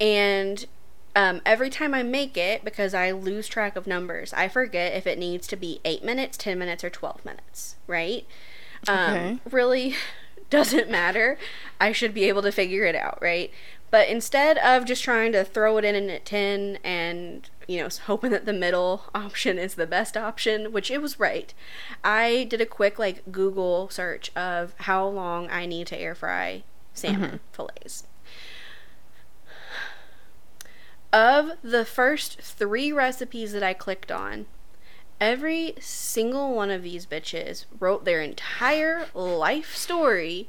and 0.00 0.66
um, 1.14 1.42
every 1.44 1.68
time 1.68 1.92
I 1.94 2.02
make 2.02 2.36
it 2.38 2.64
because 2.64 2.94
I 2.94 3.10
lose 3.10 3.46
track 3.46 3.76
of 3.76 3.86
numbers 3.86 4.32
I 4.32 4.48
forget 4.48 4.94
if 4.94 5.06
it 5.06 5.18
needs 5.18 5.46
to 5.48 5.56
be 5.56 5.80
8 5.84 6.02
minutes 6.04 6.36
10 6.38 6.58
minutes 6.58 6.82
or 6.82 6.90
12 6.90 7.24
minutes 7.24 7.76
right 7.86 8.26
um, 8.88 8.98
Okay. 8.98 9.38
really 9.50 9.94
doesn't 10.50 10.90
matter. 10.90 11.38
I 11.80 11.92
should 11.92 12.12
be 12.12 12.24
able 12.24 12.42
to 12.42 12.52
figure 12.52 12.84
it 12.84 12.94
out, 12.94 13.18
right? 13.22 13.50
But 13.92 14.08
instead 14.08 14.56
of 14.56 14.86
just 14.86 15.04
trying 15.04 15.32
to 15.32 15.44
throw 15.44 15.76
it 15.76 15.84
in 15.84 16.08
a 16.08 16.18
tin 16.18 16.78
and, 16.82 17.48
you 17.68 17.82
know, 17.82 17.90
hoping 18.06 18.30
that 18.30 18.46
the 18.46 18.52
middle 18.54 19.04
option 19.14 19.58
is 19.58 19.74
the 19.74 19.86
best 19.86 20.16
option, 20.16 20.72
which 20.72 20.90
it 20.90 21.02
was 21.02 21.20
right, 21.20 21.52
I 22.02 22.46
did 22.48 22.62
a 22.62 22.66
quick, 22.66 22.98
like, 22.98 23.30
Google 23.30 23.90
search 23.90 24.34
of 24.34 24.74
how 24.78 25.06
long 25.06 25.50
I 25.50 25.66
need 25.66 25.88
to 25.88 26.00
air 26.00 26.14
fry 26.14 26.64
salmon 26.94 27.22
mm-hmm. 27.22 27.36
fillets. 27.52 28.04
Of 31.12 31.52
the 31.62 31.84
first 31.84 32.40
three 32.40 32.90
recipes 32.90 33.52
that 33.52 33.62
I 33.62 33.74
clicked 33.74 34.10
on, 34.10 34.46
Every 35.20 35.74
single 35.78 36.52
one 36.52 36.72
of 36.72 36.82
these 36.82 37.06
bitches 37.06 37.66
wrote 37.78 38.04
their 38.04 38.20
entire 38.20 39.06
life 39.14 39.76
story 39.76 40.48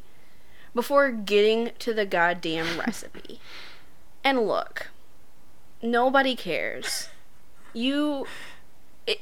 before 0.74 1.12
getting 1.12 1.72
to 1.80 1.94
the 1.94 2.06
goddamn 2.06 2.80
recipe. 2.80 3.40
And 4.24 4.48
look, 4.48 4.88
nobody 5.82 6.36
cares. 6.36 7.10
You. 7.74 8.26
i 9.08 9.18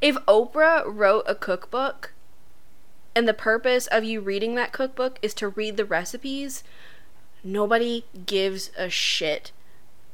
if 0.00 0.16
Oprah 0.26 0.82
wrote 0.86 1.24
a 1.26 1.34
cookbook 1.34 2.12
and 3.14 3.26
the 3.26 3.34
purpose 3.34 3.86
of 3.86 4.04
you 4.04 4.20
reading 4.20 4.54
that 4.54 4.72
cookbook 4.72 5.18
is 5.22 5.32
to 5.34 5.48
read 5.48 5.76
the 5.76 5.86
recipes, 5.86 6.62
nobody 7.42 8.04
gives 8.26 8.70
a 8.76 8.90
shit 8.90 9.52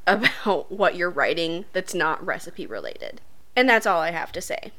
about 0.06 0.70
what 0.70 0.96
you're 0.96 1.10
writing 1.10 1.64
that's 1.72 1.94
not 1.94 2.24
recipe 2.24 2.66
related. 2.66 3.20
And 3.54 3.68
that's 3.68 3.86
all 3.86 4.00
I 4.00 4.12
have 4.12 4.32
to 4.32 4.40
say. 4.40 4.72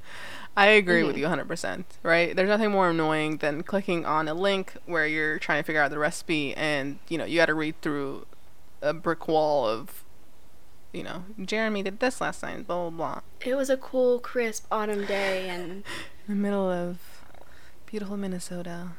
I 0.56 0.68
agree 0.68 1.00
Mm-hmm. 1.02 1.08
with 1.08 1.18
you 1.18 1.26
100%, 1.26 1.84
right? 2.04 2.36
There's 2.36 2.48
nothing 2.50 2.72
more 2.72 2.90
annoying 2.92 3.38
than 3.38 3.64
clicking 3.64 4.06
on 4.06 4.28
a 4.28 4.34
link 4.34 4.74
where 4.86 5.08
you're 5.08 5.40
trying 5.40 5.62
to 5.62 5.66
figure 5.66 5.82
out 5.82 5.90
the 5.92 5.98
recipe 5.98 6.54
and, 6.56 7.00
you 7.10 7.18
know, 7.18 7.26
you 7.26 7.38
got 7.38 7.48
to 7.48 7.56
read 7.56 7.80
through 7.82 8.28
a 8.82 8.94
brick 8.94 9.28
wall 9.28 9.68
of, 9.68 10.04
you 10.92 11.02
know, 11.02 11.24
Jeremy 11.44 11.82
did 11.82 12.00
this 12.00 12.22
last 12.22 12.44
night, 12.44 12.68
blah, 12.68 12.90
blah, 12.90 12.98
blah. 13.14 13.22
It 13.44 13.56
was 13.56 13.70
a 13.72 13.78
cool, 13.78 14.20
crisp 14.20 14.68
autumn 14.72 15.06
day, 15.06 15.50
and 15.50 15.84
In 16.28 16.36
the 16.36 16.36
middle 16.36 16.70
of 16.70 17.00
beautiful 17.88 18.16
Minnesota. 18.16 18.90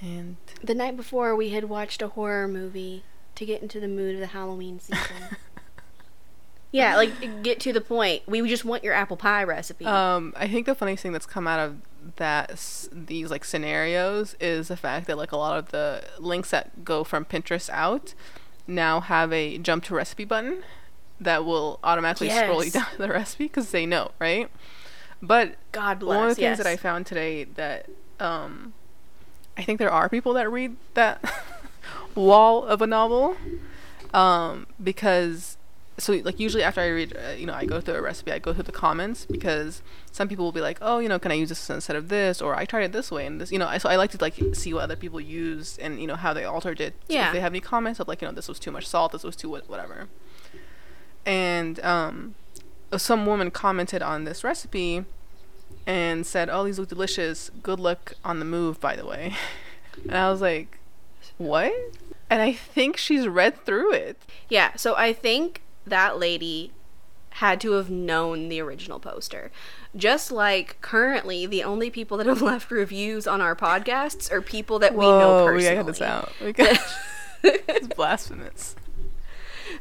And 0.00 0.36
the 0.62 0.74
night 0.74 0.96
before 0.96 1.36
we 1.36 1.50
had 1.50 1.64
watched 1.66 2.02
a 2.02 2.08
horror 2.08 2.48
movie 2.48 3.04
to 3.36 3.46
get 3.46 3.62
into 3.62 3.78
the 3.80 3.88
mood 3.88 4.14
of 4.14 4.20
the 4.20 4.26
Halloween 4.28 4.80
season. 4.80 4.98
yeah, 6.74 6.96
like 6.96 7.42
get 7.42 7.60
to 7.60 7.72
the 7.72 7.80
point. 7.80 8.22
We 8.26 8.46
just 8.48 8.64
want 8.64 8.82
your 8.82 8.94
apple 8.94 9.16
pie 9.16 9.44
recipe. 9.44 9.84
um, 9.86 10.32
I 10.36 10.48
think 10.48 10.66
the 10.66 10.74
funniest 10.74 11.02
thing 11.02 11.12
that's 11.12 11.26
come 11.26 11.46
out 11.46 11.60
of 11.60 11.76
that 12.16 12.50
s- 12.50 12.88
these 12.92 13.30
like 13.30 13.44
scenarios 13.44 14.34
is 14.40 14.68
the 14.68 14.76
fact 14.76 15.06
that 15.06 15.16
like 15.16 15.32
a 15.32 15.36
lot 15.36 15.56
of 15.56 15.70
the 15.70 16.02
links 16.18 16.50
that 16.50 16.84
go 16.84 17.04
from 17.04 17.24
Pinterest 17.24 17.70
out 17.70 18.12
now 18.66 19.00
have 19.00 19.32
a 19.32 19.56
jump 19.58 19.84
to 19.84 19.94
recipe 19.94 20.24
button 20.24 20.62
that 21.20 21.44
will 21.44 21.78
automatically 21.84 22.28
scroll 22.28 22.64
you 22.64 22.70
down 22.72 22.86
to 22.92 22.98
the 22.98 23.08
recipe 23.08 23.44
because 23.44 23.70
they 23.70 23.86
know, 23.86 24.10
right? 24.18 24.50
But 25.22 25.54
God 25.72 26.00
bless. 26.00 26.16
one 26.16 26.28
of 26.30 26.36
the 26.36 26.42
things 26.42 26.58
that 26.58 26.66
I 26.66 26.76
found 26.76 27.06
today 27.06 27.44
that 27.44 27.88
um, 28.20 28.74
I 29.56 29.62
think 29.62 29.78
there 29.78 29.90
are 29.92 30.08
people 30.08 30.34
that 30.34 30.50
read 30.50 30.76
that 30.94 31.22
wall 32.14 32.64
of 32.64 32.82
a 32.82 32.86
novel 32.86 33.36
um, 34.12 34.66
because 34.82 35.56
so 35.98 36.12
like 36.24 36.40
usually 36.40 36.62
after 36.62 36.80
I 36.80 36.88
read 36.88 37.16
uh, 37.16 37.32
you 37.32 37.46
know 37.46 37.54
I 37.54 37.64
go 37.66 37.80
through 37.80 37.94
a 37.94 38.02
recipe 38.02 38.32
I 38.32 38.38
go 38.40 38.52
through 38.52 38.64
the 38.64 38.72
comments 38.72 39.26
because 39.26 39.80
some 40.10 40.28
people 40.28 40.44
will 40.44 40.52
be 40.52 40.60
like 40.60 40.78
oh 40.82 40.98
you 40.98 41.08
know 41.08 41.18
can 41.20 41.30
I 41.30 41.34
use 41.34 41.48
this 41.50 41.70
instead 41.70 41.94
of 41.96 42.08
this 42.08 42.42
or 42.42 42.56
I 42.56 42.64
tried 42.64 42.82
it 42.84 42.92
this 42.92 43.10
way 43.12 43.26
and 43.26 43.40
this 43.40 43.52
you 43.52 43.58
know 43.58 43.68
I, 43.68 43.78
so 43.78 43.88
I 43.88 43.96
like 43.96 44.10
to 44.10 44.18
like 44.20 44.34
see 44.54 44.74
what 44.74 44.82
other 44.82 44.96
people 44.96 45.20
used 45.20 45.78
and 45.78 46.00
you 46.00 46.06
know 46.06 46.16
how 46.16 46.32
they 46.34 46.44
altered 46.44 46.80
it 46.80 46.94
So 47.08 47.14
Yeah. 47.14 47.26
if 47.28 47.32
they 47.32 47.40
have 47.40 47.52
any 47.52 47.60
comments 47.60 48.00
of 48.00 48.08
like 48.08 48.22
you 48.22 48.28
know 48.28 48.34
this 48.34 48.48
was 48.48 48.58
too 48.58 48.72
much 48.72 48.86
salt 48.88 49.12
this 49.12 49.22
was 49.24 49.36
too 49.36 49.48
what 49.48 49.68
whatever 49.68 50.08
and 51.26 51.78
um 51.84 52.34
some 52.96 53.26
woman 53.26 53.50
commented 53.50 54.02
on 54.02 54.24
this 54.24 54.44
recipe 54.44 55.04
and 55.86 56.24
said, 56.24 56.48
"Oh, 56.48 56.64
these 56.64 56.78
look 56.78 56.88
delicious. 56.88 57.50
Good 57.62 57.80
luck 57.80 58.14
on 58.24 58.38
the 58.38 58.44
move, 58.44 58.80
by 58.80 58.94
the 58.96 59.04
way." 59.06 59.34
And 60.08 60.16
I 60.16 60.30
was 60.30 60.40
like, 60.40 60.78
"What?" 61.38 61.72
And 62.30 62.40
I 62.42 62.52
think 62.52 62.96
she's 62.96 63.26
read 63.28 63.64
through 63.64 63.92
it. 63.92 64.16
Yeah, 64.48 64.74
so 64.76 64.94
I 64.96 65.12
think 65.12 65.62
that 65.86 66.18
lady 66.18 66.72
had 67.38 67.60
to 67.60 67.72
have 67.72 67.90
known 67.90 68.48
the 68.48 68.60
original 68.60 69.00
poster. 69.00 69.50
Just 69.96 70.30
like 70.30 70.80
currently, 70.80 71.46
the 71.46 71.64
only 71.64 71.90
people 71.90 72.16
that 72.18 72.26
have 72.26 72.42
left 72.52 72.70
reviews 72.70 73.26
on 73.26 73.40
our 73.40 73.56
podcasts 73.56 74.30
are 74.30 74.40
people 74.40 74.78
that 74.78 74.94
we 74.94 75.04
know 75.04 75.18
Whoa, 75.40 75.46
personally. 75.46 75.56
we 75.56 75.64
gotta 75.64 75.76
cut 75.76 75.86
this 75.86 76.00
out. 76.02 76.32
We 76.40 76.52
got- 76.52 76.78
it's 77.42 77.88
blasphemous. 77.88 78.76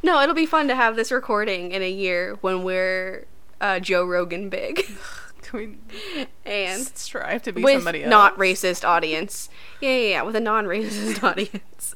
No, 0.01 0.19
it'll 0.21 0.35
be 0.35 0.45
fun 0.45 0.67
to 0.67 0.75
have 0.75 0.95
this 0.95 1.11
recording 1.11 1.71
in 1.71 1.81
a 1.81 1.89
year 1.89 2.37
when 2.41 2.63
we're 2.63 3.25
uh, 3.61 3.79
Joe 3.79 4.03
Rogan 4.05 4.49
big 4.49 4.85
Can 5.43 5.59
we 5.59 6.27
and 6.45 6.81
strive 6.97 7.43
to 7.43 7.53
be 7.53 7.61
with 7.63 7.75
somebody 7.75 8.03
else? 8.03 8.09
not 8.09 8.37
racist 8.37 8.83
audience. 8.87 9.49
Yeah, 9.81 9.89
yeah, 9.91 10.07
yeah, 10.09 10.21
with 10.23 10.35
a 10.35 10.39
non-racist 10.41 11.21
audience. 11.23 11.95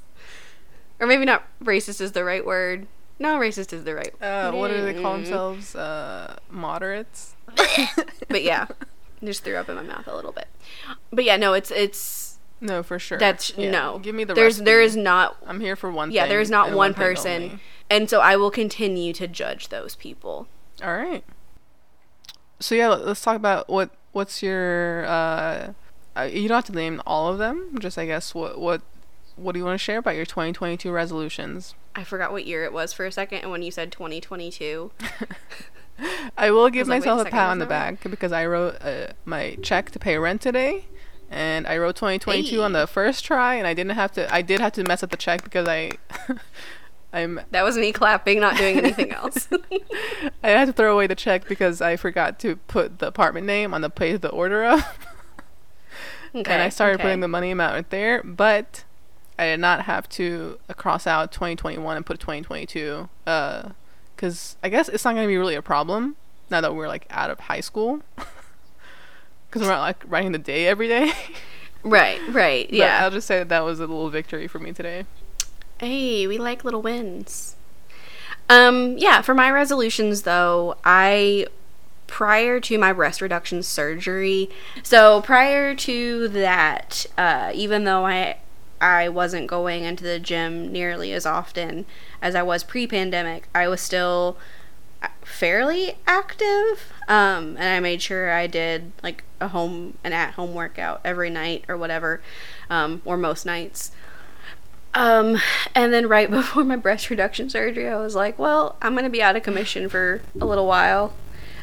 Or 0.99 1.07
maybe 1.07 1.25
not 1.25 1.45
racist 1.63 1.99
is 2.01 2.11
the 2.13 2.23
right 2.23 2.45
word. 2.45 2.87
No, 3.19 3.37
racist 3.39 3.73
is 3.73 3.83
the 3.83 3.95
right. 3.95 4.13
Uh, 4.21 4.51
what 4.51 4.69
do 4.69 4.81
they 4.81 5.01
call 5.01 5.13
themselves? 5.13 5.75
Uh, 5.75 6.35
moderates. 6.49 7.35
But 8.29 8.43
yeah, 8.43 8.67
just 9.23 9.43
threw 9.43 9.55
up 9.55 9.69
in 9.69 9.75
my 9.75 9.83
mouth 9.83 10.07
a 10.07 10.15
little 10.15 10.31
bit. 10.31 10.47
But 11.11 11.23
yeah, 11.23 11.37
no, 11.37 11.53
it's 11.53 11.71
it's 11.71 12.37
No, 12.61 12.83
for 12.83 12.99
sure. 12.99 13.17
that's 13.17 13.53
Yeah, 13.57 13.71
no. 13.71 13.99
Give 13.99 14.13
me 14.13 14.23
the. 14.23 14.33
There's 14.33 14.57
there 14.59 14.77
recipe. 14.79 14.99
is 14.99 15.03
not 15.03 15.37
I'm 15.47 15.59
here 15.61 15.75
for 15.75 15.91
one. 15.91 16.11
yeah 16.11 16.23
thing 16.23 16.29
there 16.29 16.41
is 16.41 16.49
not 16.51 16.67
and 16.67 16.75
one 16.75 16.93
person, 16.93 17.31
only. 17.43 17.59
and 17.89 18.09
so 18.09 18.19
I 18.21 18.35
will 18.35 18.51
continue 18.51 19.13
to 19.13 19.27
judge 19.27 19.69
those 19.69 19.95
people. 19.95 20.47
All 20.83 20.93
right. 20.95 21.23
So 22.59 22.75
yeah, 22.75 22.89
let- 22.89 23.05
let's 23.05 23.21
talk 23.21 23.35
about 23.35 23.69
what 23.69 23.89
what's 24.11 24.43
your. 24.43 25.05
Uh, 25.07 25.73
uh, 26.15 26.23
you 26.23 26.47
don't 26.47 26.57
have 26.57 26.65
to 26.65 26.71
name 26.73 27.01
all 27.05 27.27
of 27.31 27.37
them. 27.39 27.77
Just 27.79 27.97
I 27.97 28.05
guess 28.05 28.35
what 28.35 28.59
what 28.59 28.81
what 29.35 29.53
do 29.53 29.59
you 29.59 29.65
want 29.65 29.79
to 29.79 29.83
share 29.83 29.99
about 29.99 30.15
your 30.15 30.25
2022 30.25 30.91
resolutions? 30.91 31.75
I 31.97 32.03
forgot 32.03 32.31
what 32.31 32.45
year 32.45 32.63
it 32.63 32.71
was 32.71 32.93
for 32.93 33.07
a 33.07 33.11
second, 33.11 33.39
and 33.39 33.49
when 33.49 33.63
you 33.63 33.71
said 33.71 33.91
2022, 33.91 34.91
I 36.37 36.51
will 36.51 36.69
give 36.69 36.81
was 36.81 36.89
like, 36.89 37.01
wait 37.01 37.07
a 37.07 37.15
myself 37.15 37.27
a 37.27 37.31
pat 37.31 37.49
on 37.49 37.57
the 37.57 37.65
back 37.65 38.07
because 38.07 38.31
I 38.31 38.45
wrote 38.45 38.77
uh, 38.81 39.07
my 39.25 39.57
check 39.63 39.89
to 39.91 39.99
pay 39.99 40.15
rent 40.19 40.39
today, 40.39 40.85
and 41.31 41.65
I 41.65 41.79
wrote 41.79 41.95
2022 41.95 42.61
on 42.61 42.73
the 42.73 42.85
first 42.85 43.25
try, 43.25 43.55
and 43.55 43.65
I 43.65 43.73
didn't 43.73 43.95
have 43.95 44.11
to. 44.11 44.31
I 44.31 44.43
did 44.43 44.59
have 44.59 44.73
to 44.73 44.83
mess 44.83 45.01
up 45.01 45.09
the 45.09 45.17
check 45.17 45.43
because 45.43 45.67
I, 45.67 45.93
I'm 47.13 47.41
that 47.49 47.63
was 47.63 47.77
me 47.77 47.91
clapping, 47.91 48.39
not 48.39 48.57
doing 48.57 48.77
anything 48.77 49.11
else. 49.11 49.49
I 50.43 50.49
had 50.49 50.65
to 50.65 50.73
throw 50.73 50.93
away 50.93 51.07
the 51.07 51.15
check 51.15 51.47
because 51.47 51.81
I 51.81 51.95
forgot 51.95 52.37
to 52.41 52.57
put 52.57 52.99
the 52.99 53.07
apartment 53.07 53.47
name 53.47 53.73
on 53.73 53.81
the 53.81 53.89
place 53.89 54.19
the 54.19 54.29
order 54.29 54.65
of, 54.65 54.81
okay, 56.35 56.53
and 56.53 56.61
I 56.61 56.69
started 56.69 56.95
okay. 56.95 57.05
putting 57.05 57.21
the 57.21 57.27
money 57.27 57.49
amount 57.49 57.73
right 57.73 57.89
there, 57.89 58.21
but 58.21 58.83
I 59.39 59.45
did 59.45 59.59
not 59.59 59.85
have 59.85 60.09
to 60.09 60.59
uh, 60.69 60.73
cross 60.73 61.05
out 61.05 61.31
2021 61.31 61.97
and 61.97 62.05
put 62.05 62.19
2022, 62.19 63.07
uh, 63.25 63.69
because 64.15 64.57
I 64.63 64.69
guess 64.69 64.89
it's 64.89 65.05
not 65.05 65.15
gonna 65.15 65.27
be 65.27 65.37
really 65.37 65.55
a 65.55 65.61
problem 65.61 66.15
now 66.49 66.61
that 66.61 66.73
we're 66.73 66.87
like 66.87 67.05
out 67.09 67.29
of 67.29 67.41
high 67.41 67.59
school, 67.59 68.01
because 68.15 69.61
we're 69.61 69.67
not 69.67 69.81
like 69.81 70.03
writing 70.07 70.31
the 70.31 70.39
day 70.39 70.67
every 70.67 70.87
day. 70.87 71.11
right, 71.83 72.19
right, 72.29 72.69
yeah. 72.71 73.03
I'll 73.03 73.11
just 73.11 73.27
say 73.27 73.39
that 73.39 73.49
that 73.49 73.63
was 73.63 73.79
a 73.79 73.83
little 73.83 74.09
victory 74.09 74.47
for 74.47 74.59
me 74.59 74.73
today. 74.73 75.05
Hey, 75.79 76.25
we 76.25 76.39
like 76.39 76.65
little 76.65 76.81
wins. 76.81 77.55
Um, 78.49 78.97
yeah, 78.97 79.21
for 79.21 79.35
my 79.35 79.51
resolutions 79.51 80.23
though, 80.23 80.77
I 80.83 81.47
prior 82.07 82.59
to 82.61 82.77
my 82.77 82.93
breast 82.93 83.21
reduction 83.21 83.61
surgery, 83.61 84.49
so 84.81 85.21
prior 85.21 85.75
to 85.75 86.27
that, 86.29 87.05
uh, 87.17 87.51
even 87.53 87.83
though 87.83 88.05
I 88.05 88.37
I 88.79 89.09
wasn't 89.09 89.47
going 89.47 89.83
into 89.83 90.03
the 90.03 90.19
gym 90.19 90.71
nearly 90.71 91.13
as 91.13 91.25
often 91.25 91.85
as 92.21 92.35
I 92.35 92.43
was 92.43 92.63
pre-pandemic, 92.63 93.47
I 93.53 93.67
was 93.67 93.81
still 93.81 94.37
uh, 95.01 95.07
fairly 95.23 95.97
active. 96.05 96.91
Um, 97.07 97.57
and 97.57 97.63
I 97.63 97.79
made 97.79 98.01
sure 98.01 98.31
I 98.31 98.47
did 98.47 98.91
like 99.03 99.23
a 99.39 99.49
home 99.49 99.97
an 100.03 100.13
at 100.13 100.33
home 100.33 100.53
workout 100.53 101.01
every 101.03 101.29
night 101.29 101.65
or 101.67 101.77
whatever, 101.77 102.21
um, 102.69 103.01
or 103.05 103.17
most 103.17 103.45
nights. 103.45 103.91
Um, 104.93 105.37
and 105.75 105.93
then 105.93 106.07
right 106.07 106.29
before 106.31 106.63
my 106.63 106.75
breast 106.75 107.09
reduction 107.09 107.49
surgery, 107.49 107.87
I 107.87 107.97
was 107.97 108.15
like, 108.15 108.37
well, 108.39 108.77
I'm 108.81 108.93
going 108.93 109.03
to 109.03 109.09
be 109.09 109.21
out 109.21 109.35
of 109.35 109.43
commission 109.43 109.89
for 109.89 110.21
a 110.39 110.45
little 110.45 110.67
while. 110.67 111.13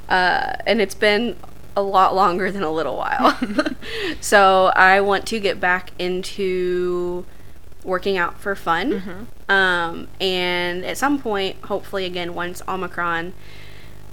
Uh, 0.08 0.54
and 0.66 0.80
it's 0.80 0.94
been 0.94 1.36
a 1.76 1.82
lot 1.82 2.14
longer 2.14 2.50
than 2.50 2.62
a 2.62 2.70
little 2.70 2.96
while. 2.96 3.38
so 4.20 4.72
I 4.76 5.00
want 5.00 5.26
to 5.28 5.40
get 5.40 5.60
back 5.60 5.92
into 5.98 7.26
working 7.84 8.16
out 8.16 8.40
for 8.40 8.54
fun. 8.54 8.92
Um, 9.48 10.08
and 10.20 10.84
at 10.84 10.96
some 10.96 11.20
point, 11.20 11.56
hopefully, 11.64 12.04
again, 12.04 12.34
once 12.34 12.62
Omicron 12.66 13.34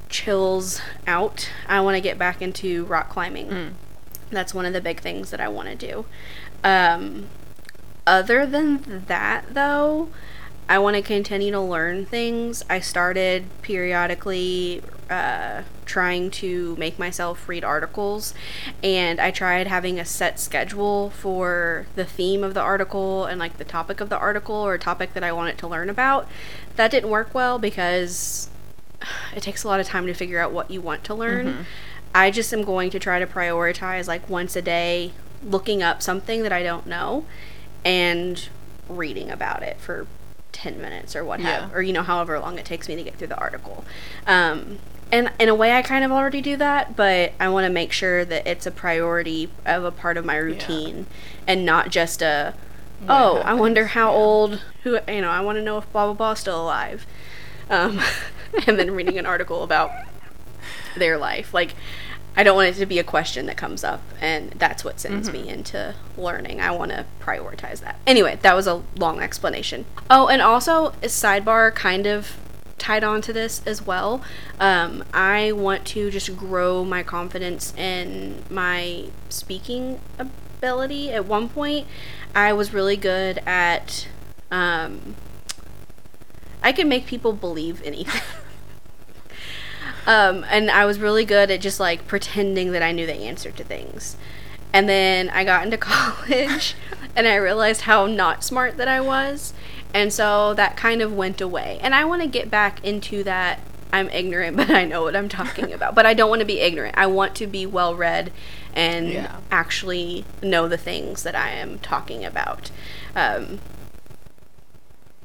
chills 0.10 0.82
out, 1.08 1.50
I 1.68 1.80
want 1.82 1.96
to 1.96 2.02
get 2.02 2.18
back 2.18 2.42
into 2.42 2.86
rock 2.86 3.10
climbing. 3.10 3.48
That's 4.30 4.54
one 4.54 4.66
of 4.66 4.74
the 4.74 4.82
big 4.82 5.00
things 5.00 5.32
that 5.32 5.40
I 5.40 5.48
want 5.48 5.70
to 5.70 5.76
do. 5.76 6.06
Um, 6.64 7.28
other 8.06 8.46
than 8.46 9.06
that, 9.08 9.54
though, 9.54 10.10
I 10.68 10.80
want 10.80 10.96
to 10.96 11.02
continue 11.02 11.52
to 11.52 11.60
learn 11.60 12.06
things. 12.06 12.64
I 12.70 12.80
started 12.80 13.46
periodically 13.62 14.82
uh, 15.12 15.64
trying 15.86 16.32
to 16.32 16.76
make 16.78 16.98
myself 16.98 17.48
read 17.50 17.64
articles, 17.64 18.34
and 18.82 19.20
I 19.20 19.30
tried 19.30 19.68
having 19.68 20.00
a 20.00 20.06
set 20.06 20.40
schedule 20.40 21.10
for 21.12 21.86
the 21.96 22.06
theme 22.06 22.44
of 22.44 22.54
the 22.54 22.62
article 22.62 23.26
and 23.26 23.38
like 23.40 23.58
the 23.58 23.66
topic 23.66 24.00
of 24.00 24.10
the 24.10 24.18
article 24.18 24.56
or 24.56 24.74
a 24.74 24.80
topic 24.80 25.14
that 25.14 25.24
I 25.24 25.32
wanted 25.34 25.58
to 25.60 25.68
learn 25.68 25.90
about. 25.90 26.28
That 26.78 26.92
didn't 26.92 27.10
work 27.10 27.34
well 27.36 27.60
because 27.60 28.50
it 29.36 29.44
takes 29.44 29.64
a 29.64 29.68
lot 29.68 29.80
of 29.82 29.86
time 29.86 30.08
to 30.08 30.14
figure 30.14 30.40
out 30.40 30.52
what 30.54 30.72
you 30.72 30.80
want 30.82 31.04
to 31.04 31.14
learn. 31.14 31.66
I 32.16 32.32
just 32.32 32.54
am 32.54 32.64
going 32.64 32.90
to 32.92 33.00
try 33.00 33.20
to 33.20 33.28
prioritize 33.28 34.08
like 34.08 34.30
once 34.30 34.56
a 34.56 34.62
day 34.62 35.12
looking 35.44 35.82
up 35.84 36.02
something 36.02 36.44
that 36.44 36.52
I 36.54 36.64
don't 36.64 36.86
know 36.88 37.26
and 37.84 38.48
reading 38.88 39.30
about 39.32 39.64
it 39.64 39.78
for 39.80 40.06
10 40.52 40.80
minutes 40.82 41.16
or 41.16 41.24
what 41.24 41.40
Yeah. 41.40 41.62
have 41.62 41.74
or 41.76 41.82
you 41.82 41.94
know 41.94 42.04
however 42.04 42.38
long 42.38 42.60
it 42.60 42.66
takes 42.66 42.88
me 42.90 42.96
to 42.98 43.04
get 43.04 43.16
through 43.16 43.28
the 43.28 43.38
article. 43.40 43.84
Um 44.28 44.80
and 45.12 45.32
in 45.40 45.50
a 45.50 45.56
way 45.56 45.74
I 45.74 45.82
kind 45.82 46.04
of 46.04 46.12
already 46.12 46.42
do 46.42 46.58
that, 46.58 46.96
but 46.96 47.34
I 47.40 47.50
want 47.50 47.66
to 47.66 47.70
make 47.72 47.92
sure 47.92 48.24
that 48.26 48.48
it's 48.48 48.66
a 48.66 48.72
priority 48.72 49.50
of 49.66 49.84
a 49.84 49.92
part 49.92 50.18
of 50.18 50.26
my 50.26 50.38
routine 50.38 51.06
and 51.48 51.66
not 51.66 51.90
just 51.90 52.22
a 52.22 52.54
oh, 53.10 53.38
I 53.38 53.54
wonder 53.54 53.88
how 53.88 54.12
yeah. 54.12 54.18
old 54.18 54.62
who 54.84 55.00
you 55.08 55.22
know, 55.22 55.30
I 55.30 55.42
want 55.42 55.58
to 55.58 55.64
know 55.64 55.78
if 55.78 55.92
blah 55.92 56.06
blah 56.06 56.14
blah 56.14 56.32
is 56.32 56.40
still 56.40 56.62
alive. 56.62 57.06
Um 57.70 58.00
and 58.68 58.78
then 58.78 58.92
reading 58.92 59.18
an 59.18 59.26
article 59.26 59.64
about 59.64 59.92
their 60.96 61.18
life. 61.18 61.54
Like, 61.54 61.76
I 62.36 62.44
don't 62.44 62.56
want 62.56 62.70
it 62.70 62.80
to 62.80 62.86
be 62.86 62.98
a 63.00 63.04
question 63.04 63.46
that 63.48 63.58
comes 63.58 63.84
up, 63.84 64.02
and 64.22 64.52
that's 64.52 64.86
what 64.86 65.02
sends 65.02 65.32
me 65.32 65.50
into 65.50 65.96
learning. 66.18 66.62
I 66.62 66.72
want 66.72 66.92
to 66.92 67.06
prioritize 67.20 67.82
that. 67.82 68.00
Anyway, 68.08 68.40
that 68.42 68.56
was 68.56 68.68
a 68.68 68.84
long 68.96 69.20
explanation. 69.20 69.86
Oh, 70.10 70.28
and 70.28 70.42
also, 70.42 70.88
a 70.88 71.08
sidebar 71.08 71.76
kind 71.76 72.08
of 72.08 72.38
tied 72.82 73.04
on 73.04 73.22
to 73.22 73.32
this 73.32 73.62
as 73.66 73.86
well. 73.86 74.22
Um, 74.60 75.04
I 75.14 75.52
want 75.52 75.86
to 75.88 76.10
just 76.10 76.36
grow 76.36 76.84
my 76.84 77.04
confidence 77.04 77.74
in 77.76 78.44
my 78.50 79.10
speaking 79.30 80.02
ability. 80.18 81.12
At 81.12 81.26
one 81.26 81.48
point, 81.48 81.88
I 82.36 82.54
was 82.54 82.74
really 82.74 82.98
good 82.98 83.40
at. 83.46 84.08
Um, 84.50 85.16
I 86.64 86.72
could 86.72 86.88
make 86.88 87.06
people 87.06 87.34
believe 87.34 87.82
anything. 87.84 88.22
Um, 90.08 90.46
and 90.50 90.72
I 90.72 90.86
was 90.86 91.00
really 91.00 91.26
good 91.26 91.52
at 91.52 91.62
just 91.62 91.80
like 91.80 92.08
pretending 92.08 92.72
that 92.72 92.82
I 92.82 92.92
knew 92.92 93.06
the 93.06 93.14
answer 93.14 93.52
to 93.52 93.64
things. 93.64 94.18
And 94.74 94.88
then 94.90 95.30
I 95.30 95.44
got 95.44 95.64
into 95.64 95.78
college 95.78 96.76
and 97.16 97.28
I 97.28 97.36
realized 97.36 97.82
how 97.82 98.06
not 98.08 98.44
smart 98.44 98.78
that 98.78 98.88
I 98.88 99.02
was. 99.02 99.54
And 99.94 100.12
so 100.14 100.54
that 100.54 100.78
kind 100.78 101.02
of 101.02 101.14
went 101.14 101.42
away. 101.42 101.80
And 101.82 101.94
I 101.94 102.06
want 102.06 102.22
to 102.22 102.28
get 102.28 102.50
back 102.50 102.84
into 102.86 103.24
that. 103.24 103.60
I'm 103.94 104.10
ignorant, 104.10 104.56
but 104.62 104.70
I 104.70 104.86
know 104.86 105.04
what 105.04 105.16
I'm 105.16 105.28
talking 105.30 105.74
about. 105.78 105.96
But 105.96 106.06
I 106.06 106.14
don't 106.14 106.30
want 106.30 106.40
to 106.40 106.46
be 106.46 106.60
ignorant. 106.62 106.96
I 106.98 107.08
want 107.08 107.36
to 107.36 107.48
be 107.48 107.66
well 107.66 107.94
read 107.96 108.32
and 108.74 109.10
Yeah. 109.10 109.38
actually 109.52 110.24
know 110.42 110.68
the 110.70 110.78
things 110.78 111.24
that 111.24 111.36
I 111.36 111.50
am 111.50 111.78
talking 111.80 112.24
about. 112.24 112.72
Um, 113.16 113.60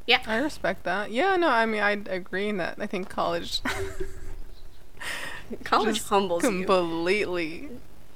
yeah. 0.06 0.20
I 0.26 0.38
respect 0.38 0.82
that. 0.84 1.12
Yeah, 1.12 1.36
no, 1.36 1.48
I 1.48 1.64
mean, 1.66 1.80
I 1.82 1.92
agree 1.92 2.48
in 2.48 2.56
that. 2.56 2.76
I 2.80 2.86
think 2.86 3.08
college 3.08 3.60
College 5.62 6.02
humbles 6.02 6.42
you. 6.42 6.50
completely 6.64 7.68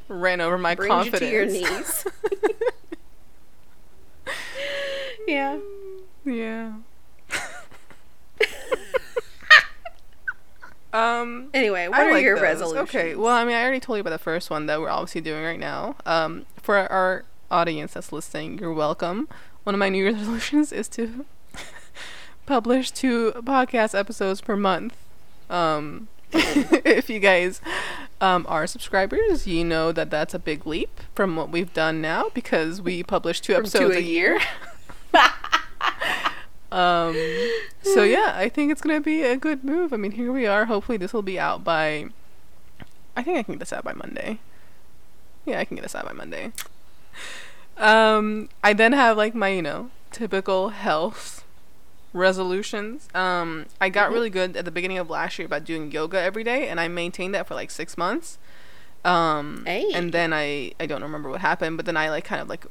ran 0.09 0.41
over 0.41 0.59
my 0.59 0.75
Brings 0.75 0.89
you 1.07 1.11
confidence. 1.13 1.21
to 1.21 1.31
your 1.33 1.47
knees. 1.47 2.05
yeah. 5.29 5.59
Yeah. 6.25 6.73
um. 10.93 11.51
Anyway, 11.55 11.89
what 11.89 12.01
I 12.01 12.07
are 12.07 12.13
like 12.13 12.23
your 12.23 12.37
those. 12.37 12.43
resolutions? 12.43 12.89
Okay, 12.89 13.15
well, 13.15 13.35
I 13.35 13.45
mean, 13.45 13.55
I 13.55 13.63
already 13.63 13.81
told 13.81 13.97
you 13.97 14.01
about 14.01 14.11
the 14.11 14.19
first 14.19 14.51
one 14.51 14.67
that 14.67 14.81
we're 14.81 14.89
obviously 14.89 15.21
doing 15.21 15.45
right 15.45 15.61
now. 15.61 15.97
Um, 16.07 16.47
for 16.57 16.77
our 16.77 17.25
audience 17.51 17.95
that's 17.95 18.13
listening, 18.13 18.59
you're 18.59 18.73
welcome. 18.73 19.29
One 19.65 19.75
of 19.75 19.79
my 19.79 19.89
New 19.89 20.03
Year's 20.03 20.15
resolutions 20.17 20.73
is 20.73 20.89
to 20.91 21.25
publish 22.47 22.91
two 22.91 23.33
podcast 23.37 23.99
episodes 23.99 24.41
per 24.41 24.57
month. 24.57 24.97
Um, 25.49 26.09
if 26.33 27.11
you 27.11 27.19
guys 27.19 27.61
um, 28.21 28.47
are 28.49 28.67
subscribers, 28.67 29.47
you 29.47 29.65
know 29.65 29.93
that 29.93 30.11
that's 30.11 30.33
a 30.33 30.39
big 30.39 30.67
leap 30.67 31.01
from 31.15 31.37
what 31.37 31.51
we've 31.51 31.73
done 31.73 32.01
now 32.01 32.27
because 32.35 32.81
we 32.81 33.03
publish 33.03 33.41
two 33.41 33.55
From 33.55 33.65
two 33.65 33.79
episodes 33.79 33.97
a 33.97 33.99
a 33.99 34.03
year. 34.03 34.41
Um, 36.73 37.17
so 37.83 38.03
yeah, 38.03 38.33
I 38.37 38.49
think 38.49 38.71
it's 38.71 38.81
gonna 38.81 39.01
be 39.01 39.23
a 39.23 39.37
good 39.37 39.65
move. 39.65 39.93
I 39.93 39.97
mean, 39.97 40.13
here 40.13 40.33
we 40.33 40.47
are. 40.47 40.67
Hopefully, 40.67 40.99
this 40.99 41.13
will 41.13 41.23
be 41.23 41.39
out 41.39 41.65
by. 41.65 42.07
I 43.17 43.23
think 43.23 43.39
I 43.39 43.43
can 43.43 43.55
get 43.55 43.59
this 43.61 43.73
out 43.73 43.85
by 43.85 43.93
Monday. 43.93 44.39
Yeah, 45.45 45.59
I 45.59 45.65
can 45.65 45.75
get 45.77 45.83
this 45.83 45.95
out 45.95 46.07
by 46.07 46.13
Monday. 46.13 46.53
Um, 47.77 48.49
I 48.63 48.73
then 48.73 48.93
have 48.93 49.17
like 49.17 49.35
my 49.35 49.49
you 49.49 49.63
know 49.63 49.91
typical 50.11 50.69
health 50.71 51.45
resolutions. 52.13 53.09
Um, 53.15 53.67
I 53.81 53.89
got 53.89 54.11
Mhm. 54.11 54.15
really 54.15 54.31
good 54.31 54.57
at 54.57 54.65
the 54.65 54.71
beginning 54.71 54.99
of 54.99 55.09
last 55.09 55.39
year 55.39 55.47
about 55.47 55.65
doing 55.65 55.91
yoga 55.91 56.21
every 56.21 56.45
day, 56.45 56.69
and 56.69 56.79
I 56.81 56.89
maintained 56.89 57.35
that 57.35 57.47
for 57.47 57.55
like 57.55 57.71
six 57.71 57.97
months. 57.97 58.39
Um, 59.05 59.65
Hey. 59.67 59.91
and 59.95 60.13
then 60.13 60.33
I 60.33 60.73
I 60.79 60.87
don't 60.87 61.03
remember 61.03 61.31
what 61.31 61.41
happened, 61.41 61.77
but 61.79 61.87
then 61.87 61.97
I 61.97 62.11
like 62.11 62.25
kind 62.25 62.43
of 62.43 62.49
like 62.49 62.67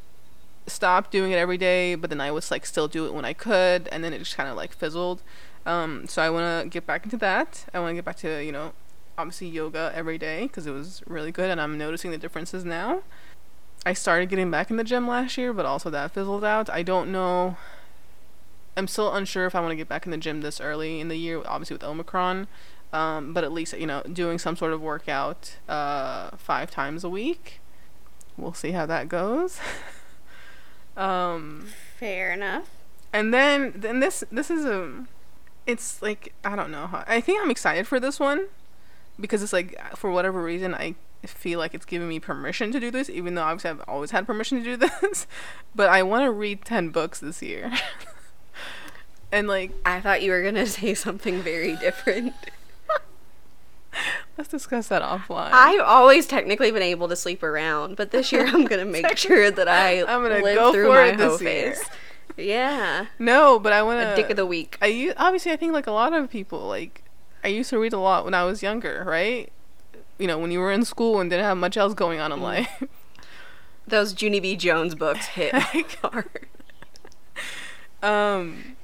stopped 0.69 1.11
doing 1.11 1.31
it 1.31 1.35
every 1.35 1.57
day, 1.57 1.95
but 1.95 2.09
then 2.09 2.21
I 2.21 2.31
was 2.31 2.51
like 2.51 2.65
still 2.65 2.87
do 2.87 3.05
it 3.05 3.13
when 3.13 3.25
I 3.25 3.33
could, 3.33 3.87
and 3.91 4.03
then 4.03 4.13
it 4.13 4.19
just 4.19 4.35
kind 4.35 4.49
of 4.49 4.55
like 4.55 4.73
fizzled. 4.73 5.21
Um, 5.65 6.07
so 6.07 6.21
I 6.21 6.29
want 6.29 6.63
to 6.63 6.69
get 6.69 6.85
back 6.85 7.03
into 7.03 7.17
that. 7.17 7.65
I 7.73 7.79
want 7.79 7.91
to 7.91 7.95
get 7.95 8.05
back 8.05 8.17
to 8.17 8.43
you 8.43 8.51
know 8.51 8.73
obviously 9.17 9.47
yoga 9.47 9.91
every 9.93 10.17
day 10.17 10.43
because 10.43 10.65
it 10.65 10.71
was 10.71 11.03
really 11.05 11.31
good, 11.31 11.49
and 11.49 11.59
I'm 11.59 11.77
noticing 11.77 12.11
the 12.11 12.17
differences 12.17 12.63
now. 12.63 13.03
I 13.85 13.93
started 13.93 14.29
getting 14.29 14.51
back 14.51 14.69
in 14.69 14.77
the 14.77 14.83
gym 14.83 15.07
last 15.07 15.37
year, 15.37 15.53
but 15.53 15.65
also 15.65 15.89
that 15.89 16.11
fizzled 16.11 16.43
out. 16.43 16.69
I 16.69 16.83
don't 16.83 17.11
know. 17.11 17.57
I'm 18.75 18.87
still 18.87 19.13
unsure 19.13 19.45
if 19.45 19.55
I 19.55 19.61
want 19.61 19.71
to 19.71 19.75
get 19.75 19.87
back 19.89 20.05
in 20.05 20.11
the 20.11 20.17
gym 20.17 20.41
this 20.41 20.59
early 20.61 20.99
in 20.99 21.07
the 21.07 21.15
year, 21.15 21.41
obviously 21.45 21.75
with 21.75 21.83
Omicron. 21.83 22.47
Um, 22.91 23.33
but 23.33 23.43
at 23.43 23.51
least 23.51 23.77
you 23.77 23.85
know 23.85 24.01
doing 24.01 24.39
some 24.39 24.55
sort 24.55 24.73
of 24.73 24.81
workout 24.81 25.57
uh, 25.67 26.31
five 26.37 26.71
times 26.71 27.03
a 27.03 27.09
week. 27.09 27.59
We'll 28.37 28.53
see 28.53 28.71
how 28.71 28.85
that 28.85 29.09
goes. 29.09 29.59
um, 30.99 31.67
Fair 31.97 32.31
enough. 32.33 32.69
and 33.13 33.33
then 33.33 33.73
then 33.75 33.99
this 33.99 34.23
this 34.31 34.49
is 34.51 34.65
a, 34.65 35.05
it's 35.65 36.01
like 36.01 36.33
I 36.43 36.55
don't 36.55 36.71
know. 36.71 36.87
How, 36.87 37.03
I 37.07 37.21
think 37.21 37.41
I'm 37.41 37.49
excited 37.51 37.87
for 37.87 37.99
this 37.99 38.19
one, 38.19 38.47
because 39.19 39.41
it's 39.43 39.53
like 39.53 39.79
for 39.95 40.11
whatever 40.11 40.41
reason 40.43 40.73
I 40.75 40.95
feel 41.25 41.59
like 41.59 41.73
it's 41.73 41.85
giving 41.85 42.07
me 42.07 42.19
permission 42.19 42.71
to 42.71 42.79
do 42.79 42.91
this, 42.91 43.09
even 43.09 43.35
though 43.35 43.43
obviously 43.43 43.71
I've 43.71 43.81
always 43.87 44.11
had 44.11 44.25
permission 44.25 44.63
to 44.63 44.63
do 44.63 44.77
this. 45.01 45.27
but 45.75 45.89
I 45.89 46.03
want 46.03 46.23
to 46.23 46.31
read 46.31 46.63
ten 46.65 46.89
books 46.89 47.19
this 47.19 47.41
year. 47.41 47.71
and 49.31 49.47
like 49.47 49.71
I 49.85 50.01
thought 50.01 50.21
you 50.21 50.31
were 50.31 50.43
gonna 50.43 50.65
say 50.79 50.93
something 50.93 51.41
very 51.41 51.75
different. 51.77 52.33
let's 54.37 54.49
discuss 54.49 54.87
that 54.89 55.01
offline. 55.01 55.49
I've 55.51 55.81
always 55.81 56.27
technically 56.27 56.71
been 56.71 56.81
able 56.83 57.07
to 57.07 57.15
sleep 57.15 57.43
around, 57.43 57.95
but 57.95 58.11
this 58.11 58.31
year 58.31 58.45
I'm 58.47 58.65
gonna 58.65 58.85
make 58.85 59.17
sure 59.17 59.49
that 59.51 59.67
I 59.67 60.01
I'm 60.07 60.21
gonna 60.21 60.39
live 60.43 60.55
go 60.55 60.71
through 60.73 60.85
for 60.87 60.93
my 60.93 61.07
it 61.09 61.17
this 61.17 61.41
year. 61.41 61.73
phase. 61.73 61.83
Yeah, 62.37 63.07
no, 63.17 63.59
but 63.59 63.73
I 63.73 63.83
want 63.83 63.99
a 64.01 64.11
to 64.11 64.15
dick 64.15 64.29
of 64.29 64.37
the 64.37 64.45
week. 64.45 64.77
I 64.81 65.13
obviously 65.17 65.51
I 65.51 65.55
think 65.57 65.73
like 65.73 65.87
a 65.87 65.91
lot 65.91 66.13
of 66.13 66.29
people 66.29 66.67
like 66.67 67.03
I 67.43 67.47
used 67.49 67.69
to 67.71 67.79
read 67.79 67.93
a 67.93 67.99
lot 67.99 68.23
when 68.25 68.33
I 68.33 68.43
was 68.45 68.61
younger, 68.63 69.03
right? 69.05 69.51
You 70.17 70.27
know, 70.27 70.37
when 70.37 70.51
you 70.51 70.59
were 70.59 70.71
in 70.71 70.85
school 70.85 71.19
and 71.19 71.29
didn't 71.29 71.45
have 71.45 71.57
much 71.57 71.75
else 71.77 71.93
going 71.93 72.19
on 72.19 72.31
in 72.31 72.39
Mm. 72.39 72.43
life. 72.43 72.83
Those 73.87 74.21
Junie 74.21 74.39
B. 74.39 74.55
Jones 74.55 74.93
books 74.93 75.25
hit 75.27 75.53
hard. 75.53 76.47
Um 78.01 78.75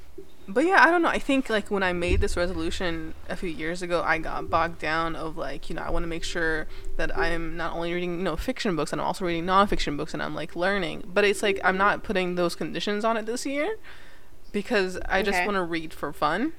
but 0.47 0.65
yeah, 0.65 0.83
I 0.85 0.91
don't 0.91 1.01
know. 1.01 1.09
I 1.09 1.19
think 1.19 1.49
like 1.49 1.71
when 1.71 1.83
I 1.83 1.93
made 1.93 2.21
this 2.21 2.37
resolution 2.37 3.13
a 3.29 3.35
few 3.35 3.49
years 3.49 3.81
ago, 3.81 4.03
I 4.03 4.17
got 4.19 4.49
bogged 4.49 4.79
down 4.79 5.15
of 5.15 5.37
like, 5.37 5.69
you 5.69 5.75
know, 5.75 5.81
I 5.81 5.89
want 5.89 6.03
to 6.03 6.07
make 6.07 6.23
sure 6.23 6.67
that 6.97 7.17
I'm 7.17 7.57
not 7.57 7.73
only 7.73 7.93
reading, 7.93 8.17
you 8.17 8.23
know, 8.23 8.35
fiction 8.35 8.75
books 8.75 8.91
and 8.91 9.01
I'm 9.01 9.07
also 9.07 9.25
reading 9.25 9.45
nonfiction 9.45 9.97
books 9.97 10.13
and 10.13 10.21
I'm 10.21 10.35
like 10.35 10.55
learning. 10.55 11.03
But 11.07 11.23
it's 11.23 11.41
like 11.41 11.59
I'm 11.63 11.77
not 11.77 12.03
putting 12.03 12.35
those 12.35 12.55
conditions 12.55 13.03
on 13.03 13.17
it 13.17 13.25
this 13.25 13.45
year 13.45 13.77
because 14.51 14.99
I 15.09 15.23
just 15.23 15.43
want 15.45 15.55
to 15.55 15.63
read 15.63 15.93
for 15.93 16.13
fun. 16.13 16.53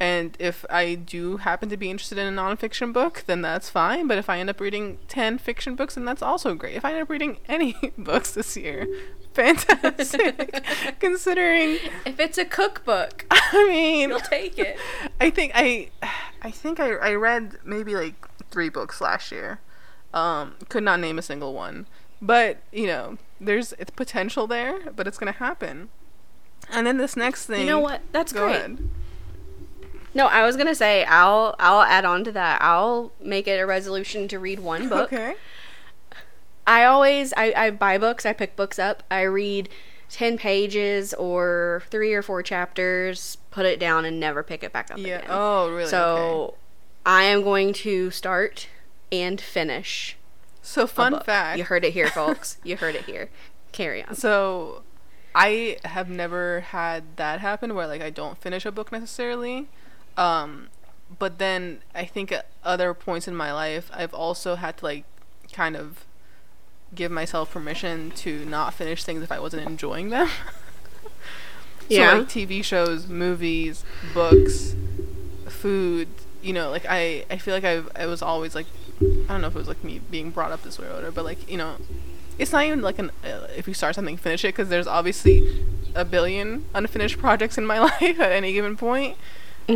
And 0.00 0.34
if 0.38 0.64
I 0.70 0.94
do 0.94 1.36
happen 1.36 1.68
to 1.68 1.76
be 1.76 1.90
interested 1.90 2.16
in 2.16 2.26
a 2.26 2.42
nonfiction 2.42 2.90
book, 2.90 3.24
then 3.26 3.42
that's 3.42 3.68
fine. 3.68 4.06
But 4.08 4.16
if 4.16 4.30
I 4.30 4.38
end 4.38 4.48
up 4.48 4.58
reading 4.58 4.98
10 5.08 5.36
fiction 5.36 5.76
books, 5.76 5.94
then 5.94 6.06
that's 6.06 6.22
also 6.22 6.54
great. 6.54 6.74
If 6.74 6.86
I 6.86 6.92
end 6.94 7.02
up 7.02 7.10
reading 7.10 7.36
any 7.48 7.76
books 7.98 8.32
this 8.32 8.56
year, 8.56 8.88
fantastic. 9.34 10.64
Considering, 11.00 11.78
If 12.06 12.18
it's 12.18 12.38
a 12.38 12.46
cookbook, 12.46 13.26
I 13.30 13.68
mean, 13.68 14.08
you'll 14.08 14.20
take 14.20 14.58
it. 14.58 14.78
I 15.20 15.28
think 15.28 15.52
I, 15.54 15.90
I 16.40 16.50
think 16.50 16.80
I, 16.80 16.92
I 16.94 17.12
read 17.14 17.58
maybe 17.62 17.94
like 17.94 18.26
three 18.50 18.70
books 18.70 19.02
last 19.02 19.30
year. 19.30 19.60
Um, 20.14 20.54
could 20.70 20.82
not 20.82 20.98
name 20.98 21.18
a 21.18 21.22
single 21.22 21.52
one, 21.52 21.86
but 22.22 22.56
you 22.72 22.86
know, 22.86 23.18
there's 23.40 23.74
it's 23.74 23.90
potential 23.90 24.46
there, 24.46 24.90
but 24.96 25.06
it's 25.06 25.18
gonna 25.18 25.30
happen. 25.32 25.90
And 26.70 26.86
then 26.86 26.96
this 26.96 27.16
next 27.16 27.46
thing, 27.46 27.60
You 27.60 27.66
know 27.66 27.80
what? 27.80 28.00
That's 28.12 28.32
great. 28.32 28.56
ahead. 28.56 28.88
No, 30.14 30.26
I 30.26 30.44
was 30.44 30.56
gonna 30.56 30.74
say 30.74 31.04
I'll 31.04 31.54
I'll 31.58 31.82
add 31.82 32.04
on 32.04 32.24
to 32.24 32.32
that. 32.32 32.60
I'll 32.62 33.12
make 33.20 33.46
it 33.46 33.60
a 33.60 33.66
resolution 33.66 34.26
to 34.28 34.38
read 34.38 34.60
one 34.60 34.88
book. 34.88 35.12
Okay. 35.12 35.34
I 36.66 36.84
always 36.84 37.32
I, 37.36 37.52
I 37.56 37.70
buy 37.70 37.98
books, 37.98 38.24
I 38.26 38.32
pick 38.32 38.56
books 38.56 38.78
up, 38.78 39.02
I 39.10 39.22
read 39.22 39.68
ten 40.08 40.36
pages 40.38 41.14
or 41.14 41.82
three 41.90 42.12
or 42.12 42.22
four 42.22 42.42
chapters, 42.42 43.38
put 43.50 43.66
it 43.66 43.78
down 43.80 44.04
and 44.04 44.18
never 44.20 44.42
pick 44.42 44.62
it 44.62 44.72
back 44.72 44.90
up 44.90 44.98
Yeah. 44.98 45.18
again. 45.18 45.28
Oh, 45.30 45.70
really? 45.70 45.88
so 45.88 46.16
okay. 46.48 46.56
I 47.06 47.22
am 47.24 47.42
going 47.42 47.72
to 47.74 48.10
start 48.10 48.68
and 49.10 49.40
finish. 49.40 50.16
So 50.62 50.86
fun 50.86 51.20
fact. 51.20 51.58
You 51.58 51.64
heard 51.64 51.84
it 51.84 51.92
here, 51.92 52.06
folks. 52.10 52.58
you 52.62 52.76
heard 52.76 52.94
it 52.94 53.06
here. 53.06 53.30
Carry 53.72 54.04
on. 54.04 54.14
So, 54.14 54.82
I 55.34 55.78
have 55.84 56.10
never 56.10 56.60
had 56.60 57.16
that 57.16 57.40
happen 57.40 57.74
where 57.74 57.86
like 57.86 58.02
I 58.02 58.10
don't 58.10 58.36
finish 58.40 58.66
a 58.66 58.70
book 58.72 58.92
necessarily. 58.92 59.68
Um, 60.20 60.68
but 61.18 61.38
then 61.38 61.80
I 61.94 62.04
think 62.04 62.30
at 62.30 62.46
other 62.62 62.92
points 62.92 63.26
in 63.26 63.34
my 63.34 63.52
life 63.52 63.90
I've 63.92 64.12
also 64.12 64.54
had 64.56 64.76
to 64.78 64.84
like 64.84 65.04
kind 65.52 65.76
of 65.76 66.04
give 66.94 67.10
myself 67.10 67.52
permission 67.52 68.10
to 68.10 68.44
not 68.44 68.74
finish 68.74 69.02
things 69.02 69.22
if 69.22 69.32
I 69.32 69.40
wasn't 69.40 69.66
enjoying 69.66 70.10
them. 70.10 70.28
Yeah. 71.88 72.12
So 72.12 72.18
like 72.18 72.28
TV 72.28 72.62
shows, 72.62 73.08
movies, 73.08 73.84
books, 74.14 74.76
food, 75.48 76.06
you 76.40 76.52
know, 76.52 76.70
like 76.70 76.86
I 76.88 77.24
I 77.28 77.36
feel 77.36 77.52
like 77.52 77.64
I 77.64 77.82
I 78.00 78.06
was 78.06 78.22
always 78.22 78.54
like 78.54 78.66
I 79.00 79.26
don't 79.26 79.40
know 79.40 79.48
if 79.48 79.56
it 79.56 79.58
was 79.58 79.66
like 79.66 79.82
me 79.82 80.00
being 80.10 80.30
brought 80.30 80.52
up 80.52 80.62
this 80.62 80.78
way 80.78 80.86
or 80.86 80.90
whatever, 80.90 81.10
but 81.10 81.24
like, 81.24 81.50
you 81.50 81.56
know, 81.56 81.78
it's 82.38 82.52
not 82.52 82.64
even 82.64 82.80
like 82.80 83.00
an 83.00 83.10
uh, 83.24 83.48
if 83.56 83.66
you 83.66 83.74
start 83.74 83.96
something 83.96 84.16
finish 84.16 84.44
it 84.44 84.48
because 84.48 84.68
there's 84.68 84.86
obviously 84.86 85.64
a 85.96 86.04
billion 86.04 86.64
unfinished 86.74 87.18
projects 87.26 87.58
in 87.58 87.66
my 87.66 87.80
life 87.90 88.20
at 88.20 88.30
any 88.30 88.52
given 88.52 88.76
point 88.76 89.16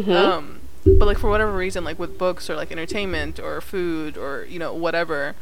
Mhm. 0.02 0.14
um 0.14 0.60
but 0.84 1.06
like 1.06 1.18
for 1.18 1.30
whatever 1.30 1.52
reason 1.52 1.84
like 1.84 1.98
with 1.98 2.18
books 2.18 2.50
or 2.50 2.56
like 2.56 2.70
entertainment 2.72 3.38
or 3.40 3.60
food 3.60 4.16
or 4.18 4.44
you 4.48 4.58
know 4.58 4.74
whatever 4.74 5.34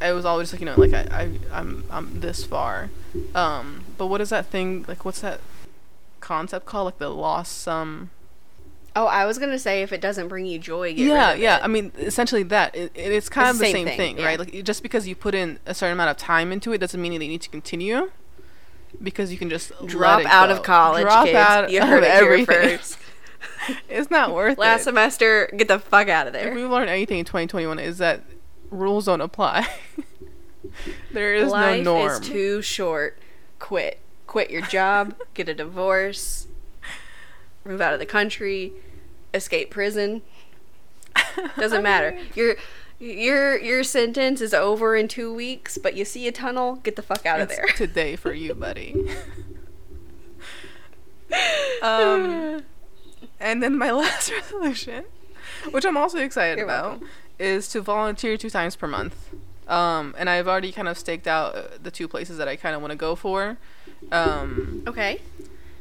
i 0.00 0.12
was 0.12 0.24
always 0.24 0.52
like 0.52 0.60
you 0.60 0.66
know 0.66 0.74
like 0.76 0.92
i, 0.94 1.02
I 1.22 1.30
i'm 1.58 1.84
i'm 1.90 2.20
this 2.20 2.44
far 2.44 2.88
um 3.34 3.84
but 3.98 4.06
what 4.06 4.20
is 4.20 4.30
that 4.30 4.46
thing 4.46 4.84
like 4.88 5.04
what's 5.04 5.20
that 5.20 5.40
concept 6.20 6.66
called 6.66 6.86
like 6.86 6.98
the 6.98 7.08
lost 7.10 7.58
sum 7.58 8.10
oh, 8.98 9.04
I 9.06 9.26
was 9.26 9.36
gonna 9.38 9.58
say 9.58 9.82
if 9.82 9.92
it 9.92 10.00
doesn't 10.00 10.28
bring 10.28 10.46
you 10.46 10.58
joy, 10.58 10.94
get 10.94 11.06
yeah 11.06 11.32
of 11.32 11.38
yeah 11.38 11.56
it. 11.58 11.64
i 11.64 11.66
mean 11.66 11.92
essentially 11.98 12.42
that 12.44 12.74
it, 12.74 12.90
it- 12.94 13.12
it's 13.12 13.28
kind 13.28 13.48
It's 13.50 13.56
of 13.58 13.60
the 13.66 13.72
same 13.72 13.86
thing, 13.86 13.96
thing, 13.98 14.18
yeah. 14.18 14.24
right 14.24 14.38
like 14.38 14.64
just 14.64 14.82
because 14.82 15.06
you 15.06 15.14
put 15.14 15.34
in 15.34 15.58
a 15.66 15.74
certain 15.74 15.92
amount 15.92 16.10
of 16.10 16.16
time 16.16 16.50
into 16.52 16.72
it 16.72 16.78
doesn't 16.78 17.00
mean 17.00 17.12
that 17.12 17.22
you 17.24 17.30
need 17.30 17.42
to 17.42 17.50
continue 17.50 18.10
because 19.02 19.30
you 19.30 19.36
can 19.36 19.50
just 19.50 19.72
Drop 19.86 20.24
out 20.24 20.48
go. 20.48 20.54
of 20.56 20.62
college, 20.62 21.02
drop 21.02 21.26
kids. 21.26 21.36
out 21.36 21.70
you 21.70 21.82
of 21.82 21.88
heard 21.88 22.02
it 22.02 22.10
everything. 22.22 22.78
it's 23.88 24.10
not 24.10 24.34
worth 24.34 24.52
it. 24.54 24.58
Last 24.58 24.82
it 24.82 24.84
semester, 24.84 25.50
get 25.56 25.68
the 25.68 25.78
fuck 25.78 26.08
out 26.08 26.26
of 26.26 26.34
If 26.34 26.42
there. 26.42 26.54
we've 26.54 26.68
learned 26.70 26.90
anything 26.90 27.18
in 27.20 27.24
2021 27.24 27.78
is 27.78 27.98
that 27.98 28.22
rules 28.70 29.06
don't 29.06 29.20
apply. 29.20 29.66
there 31.12 31.34
is 31.34 31.50
Life 31.50 31.78
no 31.84 31.94
norm. 31.94 32.08
Life 32.12 32.22
is 32.22 32.28
too 32.28 32.62
short. 32.62 33.18
Quit. 33.58 33.98
Quit 34.26 34.50
your 34.50 34.62
job. 34.62 35.14
get 35.34 35.48
a 35.48 35.54
divorce. 35.54 36.46
Move 37.64 37.80
out 37.80 37.92
of 37.94 37.98
the 38.00 38.06
country. 38.06 38.72
Escape 39.34 39.70
prison. 39.70 40.22
Doesn't 41.58 41.82
matter. 41.82 42.18
Your 42.34 42.56
your 42.98 43.58
your 43.58 43.82
sentence 43.84 44.40
is 44.40 44.54
over 44.54 44.96
in 44.96 45.08
two 45.08 45.32
weeks, 45.34 45.76
but 45.76 45.94
you 45.94 46.04
see 46.04 46.26
a 46.28 46.32
tunnel. 46.32 46.76
Get 46.76 46.96
the 46.96 47.02
fuck 47.02 47.26
out 47.26 47.40
of 47.40 47.50
It's 47.50 47.56
there. 47.56 47.66
today 47.76 48.16
for 48.16 48.32
you, 48.32 48.54
buddy. 48.54 48.94
um, 51.82 52.62
and 53.40 53.62
then 53.62 53.76
my 53.78 53.90
last 54.02 54.30
resolution, 54.30 55.04
which 55.70 55.84
I'm 55.84 55.96
also 55.96 56.18
excited 56.18 56.58
You're 56.58 56.66
about, 56.66 56.90
welcome. 56.90 57.08
is 57.38 57.68
to 57.68 57.80
volunteer 57.80 58.36
two 58.36 58.50
times 58.50 58.76
per 58.76 58.86
month. 58.86 59.30
Um, 59.68 60.14
and 60.16 60.30
I've 60.30 60.46
already 60.46 60.70
kind 60.70 60.86
of 60.88 60.96
staked 60.96 61.26
out 61.26 61.56
uh, 61.56 61.62
the 61.82 61.90
two 61.90 62.06
places 62.06 62.38
that 62.38 62.46
I 62.48 62.54
kind 62.56 62.74
of 62.76 62.80
want 62.82 62.92
to 62.92 62.96
go 62.96 63.14
for. 63.16 63.58
Um, 64.12 64.82
Okay. 64.86 65.20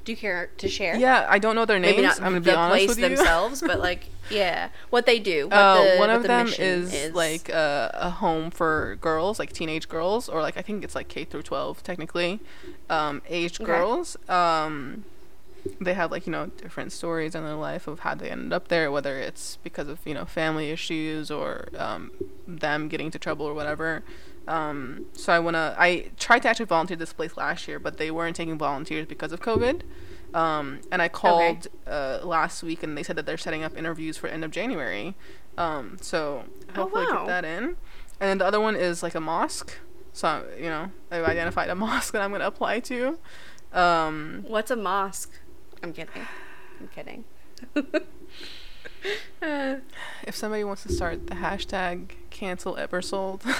Do 0.03 0.11
you 0.11 0.17
care 0.17 0.49
to 0.59 0.67
share? 0.67 0.95
yeah, 0.97 1.25
I 1.27 1.39
don't 1.39 1.55
know 1.55 1.65
their 1.65 1.79
names. 1.79 1.95
Maybe 1.95 2.05
not 2.07 2.17
I'm 2.19 2.23
gonna 2.25 2.41
be 2.41 2.51
honest 2.51 2.69
place 2.69 2.89
with 2.89 2.99
you. 2.99 3.09
themselves, 3.17 3.61
but 3.61 3.79
like 3.79 4.05
yeah, 4.29 4.69
what 4.91 5.07
they 5.07 5.17
do. 5.17 5.47
What 5.47 5.55
Uh, 5.57 5.93
the, 5.93 5.97
one 5.99 6.09
of 6.11 6.21
the 6.21 6.27
them 6.27 6.45
mission 6.45 6.63
is, 6.63 7.13
like 7.15 7.49
uh, 7.51 7.89
a 7.93 8.09
home 8.11 8.51
for 8.51 8.97
girls, 9.01 9.39
like 9.39 9.51
teenage 9.51 9.89
girls, 9.89 10.29
or 10.29 10.41
like 10.43 10.57
I 10.57 10.61
think 10.61 10.83
it's 10.83 10.93
like 10.93 11.07
K 11.07 11.23
through 11.25 11.41
12 11.41 11.81
technically, 11.81 12.39
um, 12.89 13.23
aged 13.27 13.61
Okay. 13.61 13.65
girls. 13.71 14.15
Um, 14.29 15.05
they 15.81 15.93
have 15.93 16.11
like 16.11 16.25
you 16.27 16.31
know 16.31 16.47
different 16.47 16.91
stories 16.91 17.35
in 17.35 17.43
their 17.43 17.55
life 17.55 17.87
of 17.87 17.99
how 17.99 18.15
they 18.15 18.29
ended 18.29 18.53
up 18.53 18.67
there, 18.67 18.91
whether 18.91 19.17
it's 19.17 19.57
because 19.63 19.87
of 19.87 19.99
you 20.05 20.13
know 20.13 20.25
family 20.25 20.69
issues 20.71 21.29
or 21.31 21.67
um, 21.77 22.11
them 22.47 22.87
getting 22.87 23.07
into 23.07 23.19
trouble 23.19 23.45
or 23.45 23.53
whatever. 23.53 24.03
Um, 24.47 25.05
so 25.13 25.33
I 25.33 25.39
wanna. 25.39 25.75
I 25.77 26.11
tried 26.17 26.43
to 26.43 26.49
actually 26.49 26.65
volunteer 26.67 26.97
this 26.97 27.13
place 27.13 27.35
last 27.37 27.67
year, 27.67 27.79
but 27.79 27.97
they 27.97 28.11
weren't 28.11 28.35
taking 28.35 28.57
volunteers 28.57 29.05
because 29.07 29.31
of 29.31 29.41
COVID. 29.41 29.81
Um, 30.33 30.81
and 30.91 31.01
I 31.01 31.07
called 31.07 31.67
uh, 31.87 32.19
last 32.23 32.61
week, 32.61 32.83
and 32.83 32.97
they 32.97 33.03
said 33.03 33.15
that 33.15 33.25
they're 33.25 33.37
setting 33.37 33.63
up 33.63 33.75
interviews 33.77 34.17
for 34.17 34.27
end 34.27 34.43
of 34.43 34.51
January. 34.51 35.15
Um, 35.57 35.97
so 36.01 36.43
hopefully 36.75 37.05
Oh, 37.07 37.13
wow. 37.13 37.19
get 37.25 37.27
that 37.27 37.45
in. 37.45 37.63
And 38.19 38.29
then 38.29 38.37
the 38.39 38.45
other 38.45 38.59
one 38.59 38.75
is 38.75 39.01
like 39.01 39.15
a 39.15 39.21
mosque. 39.21 39.77
So 40.13 40.45
you 40.57 40.65
know, 40.69 40.91
I've 41.09 41.23
identified 41.23 41.69
a 41.69 41.75
mosque 41.85 42.11
that 42.13 42.21
I'm 42.21 42.31
gonna 42.31 42.45
apply 42.45 42.81
to. 42.81 43.17
Um, 43.73 44.43
What's 44.47 44.71
a 44.71 44.75
mosque? 44.75 45.31
I'm 45.85 45.93
kidding. 45.93 46.27
I'm 46.79 46.87
kidding. 46.87 47.25
Uh, 49.39 49.75
if 50.23 50.35
somebody 50.35 50.63
wants 50.63 50.81
to 50.81 50.91
start 50.91 51.27
the 51.27 51.35
hashtag 51.35 52.13
cancel 52.31 52.75
Ebersold, 52.75 53.43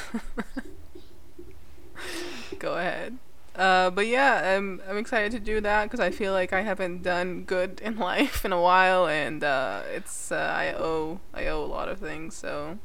go 2.58 2.78
ahead. 2.78 3.20
Uh, 3.56 3.92
but 3.92 4.08
yeah, 4.08 4.56
I'm 4.56 4.82
I'm 4.90 4.98
excited 4.98 5.34
to 5.34 5.40
do 5.40 5.62
that 5.62 5.84
because 5.84 6.00
I 6.00 6.10
feel 6.10 6.34
like 6.34 6.52
I 6.52 6.62
haven't 6.62 7.04
done 7.04 7.44
good 7.44 7.80
in 7.80 7.98
life 8.00 8.44
in 8.44 8.52
a 8.52 8.60
while, 8.60 9.08
and 9.08 9.44
uh, 9.44 9.84
it's 9.94 10.32
uh, 10.32 10.52
I 10.58 10.74
owe 10.74 11.20
I 11.32 11.46
owe 11.46 11.64
a 11.64 11.68
lot 11.68 11.90
of 11.90 12.00
things. 12.00 12.36
So 12.36 12.80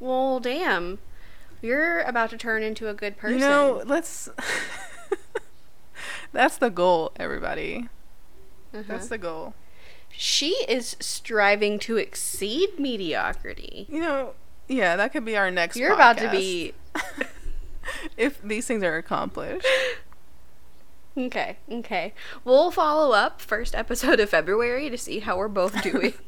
well, 0.00 0.40
damn. 0.40 0.98
You're 1.62 2.00
about 2.00 2.30
to 2.30 2.36
turn 2.36 2.64
into 2.64 2.88
a 2.88 2.94
good 2.94 3.18
person. 3.18 3.38
you 3.38 3.44
know, 3.44 3.84
let's. 3.86 4.28
That's 6.32 6.58
the 6.58 6.70
goal, 6.70 7.12
everybody. 7.14 7.88
Uh-huh. 8.74 8.82
That's 8.88 9.08
the 9.08 9.18
goal. 9.18 9.54
she 10.10 10.50
is 10.68 10.96
striving 11.00 11.78
to 11.80 11.96
exceed 11.96 12.78
mediocrity. 12.78 13.86
You 13.88 14.00
know, 14.00 14.34
yeah, 14.68 14.96
that 14.96 15.12
could 15.12 15.24
be 15.24 15.36
our 15.36 15.50
next. 15.50 15.76
You're 15.76 15.92
about 15.94 16.18
to 16.18 16.30
be 16.30 16.74
if 18.16 18.42
these 18.42 18.66
things 18.66 18.82
are 18.82 18.96
accomplished. 18.96 19.66
okay. 21.18 21.58
Okay, 21.70 22.14
we'll 22.44 22.70
follow 22.70 23.12
up 23.14 23.40
first 23.40 23.74
episode 23.74 24.20
of 24.20 24.30
February 24.30 24.90
to 24.90 24.98
see 24.98 25.20
how 25.20 25.36
we're 25.36 25.48
both 25.48 25.82
doing. 25.82 26.14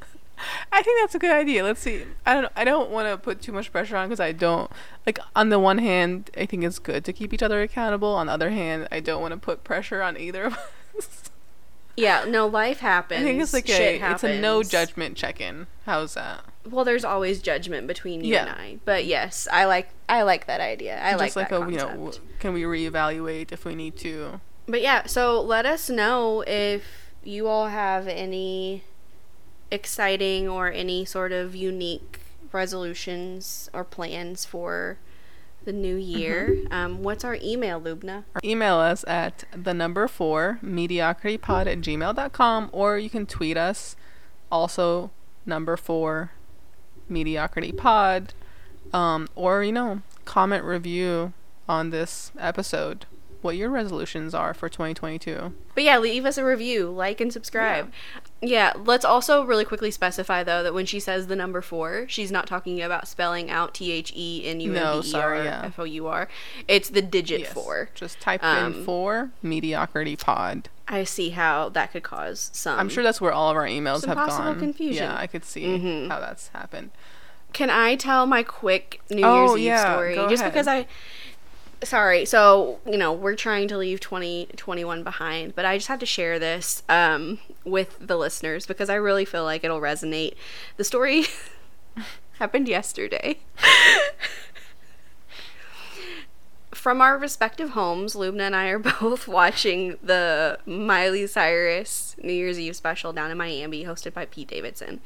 I 0.71 0.83
think 0.83 1.01
that's 1.01 1.15
a 1.15 1.19
good 1.19 1.31
idea. 1.31 1.65
Let's 1.65 1.81
see. 1.81 2.05
I 2.27 2.35
don't. 2.35 2.53
I 2.55 2.65
don't 2.65 2.91
want 2.91 3.09
to 3.09 3.17
put 3.17 3.41
too 3.41 3.53
much 3.53 3.73
pressure 3.73 3.97
on 3.97 4.09
because 4.09 4.21
I 4.21 4.33
don't 4.33 4.71
like. 5.07 5.19
On 5.35 5.49
the 5.49 5.59
one 5.59 5.79
hand, 5.79 6.31
I 6.37 6.45
think 6.45 6.63
it's 6.63 6.79
good 6.79 7.07
to 7.07 7.13
keep 7.15 7.33
each 7.33 7.43
other 7.43 7.63
accountable. 7.63 8.09
On 8.15 8.27
the 8.27 8.35
other 8.35 8.51
hand, 8.51 8.87
I 8.93 9.01
don't 9.01 9.23
want 9.23 9.33
to 9.33 9.39
put 9.39 9.65
pressure 9.65 10.03
on 10.03 10.19
either 10.19 10.45
of 10.45 10.59
us. 10.99 11.31
Yeah, 11.97 12.25
no, 12.29 12.47
life 12.47 12.81
happens. 12.81 13.21
I 13.21 13.25
think 13.25 13.43
it's 13.43 13.53
like 13.53 13.67
Shit 13.67 14.03
a. 14.03 14.11
It's 14.13 14.25
a 14.25 14.41
no 14.41 14.63
judgment 14.63 15.17
check-in. 15.17 15.67
How's 15.87 16.15
that? 16.15 16.45
Well, 16.69 16.85
there's 16.85 17.05
always 17.05 17.41
judgment 17.41 17.87
between 17.87 18.25
you 18.25 18.35
Yeah. 18.35 18.43
and 18.47 18.51
I, 18.51 18.79
but 18.85 19.05
yes, 19.07 19.47
I 19.53 19.65
like 19.67 19.89
I 20.09 20.23
like 20.23 20.47
that 20.47 20.61
idea. 20.61 20.99
I 21.01 21.15
like 21.15 21.29
Just 21.29 21.37
like 21.37 21.49
that 21.51 21.63
a 21.63 21.71
you 21.71 21.77
know, 21.79 21.87
concept. 21.89 22.39
can 22.41 22.53
we 22.55 22.63
reevaluate 22.63 23.53
if 23.53 23.65
we 23.65 23.75
need 23.75 23.97
to? 23.99 24.41
But 24.67 24.83
yeah, 24.83 25.07
so 25.07 25.41
let 25.41 25.65
us 25.65 25.89
know 25.89 26.43
if 26.47 26.83
you 27.23 27.47
all 27.47 27.69
have 27.69 28.09
any 28.09 28.83
exciting 29.71 30.49
or 30.49 30.71
any 30.71 31.05
sort 31.05 31.33
of 31.33 31.55
unique 31.55 32.21
resolutions 32.53 33.69
or 33.73 33.85
plans 33.85 34.45
for 34.45 34.99
the 35.67 35.73
new 35.73 35.97
year. 35.97 36.49
Mm-hmm. 36.49 36.73
Um, 36.73 37.03
what's 37.03 37.25
our 37.25 37.37
email, 37.43 37.79
Lubna? 37.79 38.25
Email 38.43 38.77
us 38.77 39.05
at 39.07 39.45
the 39.53 39.75
number 39.75 40.09
four 40.09 40.59
mediocritypod 40.65 41.67
at 41.67 41.81
gmail.com 41.81 42.71
or 42.73 42.99
you 42.99 43.11
can 43.11 43.27
tweet 43.27 43.59
us 43.59 43.97
also 44.51 45.11
number 45.45 45.77
four 45.77 46.31
mediocritypod 47.11 48.31
um, 48.93 49.29
or 49.35 49.63
you 49.63 49.73
know 49.73 50.01
comment 50.25 50.65
review 50.65 51.33
on 51.69 51.91
this 51.91 52.33
episode 52.39 53.07
what 53.43 53.57
your 53.57 53.71
resolutions 53.71 54.35
are 54.35 54.55
for 54.55 54.69
2022 54.69 55.53
But 55.75 55.85
yeah, 55.85 55.99
leave 55.99 56.25
us 56.25 56.37
a 56.39 56.45
review, 56.45 56.91
like 56.91 57.21
and 57.21 57.33
subscribe. 57.33 57.93
Yeah. 58.43 58.73
let's 58.77 59.05
also 59.05 59.45
really 59.45 59.65
quickly 59.65 59.91
specify 59.91 60.43
though 60.45 60.63
that 60.63 60.75
when 60.75 60.85
she 60.87 61.01
says 61.01 61.27
the 61.27 61.37
number 61.37 61.61
four, 61.63 62.07
she's 62.09 62.31
not 62.31 62.47
talking 62.47 62.83
about 62.83 63.09
spelling 63.09 63.51
out 63.51 63.75
T 63.75 63.91
H 63.93 64.13
E 64.15 64.43
N 64.45 64.61
U 64.61 64.75
M 64.75 65.01
B 65.03 65.09
E 65.09 65.15
R. 65.15 65.35
F 65.37 65.79
O 65.79 65.85
U 65.85 66.07
R. 66.07 66.29
It's 66.69 66.89
the 66.91 67.03
digit 67.03 67.41
Yes. 67.41 67.53
four. 67.53 67.89
just 67.95 68.21
type 68.21 68.43
Um, 68.45 68.75
in 68.75 68.85
four 68.85 69.31
mediocrity 69.43 70.17
pod 70.17 70.69
I 70.89 71.03
see 71.05 71.31
how 71.31 71.69
that 71.71 71.91
could 71.93 72.05
cause 72.05 72.51
some. 72.53 72.79
i'm 72.79 72.89
sure 72.89 73.03
that's 73.03 73.21
where 73.21 73.33
all 73.33 73.51
of 73.51 73.57
our 73.57 73.67
emails 73.67 74.01
some 74.03 74.11
have 74.11 74.19
possible 74.19 74.53
gone 74.53 74.61
confusion. 74.61 75.03
yeah 75.05 75.17
i 75.19 75.27
could 75.27 75.45
see 75.45 75.65
Mhm. 75.65 76.09
how 76.09 76.21
that's 76.21 76.49
happened 76.49 76.91
Can 77.53 77.71
I 77.71 77.97
tell 77.97 78.27
my 78.27 78.43
quick 78.43 79.01
New 79.09 79.23
Oh, 79.25 79.47
Year's 79.55 79.59
Eve 79.61 79.65
yeah, 79.65 79.93
story? 79.95 80.15
Just 80.29 80.43
ahead. 80.43 80.53
because 80.53 80.69
I. 80.69 80.87
Sorry, 81.85 82.25
so, 82.25 82.81
you 82.87 82.97
know, 82.97 83.13
we're 83.13 83.37
trying 83.37 83.69
to 83.69 83.77
leave 83.77 84.01
2021 84.01 85.03
behind, 85.03 85.55
but 85.55 85.67
I 85.67 85.77
just 85.77 85.89
had 85.89 86.01
to 86.01 86.07
share 86.07 86.39
this 86.39 86.83
um, 86.89 87.39
with 87.65 87.99
the 88.01 88.17
listeners 88.17 88.67
because 88.67 88.89
I 88.89 88.95
really 88.95 89.27
feel 89.27 89.45
like 89.45 89.63
it'll 89.63 89.81
resonate. 89.81 90.35
The 90.79 90.85
story 90.85 91.27
happened 92.39 92.67
yesterday. 92.69 93.41
From 96.73 97.03
our 97.03 97.19
respective 97.19 97.71
homes, 97.71 98.15
Lubna 98.15 98.43
and 98.43 98.57
I 98.57 98.69
are 98.69 98.79
both 99.01 99.29
watching 99.29 99.99
the 100.03 100.59
Miley 100.65 101.27
Cyrus 101.27 102.17
New 102.23 102.33
Year's 102.33 102.59
Eve 102.59 102.77
special 102.77 103.13
down 103.13 103.31
in 103.31 103.37
Miami, 103.37 103.85
hosted 103.85 104.15
by 104.15 104.25
Pete 104.25 104.49
Davidson. 104.49 105.01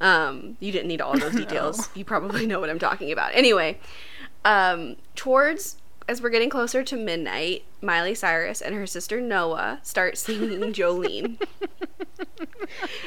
Um, 0.00 0.56
you 0.60 0.70
didn't 0.70 0.88
need 0.88 1.00
all 1.00 1.18
those 1.18 1.34
details. 1.34 1.88
You 1.96 2.04
probably 2.04 2.46
know 2.46 2.60
what 2.60 2.70
I'm 2.70 2.78
talking 2.78 3.10
about. 3.10 3.34
Anyway, 3.34 3.80
um, 4.44 4.96
towards 5.16 5.78
as 6.08 6.20
we're 6.22 6.30
getting 6.30 6.50
closer 6.50 6.82
to 6.84 6.96
midnight, 6.96 7.64
Miley 7.80 8.14
Cyrus 8.14 8.60
and 8.60 8.74
her 8.74 8.86
sister 8.86 9.20
Noah 9.20 9.80
start 9.82 10.18
singing 10.18 10.60
Jolene. 10.72 11.38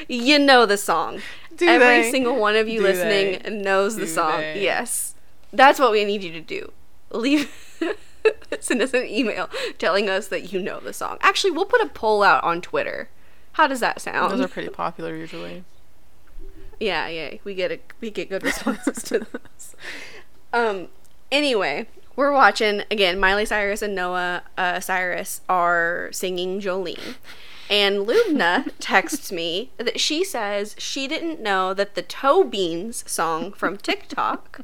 you 0.08 0.38
know 0.38 0.66
the 0.66 0.76
song. 0.76 1.20
Do 1.56 1.66
Every 1.66 2.02
they? 2.02 2.10
single 2.10 2.36
one 2.36 2.56
of 2.56 2.68
you 2.68 2.78
Do 2.80 2.84
listening 2.86 3.40
they? 3.42 3.50
knows 3.62 3.96
the 3.96 4.06
song. 4.06 4.40
they? 4.40 4.62
Yes. 4.62 5.14
That's 5.52 5.78
what 5.78 5.92
we 5.92 6.04
need 6.04 6.22
you 6.22 6.32
to 6.32 6.40
do. 6.40 6.72
Leave 7.10 7.50
send 8.60 8.82
us 8.82 8.92
an 8.92 9.06
email 9.06 9.48
telling 9.78 10.08
us 10.10 10.28
that 10.28 10.52
you 10.52 10.60
know 10.60 10.80
the 10.80 10.92
song. 10.92 11.18
Actually, 11.20 11.52
we'll 11.52 11.64
put 11.64 11.80
a 11.80 11.86
poll 11.88 12.22
out 12.22 12.42
on 12.44 12.60
Twitter. 12.60 13.08
How 13.52 13.66
does 13.66 13.80
that 13.80 14.00
sound? 14.00 14.32
those 14.32 14.40
are 14.40 14.48
pretty 14.48 14.68
popular 14.68 15.16
usually 15.16 15.64
Yeah, 16.78 17.08
yeah, 17.08 17.36
we 17.44 17.54
get 17.54 17.70
a 17.72 17.78
we 18.00 18.10
get 18.10 18.28
good 18.28 18.42
responses 18.50 19.02
to 19.04 19.20
those. 19.20 19.76
Um, 20.52 20.88
anyway, 21.32 21.86
we're 22.16 22.32
watching 22.32 22.82
again. 22.90 23.20
Miley 23.20 23.44
Cyrus 23.46 23.82
and 23.82 23.94
Noah 23.94 24.42
uh, 24.56 24.80
Cyrus 24.80 25.42
are 25.48 26.08
singing 26.12 26.60
Jolene, 26.60 27.16
and 27.70 28.06
Lubna 28.06 28.70
texts 28.80 29.30
me 29.30 29.70
that 29.76 30.00
she 30.00 30.24
says 30.24 30.74
she 30.78 31.06
didn't 31.06 31.40
know 31.40 31.74
that 31.74 31.94
the 31.94 32.02
Toe 32.02 32.42
Beans 32.44 33.08
song 33.10 33.52
from 33.52 33.76
TikTok 33.76 34.60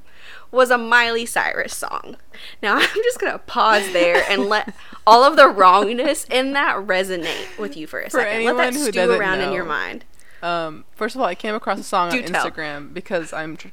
was 0.51 0.71
a 0.71 0.79
Miley 0.79 1.27
Cyrus 1.27 1.77
song. 1.77 2.17
Now 2.63 2.77
I'm 2.79 3.03
just 3.03 3.21
gonna 3.21 3.39
pause 3.39 3.93
there 3.93 4.25
and 4.29 4.47
let 4.47 4.75
all 5.07 5.25
of 5.25 5.37
the 5.37 5.49
wrongness 5.49 6.25
in 6.31 6.53
that 6.53 6.77
resonate 6.77 7.59
with 7.59 7.77
you 7.77 7.87
for 7.87 8.01
a 8.01 8.05
For 8.11 8.21
second. 8.21 8.45
Let 8.45 8.57
that 8.73 8.75
stew 8.75 9.13
around 9.13 9.41
in 9.41 9.53
your 9.53 9.65
mind. 9.65 10.05
Um, 10.43 10.85
first 10.97 11.15
of 11.15 11.21
all, 11.21 11.27
I 11.27 11.35
came 11.37 11.55
across 11.55 11.79
a 11.79 11.85
song 11.85 12.11
Do 12.11 12.19
on 12.19 12.25
tell. 12.25 12.45
Instagram 12.51 12.93
because 12.93 13.33
I'm, 13.33 13.57
tr- 13.57 13.69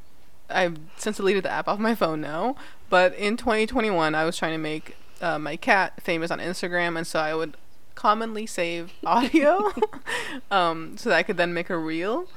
I've 0.50 0.78
since 0.98 1.18
deleted 1.18 1.44
the 1.44 1.50
app 1.50 1.68
off 1.68 1.80
my 1.80 1.96
phone 1.96 2.22
now. 2.22 2.56
But 2.90 3.14
in 3.16 3.38
2021, 3.38 4.16
I 4.16 4.26
was 4.26 4.36
trying 4.36 4.54
to 4.54 4.58
make 4.58 4.96
uh, 5.22 5.38
my 5.38 5.56
cat 5.56 6.02
famous 6.02 6.32
on 6.32 6.40
Instagram, 6.40 6.98
and 6.98 7.06
so 7.06 7.20
I 7.20 7.36
would 7.36 7.56
commonly 7.96 8.46
save 8.46 8.94
audio, 9.06 9.72
um, 10.52 10.98
so 10.98 11.10
that 11.10 11.18
I 11.18 11.24
could 11.24 11.38
then 11.38 11.54
make 11.54 11.70
a 11.70 11.78
reel. 11.78 12.28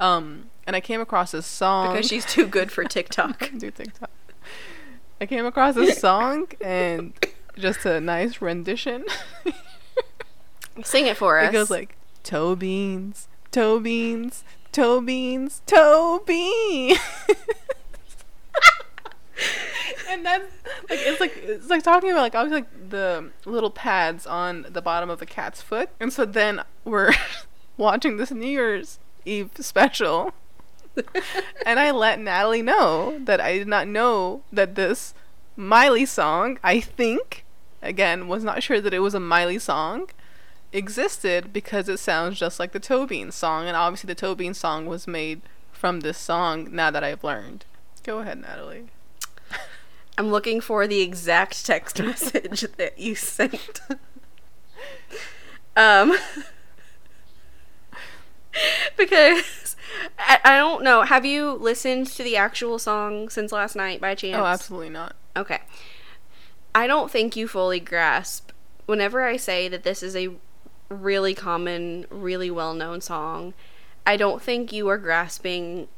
Um, 0.00 0.50
and 0.66 0.74
I 0.74 0.80
came 0.80 1.00
across 1.00 1.30
this 1.30 1.46
song 1.46 1.92
Because 1.92 2.08
she's 2.08 2.24
too 2.24 2.46
good 2.46 2.72
for 2.72 2.84
TikTok. 2.84 3.50
do 3.58 3.70
TikTok. 3.70 4.10
I 5.20 5.26
came 5.26 5.46
across 5.46 5.76
this 5.76 5.98
song 6.00 6.48
and 6.60 7.12
just 7.56 7.86
a 7.86 8.00
nice 8.00 8.42
rendition. 8.42 9.04
Sing 10.82 11.06
it 11.06 11.16
for 11.16 11.38
us. 11.38 11.50
It 11.50 11.52
goes 11.52 11.70
like 11.70 11.96
toe 12.24 12.56
beans, 12.56 13.28
toe 13.52 13.78
beans, 13.78 14.42
toe 14.72 15.00
beans, 15.00 15.62
toe 15.66 16.20
beans. 16.26 16.98
and 20.08 20.24
that's 20.24 20.52
like 20.88 20.98
it's 21.02 21.20
like 21.20 21.36
it's 21.36 21.68
like 21.68 21.82
talking 21.82 22.10
about 22.10 22.22
like 22.22 22.34
obviously 22.34 22.62
like 22.62 22.90
the 22.90 23.30
little 23.44 23.70
pads 23.70 24.26
on 24.26 24.66
the 24.70 24.82
bottom 24.82 25.10
of 25.10 25.18
the 25.18 25.26
cat's 25.26 25.62
foot. 25.62 25.90
And 26.00 26.12
so 26.12 26.24
then 26.24 26.62
we're 26.84 27.12
watching 27.76 28.16
this 28.16 28.30
New 28.30 28.46
Year's 28.46 28.98
Eve 29.24 29.50
special. 29.58 30.34
and 31.66 31.80
I 31.80 31.90
let 31.90 32.20
Natalie 32.20 32.62
know 32.62 33.18
that 33.24 33.40
I 33.40 33.58
did 33.58 33.68
not 33.68 33.88
know 33.88 34.42
that 34.52 34.76
this 34.76 35.14
Miley 35.56 36.04
song, 36.04 36.58
I 36.62 36.80
think, 36.80 37.44
again, 37.82 38.28
was 38.28 38.44
not 38.44 38.62
sure 38.62 38.80
that 38.80 38.94
it 38.94 39.00
was 39.00 39.14
a 39.14 39.20
Miley 39.20 39.58
song. 39.58 40.08
existed 40.72 41.52
because 41.52 41.88
it 41.88 41.98
sounds 41.98 42.38
just 42.38 42.58
like 42.58 42.72
the 42.72 42.80
Toe 42.80 43.06
Beans 43.06 43.34
song, 43.36 43.66
and 43.66 43.76
obviously 43.76 44.08
the 44.08 44.14
Toe 44.14 44.34
Beans 44.34 44.58
song 44.58 44.86
was 44.86 45.06
made 45.06 45.40
from 45.72 46.00
this 46.00 46.18
song. 46.18 46.68
Now 46.72 46.90
that 46.90 47.04
I've 47.04 47.22
learned, 47.22 47.64
go 48.02 48.18
ahead, 48.18 48.40
Natalie. 48.40 48.88
I'm 50.16 50.30
looking 50.30 50.60
for 50.60 50.86
the 50.86 51.00
exact 51.00 51.66
text 51.66 51.98
message 52.02 52.62
that 52.76 52.98
you 52.98 53.14
sent. 53.14 53.80
um, 55.76 56.16
because 58.96 59.76
I, 60.18 60.40
I 60.44 60.58
don't 60.58 60.82
know. 60.82 61.02
Have 61.02 61.24
you 61.24 61.52
listened 61.52 62.06
to 62.08 62.22
the 62.22 62.36
actual 62.36 62.78
song 62.78 63.28
since 63.28 63.52
last 63.52 63.76
night 63.76 64.00
by 64.00 64.14
chance? 64.14 64.36
Oh, 64.36 64.46
absolutely 64.46 64.90
not. 64.90 65.16
Okay. 65.36 65.60
I 66.74 66.86
don't 66.86 67.10
think 67.10 67.36
you 67.36 67.48
fully 67.48 67.80
grasp. 67.80 68.50
Whenever 68.86 69.24
I 69.24 69.36
say 69.36 69.68
that 69.68 69.82
this 69.82 70.02
is 70.02 70.14
a 70.14 70.30
really 70.88 71.34
common, 71.34 72.06
really 72.10 72.50
well 72.50 72.74
known 72.74 73.00
song, 73.00 73.54
I 74.06 74.16
don't 74.16 74.42
think 74.42 74.72
you 74.72 74.88
are 74.88 74.98
grasping 74.98 75.88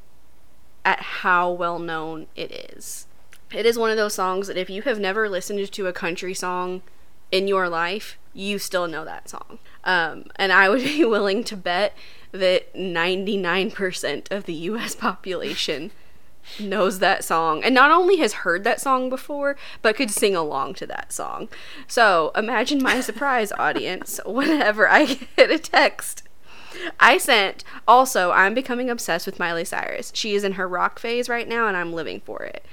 at 0.84 1.00
how 1.00 1.50
well 1.50 1.78
known 1.78 2.28
it 2.36 2.52
is. 2.72 3.06
It 3.53 3.66
is 3.66 3.78
one 3.78 3.90
of 3.90 3.97
those 3.97 4.14
songs 4.14 4.49
that 4.49 4.57
if 4.57 4.68
you 4.68 4.82
have 4.82 4.99
never 4.99 5.28
listened 5.28 5.70
to 5.70 5.86
a 5.86 5.92
country 5.92 6.34
song 6.34 6.82
in 7.30 7.49
your 7.49 7.68
life, 7.68 8.18
you 8.32 8.59
still 8.59 8.86
know 8.86 9.05
that 9.05 9.28
song. 9.28 9.59
Um, 9.84 10.26
and 10.36 10.53
I 10.53 10.68
would 10.68 10.82
be 10.84 11.05
willing 11.05 11.44
to 11.44 11.57
bet 11.57 11.94
that 12.32 12.74
99% 12.74 14.30
of 14.30 14.44
the 14.44 14.55
US 14.55 14.94
population 14.97 15.90
knows 16.61 17.01
that 17.01 17.24
song 17.24 17.64
and 17.64 17.74
not 17.74 17.90
only 17.90 18.18
has 18.18 18.32
heard 18.34 18.62
that 18.64 18.80
song 18.80 19.09
before, 19.09 19.57
but 19.82 19.97
could 19.97 20.11
sing 20.11 20.36
along 20.36 20.74
to 20.74 20.86
that 20.86 21.12
song. 21.12 21.49
So 21.86 22.30
imagine 22.36 22.82
my 22.82 23.01
surprise, 23.09 23.53
audience, 23.53 24.20
whenever 24.26 24.88
I 24.88 25.18
get 25.36 25.51
a 25.51 25.59
text. 25.59 26.22
I 27.01 27.16
sent, 27.16 27.64
also, 27.88 28.32
I'm 28.32 28.53
becoming 28.53 28.90
obsessed 28.90 29.24
with 29.24 29.38
Miley 29.38 29.64
Cyrus. 29.64 30.12
She 30.14 30.34
is 30.34 30.44
in 30.44 30.53
her 30.53 30.68
rock 30.68 30.99
phase 30.99 31.26
right 31.26 31.49
now, 31.49 31.68
and 31.68 31.76
I'm 31.76 31.94
living 31.94 32.20
for 32.20 32.42
it. 32.42 32.66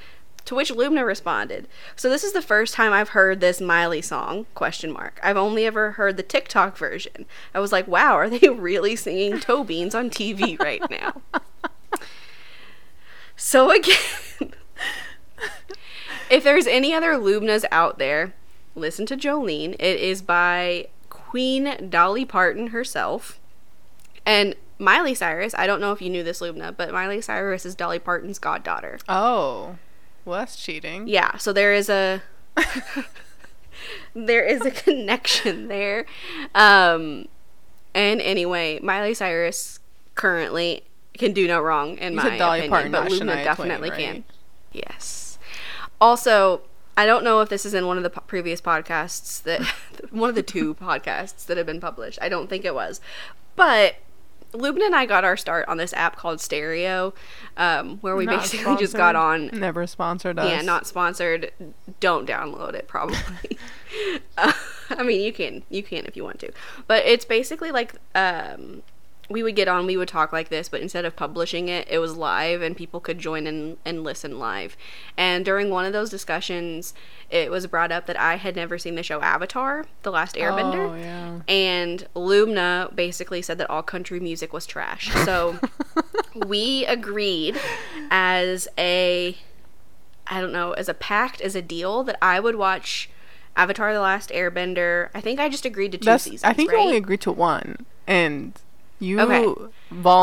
To 0.45 0.55
which 0.55 0.71
Lubna 0.73 1.05
responded, 1.05 1.67
"So 1.95 2.09
this 2.09 2.23
is 2.23 2.33
the 2.33 2.41
first 2.41 2.73
time 2.73 2.91
I've 2.91 3.09
heard 3.09 3.39
this 3.39 3.61
Miley 3.61 4.01
song?" 4.01 4.45
Question 4.55 4.91
mark. 4.91 5.19
I've 5.23 5.37
only 5.37 5.65
ever 5.65 5.91
heard 5.91 6.17
the 6.17 6.23
TikTok 6.23 6.77
version. 6.77 7.25
I 7.53 7.59
was 7.59 7.71
like, 7.71 7.87
"Wow, 7.87 8.15
are 8.15 8.29
they 8.29 8.49
really 8.49 8.95
singing 8.95 9.39
toe 9.39 9.63
beans 9.63 9.95
on 9.95 10.09
TV 10.09 10.59
right 10.59 10.83
now?" 10.89 11.21
so 13.35 13.71
again, 13.71 13.97
if 16.29 16.43
there's 16.43 16.67
any 16.67 16.93
other 16.93 17.13
Lubnas 17.13 17.63
out 17.71 17.97
there, 17.97 18.33
listen 18.75 19.05
to 19.05 19.17
Jolene. 19.17 19.75
It 19.79 19.99
is 19.99 20.21
by 20.21 20.87
Queen 21.09 21.89
Dolly 21.89 22.25
Parton 22.25 22.67
herself. 22.67 23.39
And 24.25 24.55
Miley 24.77 25.13
Cyrus, 25.13 25.53
I 25.57 25.67
don't 25.67 25.81
know 25.81 25.91
if 25.91 26.01
you 26.01 26.09
knew 26.09 26.23
this, 26.23 26.41
Lubna, 26.41 26.75
but 26.75 26.91
Miley 26.91 27.21
Cyrus 27.21 27.65
is 27.65 27.75
Dolly 27.75 27.99
Parton's 27.99 28.39
goddaughter. 28.39 28.99
Oh, 29.07 29.77
well, 30.25 30.39
that's 30.39 30.55
cheating. 30.55 31.07
Yeah, 31.07 31.37
so 31.37 31.53
there 31.53 31.73
is 31.73 31.89
a 31.89 32.21
there 34.15 34.43
is 34.43 34.61
a 34.65 34.71
connection 34.71 35.67
there. 35.67 36.05
Um 36.55 37.27
and 37.95 38.21
anyway, 38.21 38.79
Miley 38.81 39.13
Cyrus 39.13 39.79
currently 40.15 40.83
can 41.13 41.33
do 41.33 41.47
no 41.47 41.61
wrong 41.61 41.97
in 41.97 42.13
You 42.13 42.17
my 42.17 42.35
opinion, 42.35 42.69
Parton, 42.69 42.91
but 42.91 43.11
Lubna 43.11 43.43
definitely 43.43 43.89
Twain, 43.89 43.99
can. 43.99 44.23
Yes. 44.71 45.37
Also, 46.01 46.61
I 46.97 47.05
don't 47.05 47.23
know 47.23 47.41
if 47.41 47.49
this 47.49 47.65
is 47.65 47.73
in 47.73 47.87
one 47.87 47.97
of 47.97 48.03
the 48.03 48.09
po- 48.09 48.21
previous 48.21 48.61
podcasts 48.61 49.41
that 49.43 49.61
one 50.11 50.29
of 50.29 50.35
the 50.35 50.43
two 50.43 50.73
podcasts 50.81 51.45
that 51.45 51.57
have 51.57 51.65
been 51.65 51.79
published. 51.79 52.19
I 52.21 52.29
don't 52.29 52.49
think 52.49 52.65
it 52.65 52.75
was. 52.75 52.99
But 53.55 53.95
Lubna 54.53 54.85
and 54.85 54.95
I 54.95 55.05
got 55.05 55.23
our 55.23 55.35
start 55.35 55.67
on 55.67 55.77
this 55.77 55.93
app 55.93 56.15
called 56.15 56.39
Stereo, 56.39 57.13
um, 57.57 57.97
where 57.99 58.15
we 58.15 58.25
Not 58.25 58.41
basically 58.41 58.77
just 58.77 58.95
got 58.95 59.15
on. 59.15 59.47
Never 59.47 59.87
sponsored 59.87 60.39
us. 60.39 60.49
yeah, 60.49 60.61
not 60.61 60.87
sponsored. 60.87 61.51
Don't 61.99 62.27
download 62.27 62.73
it. 62.73 62.87
Probably. 62.87 63.17
uh, 64.37 64.53
I 64.89 65.03
mean, 65.03 65.21
you 65.21 65.33
can, 65.33 65.63
you 65.69 65.83
can 65.83 66.05
if 66.05 66.15
you 66.15 66.23
want 66.23 66.39
to, 66.39 66.51
but 66.87 67.05
it's 67.05 67.25
basically 67.25 67.71
like 67.71 67.95
um, 68.15 68.83
we 69.29 69.41
would 69.41 69.55
get 69.55 69.67
on, 69.67 69.85
we 69.85 69.95
would 69.95 70.07
talk 70.07 70.33
like 70.33 70.49
this, 70.49 70.67
but 70.67 70.81
instead 70.81 71.05
of 71.05 71.15
publishing 71.15 71.69
it, 71.69 71.87
it 71.89 71.99
was 71.99 72.15
live, 72.15 72.61
and 72.61 72.75
people 72.75 72.99
could 72.99 73.19
join 73.19 73.47
in 73.47 73.77
and 73.85 74.03
listen 74.03 74.37
live. 74.37 74.75
And 75.17 75.45
during 75.45 75.69
one 75.69 75.85
of 75.85 75.93
those 75.93 76.09
discussions, 76.09 76.93
it 77.29 77.49
was 77.49 77.65
brought 77.67 77.91
up 77.91 78.05
that 78.07 78.19
I 78.19 78.35
had 78.35 78.55
never 78.55 78.77
seen 78.77 78.95
the 78.95 79.03
show 79.03 79.21
Avatar: 79.21 79.85
The 80.03 80.11
Last 80.11 80.35
Airbender. 80.35 80.91
Oh, 80.91 80.95
yeah. 80.95 81.39
And 81.47 82.07
Lubna 82.15 82.93
basically 82.95 83.41
said 83.41 83.57
that 83.59 83.69
all 83.69 83.81
country 83.81 84.19
music 84.19 84.51
was 84.51 84.65
trash. 84.65 85.09
So 85.25 85.59
we 86.35 86.85
agreed 86.85 87.59
as 88.11 88.67
a 88.77 89.37
I 90.27 90.41
don't 90.41 90.53
know, 90.53 90.71
as 90.73 90.87
a 90.89 90.93
pact, 90.93 91.41
as 91.41 91.55
a 91.55 91.61
deal 91.61 92.03
that 92.03 92.17
I 92.21 92.39
would 92.39 92.55
watch 92.55 93.09
Avatar: 93.55 93.93
The 93.93 94.01
Last 94.01 94.29
Airbender. 94.31 95.09
I 95.13 95.21
think 95.21 95.39
I 95.39 95.47
just 95.47 95.65
agreed 95.65 95.93
to 95.93 95.97
two 95.97 96.05
That's, 96.05 96.25
seasons. 96.25 96.43
I 96.43 96.53
think 96.53 96.71
right? 96.71 96.79
you 96.79 96.83
only 96.83 96.97
agreed 96.97 97.21
to 97.21 97.31
one, 97.31 97.85
and 98.05 98.53
you 99.03 99.19
Okay. 99.19 99.43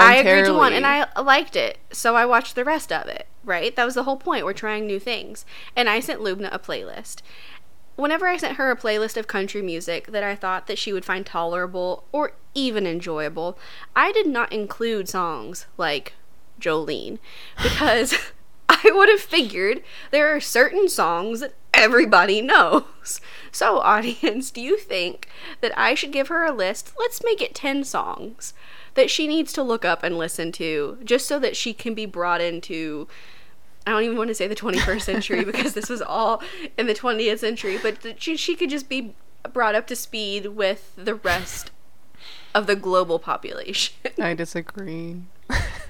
I 0.00 0.16
agreed 0.16 0.46
to 0.46 0.54
one, 0.54 0.72
and 0.72 0.86
I 0.86 1.06
liked 1.20 1.56
it, 1.56 1.78
so 1.92 2.16
I 2.16 2.24
watched 2.24 2.54
the 2.54 2.64
rest 2.64 2.90
of 2.92 3.06
it. 3.06 3.26
Right, 3.44 3.74
that 3.76 3.84
was 3.84 3.94
the 3.94 4.04
whole 4.04 4.16
point. 4.16 4.44
We're 4.44 4.52
trying 4.52 4.86
new 4.86 4.98
things, 4.98 5.44
and 5.76 5.88
I 5.88 6.00
sent 6.00 6.20
Lubna 6.20 6.48
a 6.52 6.58
playlist. 6.58 7.22
Whenever 7.96 8.26
I 8.26 8.36
sent 8.36 8.56
her 8.56 8.70
a 8.70 8.76
playlist 8.76 9.16
of 9.16 9.26
country 9.26 9.60
music 9.62 10.06
that 10.08 10.22
I 10.22 10.34
thought 10.34 10.66
that 10.66 10.78
she 10.78 10.92
would 10.92 11.04
find 11.04 11.26
tolerable 11.26 12.04
or 12.12 12.32
even 12.54 12.86
enjoyable, 12.86 13.58
I 13.94 14.12
did 14.12 14.26
not 14.26 14.52
include 14.52 15.08
songs 15.08 15.66
like 15.76 16.14
Jolene 16.58 17.18
because 17.62 18.14
I 18.68 18.90
would 18.94 19.08
have 19.08 19.20
figured 19.20 19.82
there 20.10 20.34
are 20.34 20.40
certain 20.40 20.88
songs 20.88 21.40
that 21.40 21.54
everybody 21.80 22.42
knows. 22.42 23.20
So, 23.50 23.78
audience, 23.78 24.50
do 24.50 24.60
you 24.60 24.78
think 24.78 25.28
that 25.60 25.76
I 25.76 25.94
should 25.94 26.12
give 26.12 26.28
her 26.28 26.44
a 26.44 26.52
list? 26.52 26.92
Let's 26.98 27.24
make 27.24 27.40
it 27.40 27.54
10 27.54 27.84
songs 27.84 28.54
that 28.94 29.10
she 29.10 29.26
needs 29.26 29.52
to 29.54 29.62
look 29.62 29.84
up 29.84 30.02
and 30.02 30.16
listen 30.16 30.52
to 30.52 30.98
just 31.02 31.26
so 31.26 31.38
that 31.40 31.56
she 31.56 31.72
can 31.72 31.94
be 31.94 32.06
brought 32.06 32.40
into 32.40 33.08
I 33.86 33.92
don't 33.92 34.02
even 34.02 34.18
want 34.18 34.28
to 34.28 34.34
say 34.34 34.46
the 34.46 34.54
21st 34.54 35.00
century 35.00 35.44
because 35.52 35.72
this 35.72 35.88
was 35.88 36.02
all 36.02 36.42
in 36.76 36.86
the 36.86 36.94
20th 36.94 37.38
century, 37.38 37.78
but 37.82 38.02
that 38.02 38.22
she, 38.22 38.36
she 38.36 38.54
could 38.54 38.68
just 38.68 38.88
be 38.88 39.14
brought 39.52 39.74
up 39.74 39.86
to 39.86 39.96
speed 39.96 40.48
with 40.48 40.92
the 40.96 41.14
rest 41.14 41.70
of 42.54 42.66
the 42.66 42.76
global 42.76 43.18
population. 43.18 43.94
I 44.20 44.34
disagree. 44.34 45.22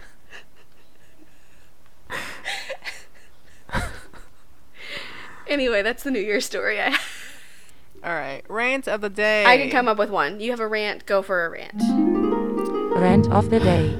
anyway, 5.50 5.82
that's 5.82 6.02
the 6.02 6.10
New 6.10 6.20
Year's 6.20 6.46
story. 6.46 6.80
I, 6.80 6.88
All 8.04 8.14
right, 8.14 8.42
rant 8.48 8.88
of 8.88 9.02
the 9.02 9.10
day. 9.10 9.44
I 9.44 9.58
can 9.58 9.70
come 9.70 9.86
up 9.88 9.98
with 9.98 10.08
one. 10.08 10.40
You 10.40 10.52
have 10.52 10.60
a 10.60 10.66
rant, 10.66 11.04
go 11.04 11.20
for 11.20 11.44
a 11.44 11.50
rant. 11.50 11.74
Rant 12.96 13.30
of 13.30 13.50
the 13.50 13.60
day. 13.60 13.94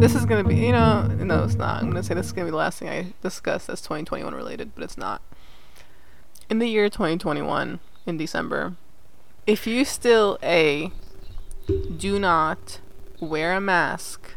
This 0.00 0.14
is 0.14 0.24
gonna 0.24 0.44
be, 0.44 0.56
you 0.56 0.72
know, 0.72 1.06
no, 1.06 1.44
it's 1.44 1.54
not. 1.54 1.82
I'm 1.82 1.90
gonna 1.90 2.02
say 2.02 2.14
this 2.14 2.26
is 2.26 2.32
gonna 2.32 2.46
be 2.46 2.50
the 2.50 2.56
last 2.56 2.78
thing 2.80 2.88
I 2.88 3.12
discuss 3.22 3.66
that's 3.66 3.80
2021 3.82 4.34
related, 4.34 4.74
but 4.74 4.82
it's 4.82 4.98
not. 4.98 5.22
In 6.50 6.58
the 6.58 6.66
year 6.66 6.88
2021, 6.88 7.78
in 8.06 8.16
December, 8.16 8.74
if 9.46 9.66
you 9.66 9.84
still 9.84 10.38
a 10.42 10.90
do 11.96 12.18
not 12.18 12.80
wear 13.20 13.54
a 13.54 13.60
mask 13.60 14.32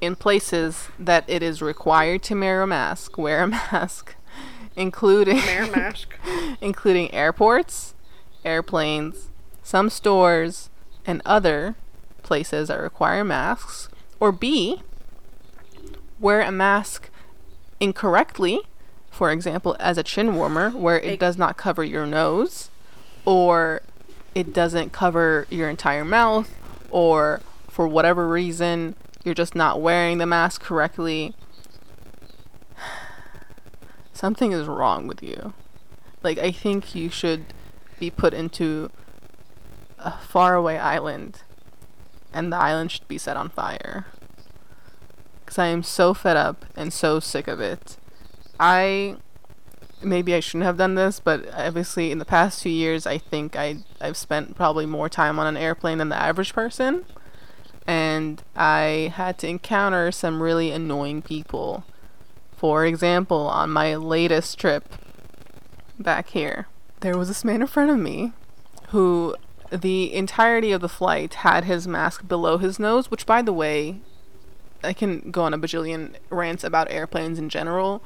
in 0.00 0.16
places 0.16 0.88
that 0.98 1.24
it 1.28 1.42
is 1.42 1.62
required 1.62 2.22
to 2.24 2.34
wear 2.34 2.62
a 2.62 2.66
mask, 2.66 3.16
wear 3.16 3.42
a 3.42 3.46
mask, 3.72 4.15
including 4.76 5.36
mask. 5.72 6.14
including 6.60 7.12
airports, 7.12 7.94
airplanes, 8.44 9.28
some 9.62 9.90
stores, 9.90 10.70
and 11.06 11.22
other 11.24 11.74
places 12.22 12.68
that 12.68 12.80
require 12.80 13.24
masks. 13.24 13.88
Or 14.20 14.32
B, 14.32 14.82
wear 16.20 16.40
a 16.40 16.52
mask 16.52 17.10
incorrectly, 17.80 18.60
for 19.10 19.30
example, 19.30 19.76
as 19.78 19.98
a 19.98 20.02
chin 20.02 20.34
warmer, 20.34 20.70
where 20.70 21.00
it 21.00 21.18
does 21.18 21.36
not 21.36 21.56
cover 21.56 21.84
your 21.84 22.06
nose, 22.06 22.70
or 23.24 23.82
it 24.34 24.52
doesn't 24.52 24.92
cover 24.92 25.46
your 25.50 25.68
entire 25.68 26.04
mouth, 26.04 26.54
or 26.90 27.40
for 27.68 27.86
whatever 27.88 28.28
reason, 28.28 28.94
you're 29.24 29.34
just 29.34 29.54
not 29.54 29.80
wearing 29.80 30.18
the 30.18 30.26
mask 30.26 30.62
correctly. 30.62 31.34
Something 34.16 34.52
is 34.52 34.66
wrong 34.66 35.06
with 35.06 35.22
you. 35.22 35.52
Like, 36.22 36.38
I 36.38 36.50
think 36.50 36.94
you 36.94 37.10
should 37.10 37.52
be 38.00 38.10
put 38.10 38.32
into 38.32 38.90
a 39.98 40.12
faraway 40.12 40.78
island 40.78 41.42
and 42.32 42.50
the 42.50 42.56
island 42.56 42.92
should 42.92 43.06
be 43.08 43.18
set 43.18 43.36
on 43.36 43.50
fire. 43.50 44.06
Because 45.44 45.58
I 45.58 45.66
am 45.66 45.82
so 45.82 46.14
fed 46.14 46.34
up 46.34 46.64
and 46.74 46.94
so 46.94 47.20
sick 47.20 47.46
of 47.46 47.60
it. 47.60 47.98
I 48.58 49.16
maybe 50.02 50.34
I 50.34 50.40
shouldn't 50.40 50.64
have 50.64 50.78
done 50.78 50.94
this, 50.94 51.20
but 51.20 51.52
obviously 51.52 52.10
in 52.10 52.18
the 52.18 52.24
past 52.24 52.62
two 52.62 52.70
years, 52.70 53.06
I 53.06 53.18
think 53.18 53.54
I 53.54 53.80
I've 54.00 54.16
spent 54.16 54.56
probably 54.56 54.86
more 54.86 55.10
time 55.10 55.38
on 55.38 55.46
an 55.46 55.58
airplane 55.58 55.98
than 55.98 56.08
the 56.08 56.16
average 56.16 56.54
person, 56.54 57.04
and 57.86 58.42
I 58.56 59.12
had 59.14 59.36
to 59.40 59.48
encounter 59.48 60.10
some 60.10 60.42
really 60.42 60.70
annoying 60.70 61.20
people. 61.20 61.84
For 62.56 62.84
example, 62.86 63.46
on 63.48 63.70
my 63.70 63.94
latest 63.96 64.58
trip 64.58 64.94
back 65.98 66.28
here, 66.28 66.66
there 67.00 67.16
was 67.16 67.28
this 67.28 67.44
man 67.44 67.60
in 67.60 67.66
front 67.66 67.90
of 67.90 67.98
me 67.98 68.32
who 68.88 69.36
the 69.70 70.14
entirety 70.14 70.72
of 70.72 70.80
the 70.80 70.88
flight 70.88 71.34
had 71.34 71.64
his 71.64 71.86
mask 71.86 72.26
below 72.26 72.56
his 72.58 72.78
nose, 72.78 73.10
which 73.10 73.26
by 73.26 73.42
the 73.42 73.52
way, 73.52 74.00
I 74.82 74.92
can 74.92 75.30
go 75.30 75.42
on 75.42 75.52
a 75.52 75.58
bajillion 75.58 76.14
rants 76.30 76.64
about 76.64 76.90
airplanes 76.90 77.38
in 77.38 77.48
general. 77.48 78.02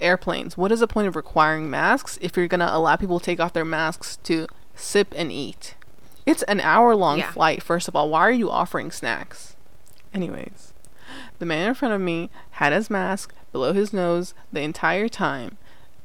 Airplanes, 0.00 0.56
what 0.56 0.72
is 0.72 0.80
the 0.80 0.86
point 0.88 1.08
of 1.08 1.16
requiring 1.16 1.68
masks 1.70 2.18
if 2.20 2.36
you're 2.36 2.48
gonna 2.48 2.70
allow 2.70 2.96
people 2.96 3.18
to 3.18 3.24
take 3.24 3.40
off 3.40 3.52
their 3.52 3.64
masks 3.64 4.16
to 4.24 4.46
sip 4.74 5.12
and 5.16 5.30
eat? 5.30 5.74
It's 6.24 6.42
an 6.44 6.60
hour 6.60 6.94
long 6.94 7.18
Yeah. 7.18 7.30
flight, 7.30 7.62
first 7.62 7.88
of 7.88 7.94
all. 7.96 8.08
Why 8.10 8.20
are 8.20 8.30
you 8.30 8.50
offering 8.50 8.90
snacks? 8.90 9.54
Anyways, 10.14 10.72
the 11.38 11.46
man 11.46 11.68
in 11.68 11.74
front 11.74 11.94
of 11.94 12.00
me 12.00 12.30
had 12.52 12.72
his 12.72 12.90
mask 12.90 13.34
below 13.52 13.72
his 13.72 13.92
nose 13.92 14.34
the 14.52 14.60
entire 14.60 15.08
time. 15.08 15.56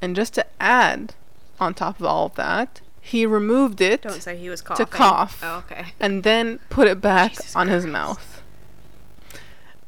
And 0.01 0.15
just 0.15 0.33
to 0.35 0.45
add 0.59 1.13
on 1.59 1.73
top 1.73 1.99
of 1.99 2.05
all 2.05 2.27
of 2.27 2.35
that, 2.35 2.81
he 3.01 3.25
removed 3.25 3.81
it 3.81 4.01
Don't 4.01 4.21
say 4.21 4.37
he 4.37 4.49
was 4.49 4.61
coughing. 4.61 4.85
cough. 4.87 5.39
Oh, 5.43 5.57
okay. 5.69 5.87
and 5.99 6.23
then 6.23 6.59
put 6.69 6.87
it 6.87 7.01
back 7.01 7.31
Jesus 7.31 7.55
on 7.55 7.67
his 7.67 7.85
mouth. 7.85 8.41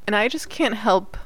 And 0.06 0.16
I 0.16 0.28
just 0.28 0.50
can't 0.50 0.76
help 0.76 1.18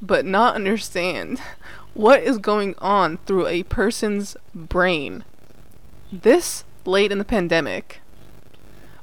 but 0.00 0.24
not 0.24 0.54
understand 0.54 1.40
what 1.94 2.22
is 2.22 2.38
going 2.38 2.74
on 2.78 3.18
through 3.26 3.46
a 3.48 3.64
person's 3.64 4.36
brain 4.54 5.24
this 6.12 6.64
late 6.84 7.12
in 7.12 7.18
the 7.18 7.24
pandemic 7.24 8.00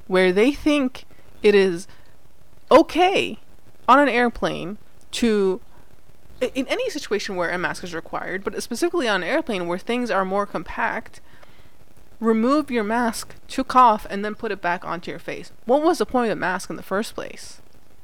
where 0.07 0.31
they 0.31 0.51
think 0.51 1.05
it 1.43 1.53
is 1.53 1.87
okay 2.71 3.37
on 3.87 3.99
an 3.99 4.09
airplane 4.09 4.77
to 5.11 5.61
in 6.41 6.67
any 6.67 6.89
situation 6.89 7.35
where 7.35 7.49
a 7.49 7.57
mask 7.57 7.83
is 7.83 7.93
required, 7.93 8.43
but 8.43 8.61
specifically 8.61 9.07
on 9.07 9.23
an 9.23 9.29
airplane 9.29 9.67
where 9.67 9.77
things 9.77 10.11
are 10.11 10.25
more 10.25 10.45
compact, 10.45 11.21
remove 12.19 12.69
your 12.71 12.83
mask 12.83 13.35
to 13.47 13.63
cough 13.63 14.05
and 14.09 14.23
then 14.23 14.35
put 14.35 14.51
it 14.51 14.61
back 14.61 14.83
onto 14.85 15.11
your 15.11 15.19
face. 15.19 15.51
What 15.65 15.83
was 15.83 15.99
the 15.99 16.05
point 16.05 16.31
of 16.31 16.37
the 16.37 16.39
mask 16.39 16.69
in 16.69 16.75
the 16.75 16.83
first 16.83 17.15
place? 17.15 17.61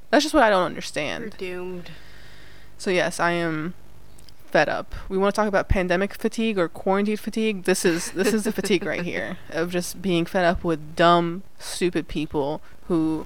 That's 0.09 0.23
just 0.23 0.34
what 0.34 0.43
I 0.43 0.49
don't 0.49 0.59
You're 0.59 0.65
understand. 0.67 1.36
doomed. 1.38 1.91
So 2.77 2.89
yes, 2.89 3.19
I 3.19 3.32
am 3.32 3.73
fed 4.45 4.67
up. 4.67 4.93
We 5.07 5.17
want 5.17 5.34
to 5.34 5.39
talk 5.39 5.47
about 5.47 5.69
pandemic 5.69 6.13
fatigue 6.13 6.57
or 6.57 6.67
quarantine 6.67 7.17
fatigue. 7.17 7.63
This 7.63 7.86
is 7.86 8.11
this 8.11 8.34
is 8.34 8.43
the 8.43 8.51
fatigue 8.51 8.86
right 8.86 9.03
here 9.03 9.38
of 9.49 9.71
just 9.71 10.01
being 10.01 10.25
fed 10.25 10.45
up 10.45 10.63
with 10.63 10.95
dumb, 10.95 11.43
stupid 11.57 12.07
people 12.07 12.61
who 12.88 13.25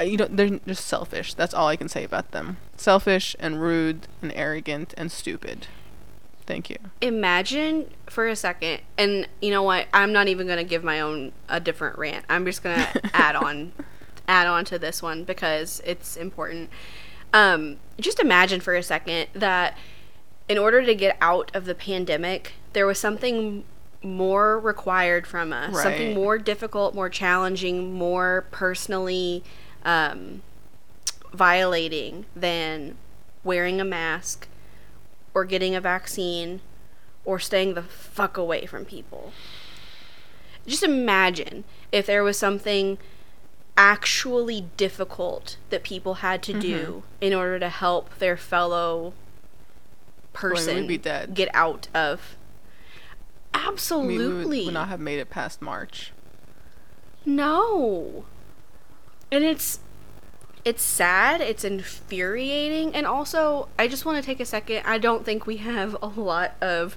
you 0.00 0.16
know 0.16 0.26
they're 0.28 0.58
just 0.66 0.86
selfish. 0.86 1.34
That's 1.34 1.54
all 1.54 1.68
I 1.68 1.76
can 1.76 1.88
say 1.88 2.04
about 2.04 2.32
them. 2.32 2.58
Selfish 2.76 3.34
and 3.38 3.60
rude 3.60 4.08
and 4.22 4.32
arrogant 4.34 4.94
and 4.96 5.10
stupid. 5.10 5.68
Thank 6.46 6.70
you. 6.70 6.76
Imagine 7.00 7.90
for 8.08 8.28
a 8.28 8.36
second, 8.36 8.82
and 8.96 9.26
you 9.40 9.50
know 9.50 9.62
what? 9.62 9.86
I'm 9.92 10.12
not 10.12 10.28
even 10.28 10.46
gonna 10.46 10.64
give 10.64 10.84
my 10.84 11.00
own 11.00 11.32
a 11.48 11.58
different 11.58 11.98
rant. 11.98 12.24
I'm 12.28 12.44
just 12.44 12.62
gonna 12.62 12.88
add 13.12 13.34
on, 13.36 13.72
add 14.28 14.46
on 14.46 14.64
to 14.66 14.78
this 14.78 15.02
one 15.02 15.24
because 15.24 15.82
it's 15.84 16.16
important. 16.16 16.70
Um, 17.32 17.78
just 17.98 18.20
imagine 18.20 18.60
for 18.60 18.74
a 18.74 18.82
second 18.82 19.28
that 19.34 19.76
in 20.48 20.58
order 20.58 20.84
to 20.84 20.94
get 20.94 21.16
out 21.20 21.50
of 21.54 21.64
the 21.64 21.74
pandemic, 21.74 22.52
there 22.72 22.86
was 22.86 22.98
something 22.98 23.64
more 24.02 24.60
required 24.60 25.26
from 25.26 25.52
us, 25.52 25.82
something 25.82 26.14
more 26.14 26.38
difficult, 26.38 26.94
more 26.94 27.10
challenging, 27.10 27.92
more 27.92 28.46
personally 28.52 29.42
um, 29.86 30.42
violating 31.32 32.26
than 32.34 32.96
wearing 33.42 33.80
a 33.80 33.84
mask 33.84 34.48
or 35.32 35.44
getting 35.46 35.74
a 35.74 35.80
vaccine 35.80 36.60
or 37.24 37.38
staying 37.38 37.74
the 37.74 37.82
fuck 37.82 38.36
away 38.36 38.66
from 38.66 38.84
people. 38.84 39.32
Just 40.66 40.82
imagine 40.82 41.64
if 41.92 42.06
there 42.06 42.24
was 42.24 42.38
something 42.38 42.98
actually 43.78 44.66
difficult 44.76 45.56
that 45.70 45.82
people 45.82 46.14
had 46.14 46.42
to 46.42 46.58
do 46.58 47.02
in 47.20 47.32
order 47.32 47.58
to 47.58 47.68
help 47.68 48.18
their 48.18 48.36
fellow 48.36 49.12
person 50.32 50.86
be 50.86 50.98
dead. 50.98 51.34
get 51.34 51.48
out 51.54 51.88
of. 51.94 52.36
We- 53.54 53.60
we 53.60 53.66
Absolutely. 53.68 54.58
would, 54.58 54.64
would 54.66 54.74
not 54.74 54.88
have 54.88 55.00
made 55.00 55.18
it 55.18 55.30
past 55.30 55.62
March. 55.62 56.12
No. 57.24 58.24
And 59.30 59.44
it's 59.44 59.80
it's 60.64 60.82
sad, 60.82 61.40
it's 61.40 61.64
infuriating, 61.64 62.94
and 62.94 63.06
also 63.06 63.68
I 63.78 63.88
just 63.88 64.04
want 64.04 64.22
to 64.22 64.26
take 64.26 64.40
a 64.40 64.44
second. 64.44 64.82
I 64.84 64.98
don't 64.98 65.24
think 65.24 65.46
we 65.46 65.58
have 65.58 65.96
a 66.02 66.06
lot 66.06 66.54
of 66.60 66.96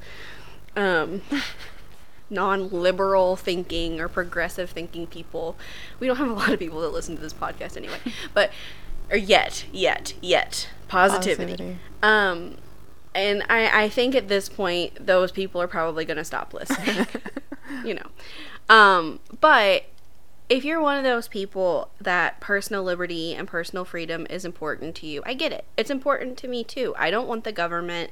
um 0.76 1.22
non-liberal 2.30 3.36
thinking 3.36 4.00
or 4.00 4.08
progressive 4.08 4.70
thinking 4.70 5.08
people. 5.08 5.56
We 6.00 6.08
don't 6.08 6.18
have 6.18 6.30
a 6.30 6.34
lot 6.34 6.50
of 6.50 6.60
people 6.60 6.82
that 6.82 6.90
listen 6.90 7.16
to 7.16 7.22
this 7.22 7.34
podcast 7.34 7.78
anyway. 7.78 7.98
But 8.34 8.52
or 9.10 9.18
yet, 9.18 9.66
yet, 9.72 10.14
yet 10.22 10.70
positivity. 10.88 11.54
Positivity. 11.54 11.80
Um 12.04 12.58
and 13.16 13.44
I, 13.50 13.86
I 13.86 13.90
think 13.90 14.14
at 14.14 14.28
this 14.28 14.50
point 14.50 15.06
those 15.06 15.32
people 15.32 15.60
are 15.60 15.68
probably 15.68 16.06
going 16.06 16.18
to 16.18 16.24
stop 16.24 16.54
listening 16.54 17.08
you 17.84 17.96
know. 17.96 18.06
Um, 18.70 19.20
but 19.42 19.86
if 20.50 20.66
you're 20.66 20.82
one 20.82 20.98
of 20.98 21.04
those 21.04 21.28
people 21.28 21.92
that 22.02 22.40
personal 22.40 22.84
liberty 22.84 23.36
and 23.36 23.48
personal 23.48 23.86
freedom 23.86 24.26
is 24.30 24.44
important 24.44 24.96
to 24.96 25.08
you, 25.08 25.22
I 25.26 25.36
get 25.36 25.54
it. 25.54 25.66
It's 25.78 25.92
important 25.92 26.38
to 26.40 26.48
me 26.48 26.64
too. 26.64 26.96
I 26.98 27.12
don't 27.12 27.28
want 27.28 27.44
the 27.44 27.52
government 27.52 28.10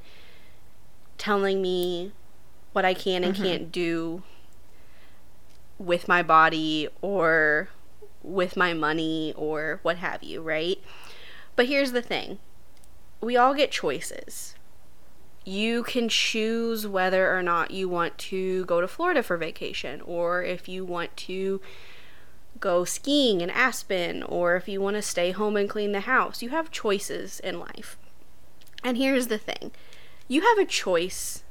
telling 1.17 1.61
me 1.61 2.11
what 2.73 2.85
I 2.85 2.93
can 2.93 3.23
and 3.23 3.33
mm-hmm. 3.33 3.43
can't 3.43 3.71
do 3.71 4.21
with 5.79 6.07
my 6.07 6.21
body 6.21 6.87
or 7.01 7.69
with 8.21 8.55
my 8.55 8.73
money 8.73 9.33
or 9.35 9.79
what 9.81 9.97
have 9.97 10.21
you, 10.21 10.41
right? 10.41 10.79
But 11.55 11.65
here's 11.65 11.91
the 11.91 12.01
thing 12.03 12.37
we 13.19 13.35
all 13.35 13.55
get 13.55 13.71
choices 13.71 14.53
you 15.43 15.81
can 15.81 16.09
choose 16.09 16.85
whether 16.85 17.33
or 17.35 17.41
not 17.41 17.71
you 17.71 17.87
want 17.87 18.17
to 18.17 18.65
go 18.65 18.81
to 18.81 18.87
Florida 18.87 19.23
for 19.23 19.37
vacation, 19.37 20.01
or 20.01 20.43
if 20.43 20.67
you 20.67 20.83
want 20.83 21.15
to 21.15 21.61
go 22.59 22.85
skiing 22.85 23.41
in 23.41 23.49
Aspen, 23.49 24.23
or 24.23 24.55
if 24.55 24.67
you 24.67 24.81
want 24.81 24.95
to 24.95 25.01
stay 25.01 25.31
home 25.31 25.55
and 25.55 25.69
clean 25.69 25.91
the 25.91 26.01
house. 26.01 26.41
You 26.41 26.49
have 26.49 26.71
choices 26.71 27.39
in 27.39 27.59
life. 27.59 27.97
And 28.83 28.97
here's 28.97 29.27
the 29.27 29.37
thing 29.37 29.71
you 30.27 30.41
have 30.41 30.57
a 30.57 30.65
choice 30.65 31.43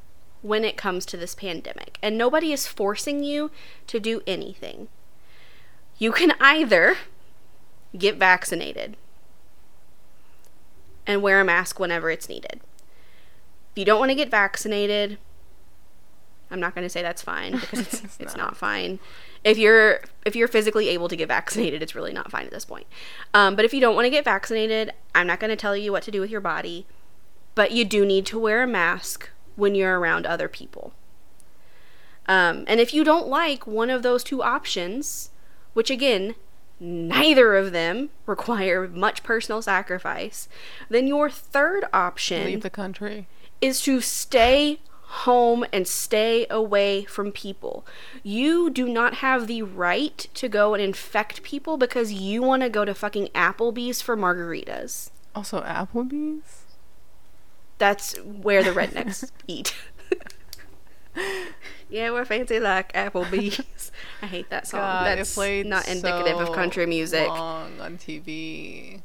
when 0.42 0.64
it 0.64 0.76
comes 0.76 1.06
to 1.06 1.16
this 1.16 1.34
pandemic, 1.34 1.98
and 2.02 2.16
nobody 2.16 2.52
is 2.52 2.66
forcing 2.66 3.22
you 3.22 3.50
to 3.86 3.98
do 3.98 4.22
anything. 4.26 4.88
You 5.98 6.12
can 6.12 6.32
either 6.40 6.96
get 7.96 8.16
vaccinated 8.16 8.96
and 11.06 11.22
wear 11.22 11.40
a 11.40 11.44
mask 11.44 11.78
whenever 11.78 12.10
it's 12.10 12.28
needed. 12.28 12.60
If 13.72 13.78
you 13.78 13.84
don't 13.84 13.98
want 13.98 14.10
to 14.10 14.16
get 14.16 14.30
vaccinated, 14.30 15.18
I'm 16.50 16.60
not 16.60 16.74
going 16.74 16.84
to 16.84 16.88
say 16.88 17.02
that's 17.02 17.22
fine 17.22 17.52
because 17.58 17.80
it's, 17.80 17.94
It's 18.04 18.16
it's, 18.20 18.36
not. 18.36 18.44
not. 18.52 18.56
fine. 18.56 18.98
If 19.42 19.58
you're 19.58 20.00
if 20.24 20.36
you're 20.36 20.48
physically 20.48 20.88
able 20.90 21.08
to 21.08 21.16
get 21.16 21.28
vaccinated, 21.28 21.82
it's 21.82 21.94
really 21.94 22.12
not 22.12 22.30
fine 22.30 22.44
at 22.46 22.52
this 22.52 22.64
point. 22.64 22.86
Um, 23.34 23.56
but 23.56 23.64
if 23.64 23.74
you 23.74 23.80
don't 23.80 23.94
want 23.94 24.06
to 24.06 24.10
get 24.10 24.24
vaccinated, 24.24 24.92
I'm 25.14 25.26
not 25.26 25.40
going 25.40 25.50
to 25.50 25.56
tell 25.56 25.76
you 25.76 25.92
what 25.92 26.02
to 26.04 26.10
do 26.10 26.20
with 26.20 26.30
your 26.30 26.40
body. 26.40 26.86
But 27.54 27.72
you 27.72 27.84
do 27.84 28.04
need 28.04 28.26
to 28.26 28.38
wear 28.38 28.62
a 28.62 28.66
mask 28.66 29.30
when 29.56 29.74
you're 29.74 29.98
around 29.98 30.26
other 30.26 30.46
people. 30.48 30.92
Um, 32.28 32.64
and 32.66 32.80
if 32.80 32.92
you 32.92 33.04
don't 33.04 33.28
like 33.28 33.66
one 33.66 33.88
of 33.88 34.02
those 34.02 34.24
two 34.24 34.42
options, 34.42 35.30
which 35.74 35.90
again, 35.90 36.34
neither 36.80 37.54
of 37.56 37.72
them 37.72 38.10
require 38.26 38.88
much 38.88 39.22
personal 39.22 39.62
sacrifice, 39.62 40.48
then 40.90 41.06
your 41.06 41.30
third 41.30 41.84
option 41.92 42.44
Leave 42.44 42.62
the 42.62 42.70
country. 42.70 43.26
is 43.60 43.80
to 43.82 44.00
stay 44.00 44.80
home 45.08 45.64
and 45.72 45.86
stay 45.86 46.46
away 46.50 47.04
from 47.04 47.30
people. 47.32 47.86
You 48.22 48.70
do 48.70 48.88
not 48.88 49.14
have 49.14 49.46
the 49.46 49.62
right 49.62 50.26
to 50.34 50.48
go 50.48 50.74
and 50.74 50.82
infect 50.82 51.42
people 51.42 51.76
because 51.76 52.12
you 52.12 52.42
want 52.42 52.62
to 52.62 52.68
go 52.68 52.84
to 52.84 52.94
fucking 52.94 53.28
Applebee's 53.28 54.02
for 54.02 54.16
margaritas. 54.16 55.10
Also, 55.34 55.60
Applebee's. 55.62 56.62
That's 57.78 58.16
where 58.20 58.62
the 58.62 58.70
rednecks 58.70 59.30
eat. 59.46 59.74
yeah, 61.88 62.10
we're 62.10 62.24
fancy 62.24 62.58
like 62.58 62.92
Applebee's. 62.92 63.92
I 64.22 64.26
hate 64.26 64.50
that 64.50 64.66
song. 64.66 64.80
God, 64.80 65.18
That's 65.18 65.36
not 65.36 65.88
indicative 65.88 66.40
of 66.40 66.52
country 66.52 66.86
music. 66.86 67.28
Long 67.28 67.80
on 67.80 67.96
TV. 67.98 69.02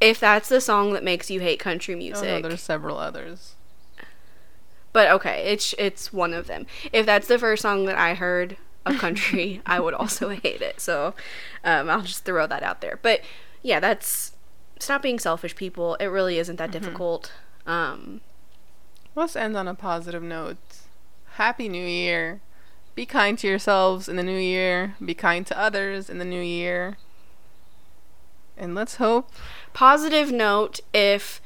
If 0.00 0.20
that's 0.20 0.48
the 0.48 0.60
song 0.60 0.92
that 0.92 1.02
makes 1.04 1.30
you 1.30 1.40
hate 1.40 1.58
country 1.58 1.94
Oh 1.94 1.98
music, 1.98 2.42
no, 2.42 2.48
there's 2.48 2.60
several 2.60 2.98
others. 2.98 3.54
But 4.94 5.10
okay, 5.10 5.42
it's 5.52 5.74
it's 5.78 6.10
one 6.10 6.32
of 6.32 6.46
them. 6.46 6.66
If 6.90 7.04
that's 7.04 7.26
the 7.26 7.38
first 7.38 7.60
song 7.60 7.84
that 7.84 7.98
I 7.98 8.14
heard 8.14 8.56
of 8.86 8.96
country, 8.98 9.60
I 9.66 9.80
would 9.80 9.92
also 9.92 10.30
hate 10.30 10.62
it. 10.62 10.80
So 10.80 11.12
um, 11.62 11.90
I'll 11.90 12.00
just 12.00 12.24
throw 12.24 12.46
that 12.46 12.62
out 12.62 12.80
there. 12.80 12.98
But 13.02 13.20
yeah, 13.60 13.80
that's 13.80 14.32
stop 14.78 15.02
being 15.02 15.18
selfish, 15.18 15.54
people. 15.54 15.96
It 15.96 16.06
really 16.06 16.38
isn't 16.38 16.56
that 16.56 16.70
difficult. 16.70 17.32
Um, 17.66 18.22
Let's 19.16 19.36
end 19.36 19.56
on 19.56 19.68
a 19.68 19.74
positive 19.74 20.24
note. 20.24 20.56
Happy 21.34 21.68
New 21.68 21.86
Year. 21.86 22.40
Be 22.96 23.06
kind 23.06 23.38
to 23.38 23.46
yourselves 23.46 24.08
in 24.08 24.16
the 24.16 24.24
new 24.24 24.38
year. 24.38 24.96
Be 25.04 25.14
kind 25.14 25.46
to 25.46 25.58
others 25.58 26.10
in 26.10 26.18
the 26.18 26.24
new 26.24 26.40
year. 26.40 26.96
And 28.56 28.74
let's 28.74 28.96
hope. 28.96 29.30
positive 29.72 30.32
note 30.32 30.80
if 30.92 31.40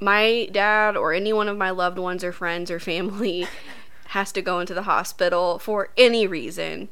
my 0.00 0.48
dad 0.52 0.96
or 0.96 1.12
any 1.12 1.32
one 1.32 1.48
of 1.48 1.56
my 1.56 1.70
loved 1.70 1.98
ones 1.98 2.22
or 2.22 2.32
friends 2.32 2.70
or 2.70 2.78
family 2.78 3.46
has 4.08 4.32
to 4.32 4.42
go 4.42 4.60
into 4.60 4.74
the 4.74 4.82
hospital 4.82 5.58
for 5.58 5.90
any 5.96 6.26
reason 6.26 6.88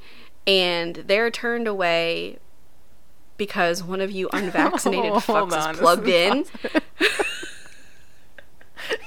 and 0.47 0.97
they're 1.07 1.31
turned 1.31 1.67
away 1.67 2.39
because 3.37 3.83
one 3.83 4.01
of 4.01 4.11
you 4.11 4.29
oh, 4.33 4.37
unvaccinated 4.39 5.13
Oh, 5.13 5.17
fucks 5.17 5.53
on, 5.53 5.75
is 5.75 5.81
plugged 5.81 6.09
is 6.09 6.15
in. 6.15 6.45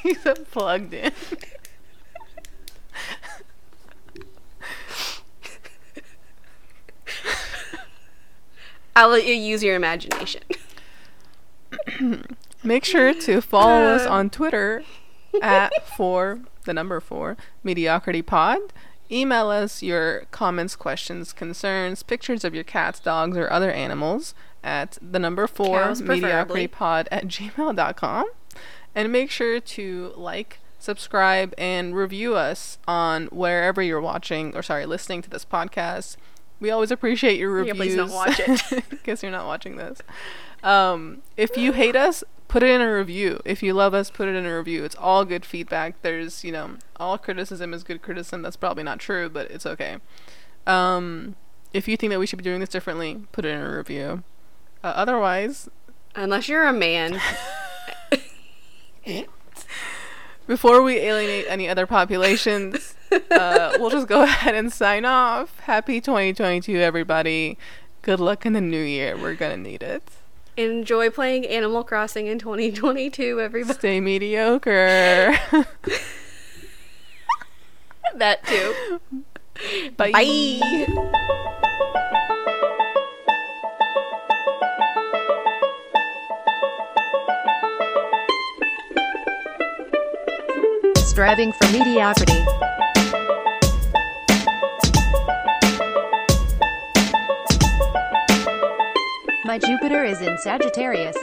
He 0.03 0.13
said 0.13 0.49
plugged 0.51 0.93
in. 0.93 1.11
I'll 8.95 9.09
let 9.09 9.25
you 9.25 9.33
use 9.33 9.63
your 9.63 9.75
imagination. 9.75 10.41
Make 12.63 12.85
sure 12.85 13.13
to 13.13 13.41
follow 13.41 13.83
us 13.83 14.05
on 14.07 14.29
Twitter 14.29 14.83
at 15.41 15.87
four 15.87 16.41
the 16.65 16.73
number 16.73 16.99
four 16.99 17.37
mediocrity 17.63 18.21
pod. 18.21 18.59
Email 19.11 19.49
us 19.49 19.81
your 19.81 20.25
comments, 20.29 20.75
questions, 20.75 21.33
concerns, 21.33 22.03
pictures 22.03 22.43
of 22.43 22.53
your 22.53 22.63
cats, 22.63 22.99
dogs, 22.99 23.37
or 23.37 23.51
other 23.51 23.71
animals 23.71 24.35
at 24.63 24.99
the 25.01 25.17
number 25.17 25.47
four 25.47 25.95
mediocrity 25.95 26.67
pod 26.67 27.07
at 27.09 27.25
gmail.com. 27.25 28.25
And 28.93 29.11
make 29.11 29.31
sure 29.31 29.59
to 29.59 30.13
like, 30.15 30.59
subscribe, 30.77 31.55
and 31.57 31.95
review 31.95 32.35
us 32.35 32.77
on 32.87 33.27
wherever 33.27 33.81
you're 33.81 34.01
watching 34.01 34.55
or 34.55 34.61
sorry, 34.61 34.85
listening 34.85 35.23
to 35.23 35.29
this 35.29 35.45
podcast. 35.45 36.17
We 36.59 36.69
always 36.69 36.91
appreciate 36.91 37.39
your 37.39 37.49
reviews. 37.49 37.77
Yeah, 37.77 37.81
please 37.81 37.95
don't 37.95 38.11
watch 38.11 38.39
it. 38.39 38.83
because 38.89 39.23
you're 39.23 39.31
not 39.31 39.47
watching 39.47 39.77
this. 39.77 40.01
Um, 40.61 41.23
if 41.37 41.55
you 41.57 41.71
hate 41.71 41.95
us, 41.95 42.23
put 42.49 42.61
it 42.61 42.69
in 42.69 42.81
a 42.81 42.93
review. 42.93 43.39
If 43.45 43.63
you 43.63 43.73
love 43.73 43.93
us, 43.93 44.11
put 44.11 44.27
it 44.27 44.35
in 44.35 44.45
a 44.45 44.57
review. 44.57 44.83
It's 44.83 44.95
all 44.95 45.23
good 45.23 45.45
feedback. 45.45 46.01
There's, 46.01 46.43
you 46.43 46.51
know, 46.51 46.71
all 46.97 47.17
criticism 47.17 47.73
is 47.73 47.85
good 47.85 48.01
criticism. 48.01 48.41
That's 48.41 48.57
probably 48.57 48.83
not 48.83 48.99
true, 48.99 49.29
but 49.29 49.49
it's 49.49 49.65
okay. 49.65 49.99
Um, 50.67 51.37
if 51.71 51.87
you 51.87 51.95
think 51.95 52.09
that 52.11 52.19
we 52.19 52.25
should 52.25 52.37
be 52.37 52.43
doing 52.43 52.59
this 52.59 52.69
differently, 52.69 53.23
put 53.31 53.45
it 53.45 53.49
in 53.49 53.61
a 53.61 53.77
review. 53.77 54.23
Uh, 54.83 54.87
otherwise, 54.95 55.69
Unless 56.15 56.49
you're 56.49 56.65
a 56.65 56.73
man. 56.73 57.21
before 60.47 60.81
we 60.81 60.97
alienate 60.97 61.45
any 61.47 61.69
other 61.69 61.85
populations, 61.85 62.95
uh, 63.31 63.75
we'll 63.79 63.91
just 63.91 64.07
go 64.07 64.23
ahead 64.23 64.55
and 64.55 64.73
sign 64.73 65.05
off. 65.05 65.59
Happy 65.59 66.01
2022, 66.01 66.77
everybody. 66.79 67.57
Good 68.01 68.19
luck 68.19 68.45
in 68.45 68.53
the 68.53 68.61
new 68.61 68.81
year. 68.81 69.15
We're 69.17 69.35
gonna 69.35 69.57
need 69.57 69.83
it. 69.83 70.03
Enjoy 70.57 71.09
playing 71.09 71.45
Animal 71.45 71.83
Crossing 71.83 72.27
in 72.27 72.37
2022, 72.39 73.39
everybody. 73.39 73.77
Stay 73.79 73.99
mediocre. 73.99 75.37
That 78.15 78.43
too. 78.45 78.99
Bye. 79.95 80.11
Bye. 80.11 80.85
Striving 90.97 91.53
for 91.53 91.71
mediocrity. 91.71 92.45
My 99.45 99.57
Jupiter 99.57 100.03
is 100.03 100.19
in 100.19 100.37
Sagittarius. 100.39 101.15